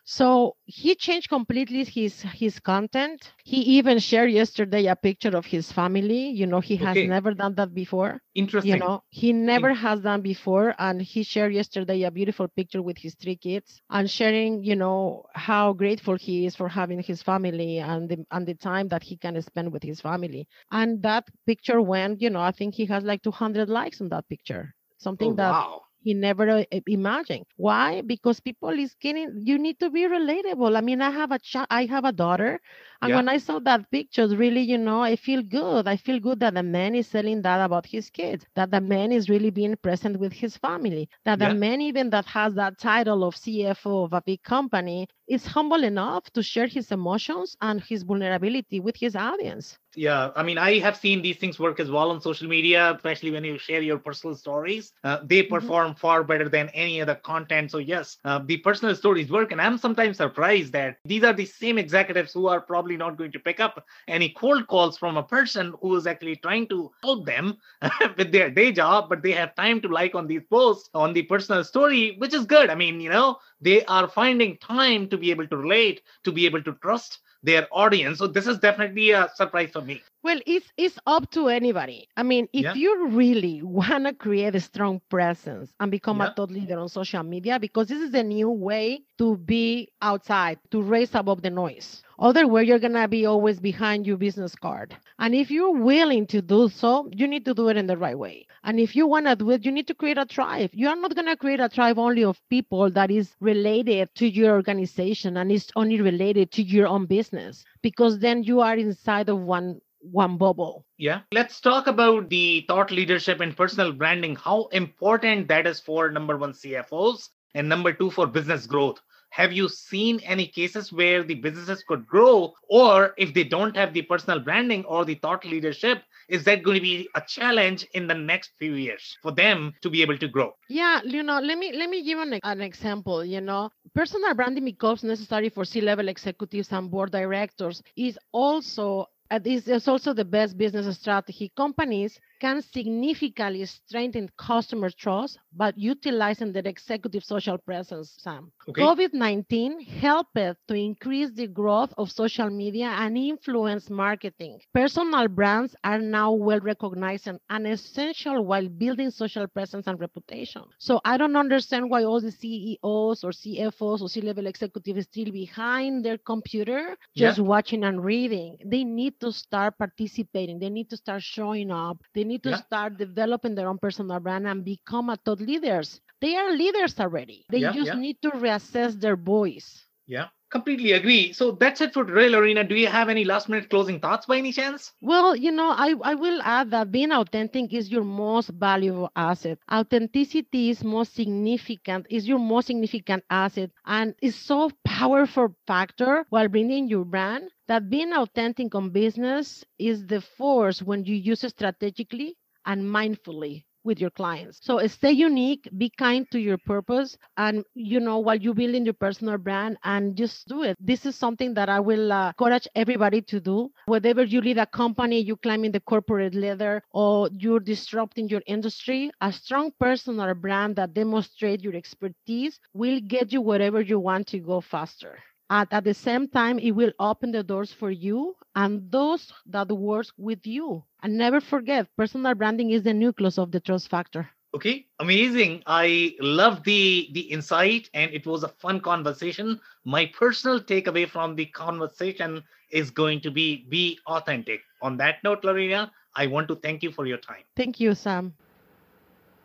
So 0.06 0.56
he 0.66 0.96
changed 0.96 1.30
completely 1.30 1.84
his 1.84 2.22
his 2.22 2.60
content. 2.60 3.34
He 3.44 3.60
even 3.78 4.00
shared 4.00 4.32
yesterday 4.32 4.86
a 4.88 4.96
picture 4.96 5.36
of 5.38 5.46
his 5.46 5.72
family. 5.72 6.30
You 6.30 6.46
know, 6.48 6.60
he 6.62 6.76
has 6.78 7.02
Okay. 7.02 7.04
never 7.04 7.34
done 7.34 7.56
that 7.56 7.74
before 7.74 8.22
Interesting. 8.34 8.66
you 8.66 8.76
know 8.76 9.04
he 9.10 9.32
never 9.34 9.74
mm. 9.74 9.76
has 9.76 10.02
done 10.02 10.22
before 10.22 10.74
and 10.80 11.02
he 11.02 11.24
shared 11.24 11.54
yesterday 11.54 12.04
a 12.04 12.12
beautiful 12.12 12.48
picture 12.48 12.82
with 12.82 12.98
his 12.98 13.14
three 13.16 13.36
kids 13.36 13.82
and 13.90 14.10
sharing 14.10 14.64
you 14.64 14.76
know 14.76 15.24
how 15.34 15.74
grateful 15.74 16.16
he 16.16 16.46
is 16.46 16.56
for 16.56 16.68
having 16.68 17.02
his 17.02 17.22
family 17.22 17.80
and 17.80 18.10
the 18.10 18.18
and 18.32 18.46
the 18.48 18.54
time 18.56 18.88
that 18.88 19.04
he 19.04 19.18
can 19.18 19.40
spend 19.42 19.72
with 19.72 19.84
his 19.84 20.02
family 20.02 20.48
and 20.72 21.02
that 21.02 21.26
picture 21.46 21.82
went 21.82 22.22
you 22.22 22.30
know 22.30 22.42
i 22.42 22.52
think 22.52 22.74
he 22.76 22.86
has 22.86 23.04
like 23.04 23.22
200 23.22 23.70
likes 23.70 24.02
on 24.02 24.10
that 24.10 24.28
picture 24.30 24.74
something 24.98 25.34
oh, 25.34 25.36
that 25.36 25.58
wow. 25.58 25.84
He 26.04 26.14
never 26.14 26.50
uh, 26.50 26.64
imagined. 26.88 27.46
Why? 27.58 28.02
Because 28.02 28.40
people 28.42 28.70
is 28.70 28.96
getting 29.02 29.42
you 29.44 29.58
need 29.60 29.80
to 29.80 29.90
be 29.90 30.04
relatable. 30.04 30.78
I 30.78 30.82
mean 30.82 31.02
i 31.02 31.10
have 31.12 31.32
a 31.32 31.40
child 31.40 31.68
i 31.72 31.86
have 31.86 32.06
a 32.06 32.12
daughter 32.12 32.60
and 33.04 33.14
Yeah. 33.14 33.16
when 33.16 33.30
i 33.30 33.38
saw 33.38 33.60
that 33.60 33.92
picture 33.92 34.28
really 34.28 34.62
you 34.62 34.78
know 34.78 35.02
i 35.04 35.16
feel 35.16 35.44
good 35.44 35.88
i 35.88 35.96
feel 35.98 36.20
good 36.20 36.40
that 36.40 36.56
the 36.56 36.64
man 36.64 36.96
is 36.96 37.08
selling 37.08 37.42
that 37.44 37.64
about 37.64 37.86
his 37.86 38.10
kids 38.10 38.46
that 38.56 38.72
the 38.72 38.82
man 38.82 39.12
is 39.12 39.30
really 39.30 39.52
being 39.52 39.76
present 39.78 40.18
with 40.20 40.34
his 40.34 40.58
family 40.58 41.10
that 41.26 41.40
Yeah. 41.40 41.48
the 41.48 41.50
man 41.50 41.82
even 41.82 42.10
that 42.10 42.26
has 42.26 42.56
that 42.56 42.78
title 42.80 43.24
of 43.24 43.36
cfo 43.36 44.06
of 44.06 44.14
a 44.14 44.22
big 44.22 44.42
company 44.44 45.08
is 45.28 45.46
humble 45.48 45.84
enough 45.84 46.32
to 46.32 46.44
share 46.44 46.68
his 46.68 46.92
emotions 46.92 47.56
and 47.62 47.82
his 47.84 48.04
vulnerability 48.04 48.80
with 48.80 48.98
his 48.98 49.16
audience 49.16 49.78
Yeah, 49.96 50.32
I 50.36 50.44
mean, 50.44 50.58
I 50.58 50.80
have 50.80 50.98
seen 50.98 51.22
these 51.22 51.38
things 51.38 51.60
work 51.60 51.80
as 51.80 51.90
well 51.92 52.12
on 52.12 52.22
social 52.22 52.48
media, 52.48 52.94
especially 52.96 53.32
when 53.32 53.44
you 53.44 53.58
share 53.58 53.82
your 53.82 53.98
personal 54.00 54.36
stories. 54.36 54.94
Uh, 55.04 55.20
they 55.24 55.44
perform 55.44 55.96
far 55.96 56.24
better 56.24 56.50
than 56.50 56.70
any 56.70 57.02
other 57.02 57.16
content. 57.16 57.72
So, 57.72 57.78
yes, 57.80 58.18
uh, 58.26 58.40
the 58.46 58.58
personal 58.58 58.96
stories 58.96 59.32
work. 59.32 59.52
And 59.52 59.62
I'm 59.62 59.78
sometimes 59.78 60.18
surprised 60.18 60.74
that 60.74 60.98
these 61.06 61.24
are 61.24 61.34
the 61.34 61.46
same 61.46 61.78
executives 61.78 62.34
who 62.34 62.48
are 62.48 62.62
probably 62.62 62.93
not 62.98 63.18
going 63.18 63.32
to 63.32 63.40
pick 63.40 63.60
up 63.60 63.86
any 64.08 64.30
cold 64.30 64.68
calls 64.68 64.98
from 64.98 65.18
a 65.18 65.24
person 65.24 65.74
who 65.82 65.96
is 65.96 66.08
actually 66.08 66.36
trying 66.38 66.68
to 66.68 66.92
help 67.04 67.26
them 67.26 67.58
with 68.18 68.32
their 68.32 68.50
day 68.50 68.72
job, 68.72 69.10
but 69.10 69.22
they 69.22 69.32
have 69.32 69.56
time 69.56 69.82
to 69.82 69.88
like 69.88 70.16
on 70.16 70.28
these 70.28 70.44
posts 70.50 70.90
on 70.94 71.14
the 71.14 71.24
personal 71.24 71.64
story, 71.64 72.16
which 72.18 72.34
is 72.34 72.46
good. 72.46 72.70
I 72.70 72.76
mean, 72.76 73.00
you 73.02 73.10
know, 73.10 73.38
they 73.62 73.84
are 73.86 74.08
finding 74.08 74.58
time 74.58 75.08
to 75.10 75.18
be 75.18 75.32
able 75.32 75.48
to 75.48 75.58
relate, 75.58 76.02
to 76.24 76.32
be 76.32 76.46
able 76.46 76.64
to 76.64 76.74
trust 76.82 77.20
their 77.44 77.68
audience. 77.72 78.20
So 78.20 78.28
this 78.28 78.48
is 78.48 78.60
definitely 78.60 79.12
a 79.12 79.30
surprise 79.36 79.72
for 79.72 79.82
me. 79.82 80.02
Well, 80.24 80.40
it's 80.46 80.72
it's 80.78 80.98
up 81.06 81.30
to 81.32 81.50
anybody. 81.50 82.08
I 82.16 82.24
mean, 82.24 82.48
if 82.54 82.64
Yeah. 82.64 82.74
you 82.76 83.08
really 83.10 83.62
want 83.62 84.06
to 84.06 84.14
create 84.14 84.56
a 84.56 84.60
strong 84.62 85.02
presence 85.10 85.74
and 85.82 85.92
become 85.92 86.22
Yeah. 86.22 86.28
a 86.28 86.30
thought 86.30 86.50
leader 86.52 86.80
on 86.80 86.88
social 86.88 87.24
media, 87.24 87.60
because 87.60 87.88
this 87.90 88.02
is 88.02 88.12
the 88.12 88.24
new 88.24 88.50
way 88.50 89.04
to 89.18 89.36
be 89.38 89.90
outside, 90.02 90.60
to 90.72 90.82
raise 90.82 91.14
above 91.14 91.42
the 91.42 91.50
noise. 91.50 92.04
Otherwise, 92.20 92.68
you're 92.68 92.80
gonna 92.80 93.08
be 93.08 93.26
always 93.26 93.60
behind 93.60 94.08
your 94.08 94.16
business 94.18 94.56
card. 94.56 94.96
And 95.20 95.36
if 95.36 95.52
you're 95.52 95.72
willing 95.92 96.26
to 96.28 96.42
do 96.42 96.70
so, 96.70 97.10
you 97.12 97.28
need 97.28 97.44
to 97.46 97.54
do 97.54 97.68
it 97.68 97.76
in 97.78 97.88
the 97.88 97.98
right 97.98 98.18
way. 98.18 98.48
And 98.64 98.80
if 98.80 98.96
you 98.96 99.06
wanna 99.08 99.36
do 99.36 99.52
it, 99.52 99.66
you 99.66 99.72
need 99.72 99.88
to 99.88 99.94
create 99.96 100.18
a 100.18 100.26
tribe. 100.26 100.70
You 100.74 100.88
are 100.88 100.96
not 100.96 101.16
gonna 101.16 101.36
create 101.36 101.60
a 101.60 101.68
tribe 101.70 102.00
only 102.00 102.24
of 102.24 102.40
people 102.50 102.90
that 102.92 103.12
is 103.12 103.36
related 103.42 104.10
to 104.16 104.28
your 104.30 104.54
organization 104.56 105.36
and 105.38 105.52
is 105.52 105.68
only 105.76 106.00
related 106.00 106.52
to 106.54 106.64
your 106.64 106.88
own 106.88 107.08
business, 107.08 107.66
because 107.82 108.20
then 108.20 108.44
you 108.44 108.62
are 108.62 108.78
inside 108.78 109.28
of 109.30 109.42
one 109.42 109.82
one 110.04 110.38
bubble. 110.38 110.86
Yeah. 110.98 111.22
Let's 111.32 111.60
talk 111.60 111.88
about 111.88 112.30
the 112.30 112.66
thought 112.68 112.92
leadership 112.92 113.40
and 113.40 113.56
personal 113.56 113.92
branding, 113.92 114.36
how 114.36 114.66
important 114.68 115.48
that 115.48 115.66
is 115.66 115.80
for 115.80 116.12
number 116.12 116.38
one 116.38 116.54
CFOs 116.54 117.30
and 117.56 117.70
number 117.70 117.94
two 117.94 118.12
for 118.12 118.28
business 118.28 118.68
growth. 118.68 119.00
Have 119.30 119.52
you 119.52 119.68
seen 119.68 120.20
any 120.20 120.46
cases 120.46 120.94
where 120.94 121.24
the 121.24 121.34
businesses 121.34 121.84
could 121.88 122.06
grow, 122.06 122.54
or 122.70 123.16
if 123.18 123.34
they 123.34 123.44
don't 123.44 123.76
have 123.76 123.92
the 123.92 124.04
personal 124.04 124.40
branding 124.40 124.86
or 124.86 125.06
the 125.06 125.16
thought 125.16 125.44
leadership, 125.44 126.04
is 126.30 126.44
that 126.44 126.62
going 126.62 126.76
to 126.76 126.82
be 126.82 127.10
a 127.16 127.22
challenge 127.28 127.84
in 127.96 128.06
the 128.06 128.14
next 128.14 128.52
few 128.60 128.76
years 128.76 129.18
for 129.24 129.32
them 129.32 129.74
to 129.82 129.90
be 129.90 130.04
able 130.04 130.20
to 130.20 130.28
grow? 130.28 130.54
Yeah, 130.70 131.02
you 131.04 131.24
know, 131.24 131.40
let 131.40 131.58
me 131.58 131.74
let 131.74 131.90
me 131.90 132.04
give 132.04 132.20
an, 132.20 132.40
an 132.44 132.62
example. 132.62 133.26
You 133.26 133.42
know, 133.42 133.72
personal 133.96 134.36
branding 134.36 134.66
becomes 134.66 135.04
necessary 135.04 135.50
for 135.50 135.66
C-level 135.66 136.10
executives 136.10 136.72
and 136.72 136.92
board 136.92 137.12
directors. 137.12 137.82
Is 137.96 138.20
also 138.32 139.08
uh, 139.32 139.40
this 139.40 139.68
is 139.68 139.88
also 139.88 140.14
the 140.14 140.26
best 140.26 140.58
business 140.58 140.98
strategy. 140.98 141.52
Companies 141.56 142.20
can 142.40 142.62
significantly 142.62 143.66
strengthen 143.66 144.30
customer 144.38 144.90
trust 144.90 145.40
by 145.56 145.72
utilizing 145.76 146.52
their 146.52 146.66
executive 146.66 147.24
social 147.24 147.58
presence, 147.58 148.16
Sam. 148.20 148.52
Okay. 148.68 148.82
COVID 148.82 149.14
19 149.14 149.80
helped 149.82 150.36
to 150.36 150.74
increase 150.74 151.32
the 151.32 151.48
growth 151.48 151.94
of 151.98 152.12
social 152.12 152.50
media 152.50 152.88
and 152.88 153.18
influence 153.18 153.90
marketing. 153.90 154.60
Personal 154.74 155.28
brands 155.28 155.76
are 155.84 156.00
now 156.00 156.32
well 156.32 156.60
recognized 156.60 157.28
and, 157.28 157.68
essential 157.68 158.44
while 158.46 158.68
building 158.68 159.10
social 159.10 159.48
presence 159.48 159.88
and 159.88 160.00
reputation. 160.00 160.64
So 160.80 161.00
I 161.06 161.18
don't 161.18 161.36
understand 161.36 161.90
why 161.90 162.04
all 162.04 162.20
the 162.20 162.32
CEOs 162.32 163.24
or 163.24 163.32
CFOs 163.32 164.02
or 164.02 164.10
C 164.10 164.22
level 164.22 164.48
executives 164.48 165.06
still 165.06 165.32
behind 165.32 166.04
their 166.04 166.18
computer 166.18 166.98
just 167.16 167.40
watching 167.40 167.84
and 167.84 168.04
reading. 168.04 168.58
They 168.66 168.84
need 168.84 169.20
to 169.22 169.32
start 169.32 169.78
participating, 169.78 170.60
they 170.60 170.70
need 170.70 170.90
to 170.90 170.98
start 170.98 171.22
showing 171.22 171.72
up, 171.72 172.02
they 172.14 172.23
need 172.24 172.44
to 172.44 172.54
Yeah. 172.54 172.58
start 172.58 172.98
developing 172.98 173.56
their 173.56 173.68
own 173.70 173.80
personal 173.80 174.20
brand 174.20 174.48
and 174.48 174.64
become 174.66 175.10
a 175.10 175.18
thought 175.18 175.40
leaders. 175.42 176.02
They 176.22 176.36
are 176.36 176.52
leaders 176.52 177.00
already. 177.00 177.46
They 177.50 177.64
Yeah, 177.64 177.70
just 177.70 177.94
yeah. 177.94 177.94
need 177.94 178.22
to 178.24 178.32
reassess 178.32 179.00
their 179.00 179.16
voice. 179.18 179.88
Yeah. 180.08 180.30
Completely 180.50 180.92
agree. 180.92 181.34
So 181.34 181.52
that's 181.52 181.82
it 181.82 181.94
for 181.94 182.04
today, 182.06 182.30
Lorena. 182.30 182.64
Do 182.64 182.76
you 182.76 182.88
have 182.88 183.10
any 183.10 183.24
last 183.26 183.50
minute 183.50 183.70
closing 183.70 184.00
thoughts 184.00 184.26
by 184.26 184.38
any 184.38 184.52
chance? 184.52 184.94
Well, 185.02 185.36
you 185.36 185.52
know, 185.52 185.70
I, 185.70 185.94
I 186.04 186.16
will 186.16 186.42
add 186.42 186.72
that 186.72 186.92
being 186.92 187.12
authentic 187.12 187.74
is 187.74 187.92
your 187.92 188.04
most 188.04 188.50
valuable 188.50 189.12
asset. 189.16 189.60
Authenticity 189.72 190.70
is 190.70 190.84
most 190.84 191.14
significant, 191.14 192.08
is 192.10 192.28
your 192.28 192.40
most 192.40 192.68
significant 192.68 193.24
asset 193.30 193.72
and 193.86 194.16
is 194.22 194.36
so 194.36 194.72
powerful 194.86 195.56
factor 195.68 196.26
while 196.30 196.48
bringing 196.48 196.88
your 196.88 197.06
brand 197.06 197.50
that 197.68 197.90
being 197.90 198.14
authentic 198.14 198.76
on 198.76 198.90
business 198.90 199.64
is 199.80 200.06
the 200.08 200.22
force 200.22 200.82
when 200.82 201.04
you 201.06 201.16
use 201.16 201.44
it 201.44 201.50
strategically 201.52 202.38
and 202.66 202.84
mindfully 202.84 203.66
with 203.84 204.00
your 204.00 204.10
clients. 204.12 204.60
So 204.62 204.86
stay 204.88 205.12
unique, 205.12 205.68
be 205.78 205.90
kind 205.90 206.30
to 206.32 206.40
your 206.40 206.58
purpose, 206.58 207.18
and 207.38 207.64
you 207.74 208.00
know 208.00 208.20
while 208.20 208.38
you're 208.38 208.54
building 208.54 208.86
your 208.86 208.94
personal 208.94 209.38
brand, 209.38 209.78
and 209.84 210.16
just 210.16 210.48
do 210.48 210.64
it. 210.64 210.78
This 210.80 211.06
is 211.06 211.16
something 211.16 211.54
that 211.56 211.70
I 211.70 211.80
will 211.80 212.12
uh, 212.12 212.30
encourage 212.30 212.68
everybody 212.76 213.22
to 213.24 213.40
do. 213.40 213.72
Whether 213.86 214.24
you 214.24 214.42
lead 214.42 214.58
a 214.58 214.66
company, 214.66 215.20
you 215.20 215.36
climbing 215.36 215.72
the 215.72 215.82
corporate 215.82 216.36
ladder, 216.36 216.82
or 216.92 217.30
you're 217.34 217.60
disrupting 217.60 218.30
your 218.30 218.42
industry, 218.48 219.12
a 219.22 219.32
strong 219.32 219.72
personal 219.80 220.34
brand 220.34 220.76
that 220.78 220.94
demonstrates 220.94 221.64
your 221.64 221.76
expertise 221.76 222.60
will 222.74 223.00
get 223.02 223.34
you 223.34 223.42
wherever 223.42 223.82
you 223.82 224.00
want 224.00 224.28
to 224.28 224.40
go 224.40 224.62
faster. 224.62 225.20
At, 225.50 225.72
at 225.74 225.84
the 225.84 225.94
same 225.94 226.28
time, 226.28 226.60
it 226.60 226.72
will 226.72 226.92
open 227.00 227.32
the 227.32 227.44
doors 227.44 227.72
for 227.74 227.92
you 227.92 228.36
and 228.56 228.92
those 228.92 229.32
that 229.46 229.70
work 229.70 230.08
with 230.18 230.46
you. 230.46 230.84
And 231.02 231.18
never 231.18 231.40
forget, 231.42 231.88
personal 231.98 232.34
branding 232.36 232.72
is 232.72 232.84
the 232.84 232.94
nucleus 232.94 233.38
of 233.38 233.52
the 233.52 233.60
trust 233.60 233.90
factor. 233.90 234.30
Okay, 234.56 234.88
amazing. 235.00 235.64
I 235.68 236.16
love 236.20 236.64
the 236.64 237.10
the 237.14 237.22
insight 237.36 237.90
and 237.94 238.12
it 238.14 238.26
was 238.26 238.44
a 238.44 238.48
fun 238.50 238.80
conversation. 238.82 239.60
My 239.84 240.06
personal 240.08 240.60
takeaway 240.62 241.08
from 241.08 241.36
the 241.36 241.46
conversation 241.48 242.44
is 242.70 242.90
going 242.92 243.22
to 243.22 243.32
be 243.32 243.66
be 243.70 244.00
authentic. 244.08 244.62
On 244.82 244.98
that 244.98 245.24
note, 245.24 245.44
Lorena, 245.44 245.92
I 246.16 246.28
want 246.28 246.48
to 246.50 246.56
thank 246.56 246.84
you 246.84 246.92
for 246.92 247.06
your 247.06 247.18
time. 247.18 247.44
Thank 247.56 247.80
you, 247.80 247.94
Sam. 247.96 248.36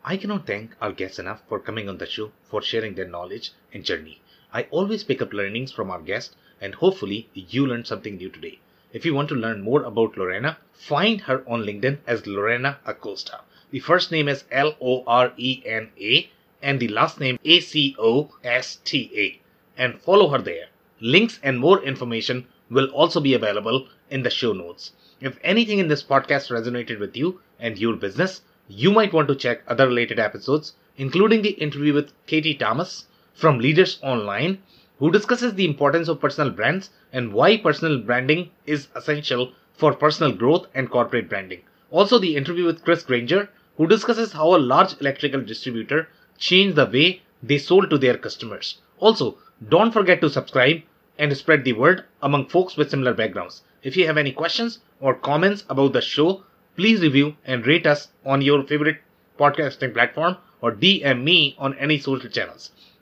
I 0.03 0.17
cannot 0.17 0.45
thank 0.45 0.75
our 0.81 0.91
guests 0.91 1.19
enough 1.19 1.41
for 1.47 1.59
coming 1.59 1.89
on 1.89 1.97
the 1.97 2.05
show 2.05 2.31
for 2.43 2.61
sharing 2.61 2.95
their 2.95 3.07
knowledge 3.07 3.51
and 3.73 3.83
journey. 3.83 4.21
I 4.51 4.63
always 4.71 5.03
pick 5.03 5.21
up 5.21 5.31
learnings 5.31 5.71
from 5.71 5.91
our 5.91 6.01
guests 6.01 6.35
and 6.59 6.73
hopefully 6.73 7.29
you 7.35 7.67
learned 7.67 7.85
something 7.85 8.17
new 8.17 8.29
today. 8.29 8.57
If 8.91 9.05
you 9.05 9.13
want 9.13 9.29
to 9.29 9.35
learn 9.35 9.61
more 9.61 9.83
about 9.83 10.17
Lorena, 10.17 10.57
find 10.73 11.21
her 11.21 11.43
on 11.47 11.61
LinkedIn 11.61 11.99
as 12.07 12.25
Lorena 12.25 12.79
Acosta. 12.85 13.41
The 13.69 13.79
first 13.79 14.11
name 14.11 14.27
is 14.27 14.45
L 14.51 14.75
O 14.81 15.03
R 15.05 15.33
E 15.37 15.61
N 15.65 15.91
A 16.01 16.29
and 16.63 16.79
the 16.79 16.87
last 16.87 17.19
name 17.19 17.37
A 17.45 17.59
C 17.59 17.95
O 17.99 18.31
S 18.43 18.79
T 18.83 19.11
A 19.15 19.39
and 19.79 20.01
follow 20.01 20.29
her 20.29 20.39
there. 20.39 20.69
Links 20.99 21.39
and 21.43 21.59
more 21.59 21.83
information 21.83 22.47
will 22.71 22.87
also 22.87 23.19
be 23.19 23.35
available 23.35 23.87
in 24.09 24.23
the 24.23 24.31
show 24.31 24.53
notes. 24.53 24.93
If 25.21 25.37
anything 25.43 25.77
in 25.77 25.89
this 25.89 26.01
podcast 26.01 26.49
resonated 26.49 26.99
with 26.99 27.15
you 27.15 27.39
and 27.59 27.77
your 27.77 27.95
business, 27.95 28.41
you 28.67 28.91
might 28.91 29.13
want 29.13 29.27
to 29.27 29.35
check 29.35 29.61
other 29.67 29.87
related 29.87 30.17
episodes, 30.17 30.73
including 30.97 31.43
the 31.43 31.51
interview 31.51 31.93
with 31.93 32.13
Katie 32.25 32.55
Thomas 32.55 33.05
from 33.39 33.59
Leaders 33.59 33.99
Online, 34.03 34.61
who 34.99 35.09
discusses 35.09 35.53
the 35.53 35.63
importance 35.63 36.09
of 36.09 36.19
personal 36.19 36.51
brands 36.51 36.89
and 37.13 37.31
why 37.31 37.55
personal 37.55 37.99
branding 37.99 38.51
is 38.65 38.89
essential 38.95 39.53
for 39.73 39.93
personal 39.93 40.33
growth 40.33 40.67
and 40.75 40.91
corporate 40.91 41.29
branding. 41.29 41.61
Also, 41.89 42.19
the 42.19 42.35
interview 42.35 42.65
with 42.65 42.83
Chris 42.83 43.01
Granger, 43.03 43.49
who 43.77 43.87
discusses 43.87 44.33
how 44.33 44.53
a 44.53 44.57
large 44.57 44.99
electrical 44.99 45.41
distributor 45.41 46.09
changed 46.37 46.75
the 46.75 46.85
way 46.85 47.21
they 47.41 47.57
sold 47.57 47.89
to 47.89 47.97
their 47.97 48.17
customers. 48.17 48.81
Also, 48.97 49.37
don't 49.69 49.93
forget 49.93 50.19
to 50.19 50.29
subscribe 50.29 50.81
and 51.17 51.35
spread 51.35 51.63
the 51.63 51.73
word 51.73 52.03
among 52.21 52.47
folks 52.47 52.75
with 52.75 52.89
similar 52.89 53.13
backgrounds. 53.13 53.61
If 53.83 53.95
you 53.95 54.05
have 54.05 54.17
any 54.17 54.33
questions 54.33 54.79
or 54.99 55.13
comments 55.13 55.63
about 55.69 55.93
the 55.93 56.01
show, 56.01 56.43
please 56.75 57.01
review 57.01 57.37
and 57.45 57.65
rate 57.65 57.87
us 57.87 58.09
on 58.25 58.41
your 58.41 58.63
favorite 58.63 58.99
podcasting 59.39 59.93
platform 59.93 60.35
or 60.61 60.73
DM 60.73 61.23
me 61.23 61.55
on 61.57 61.73
any 61.77 61.97
social 61.97 62.29
channels. 62.29 62.71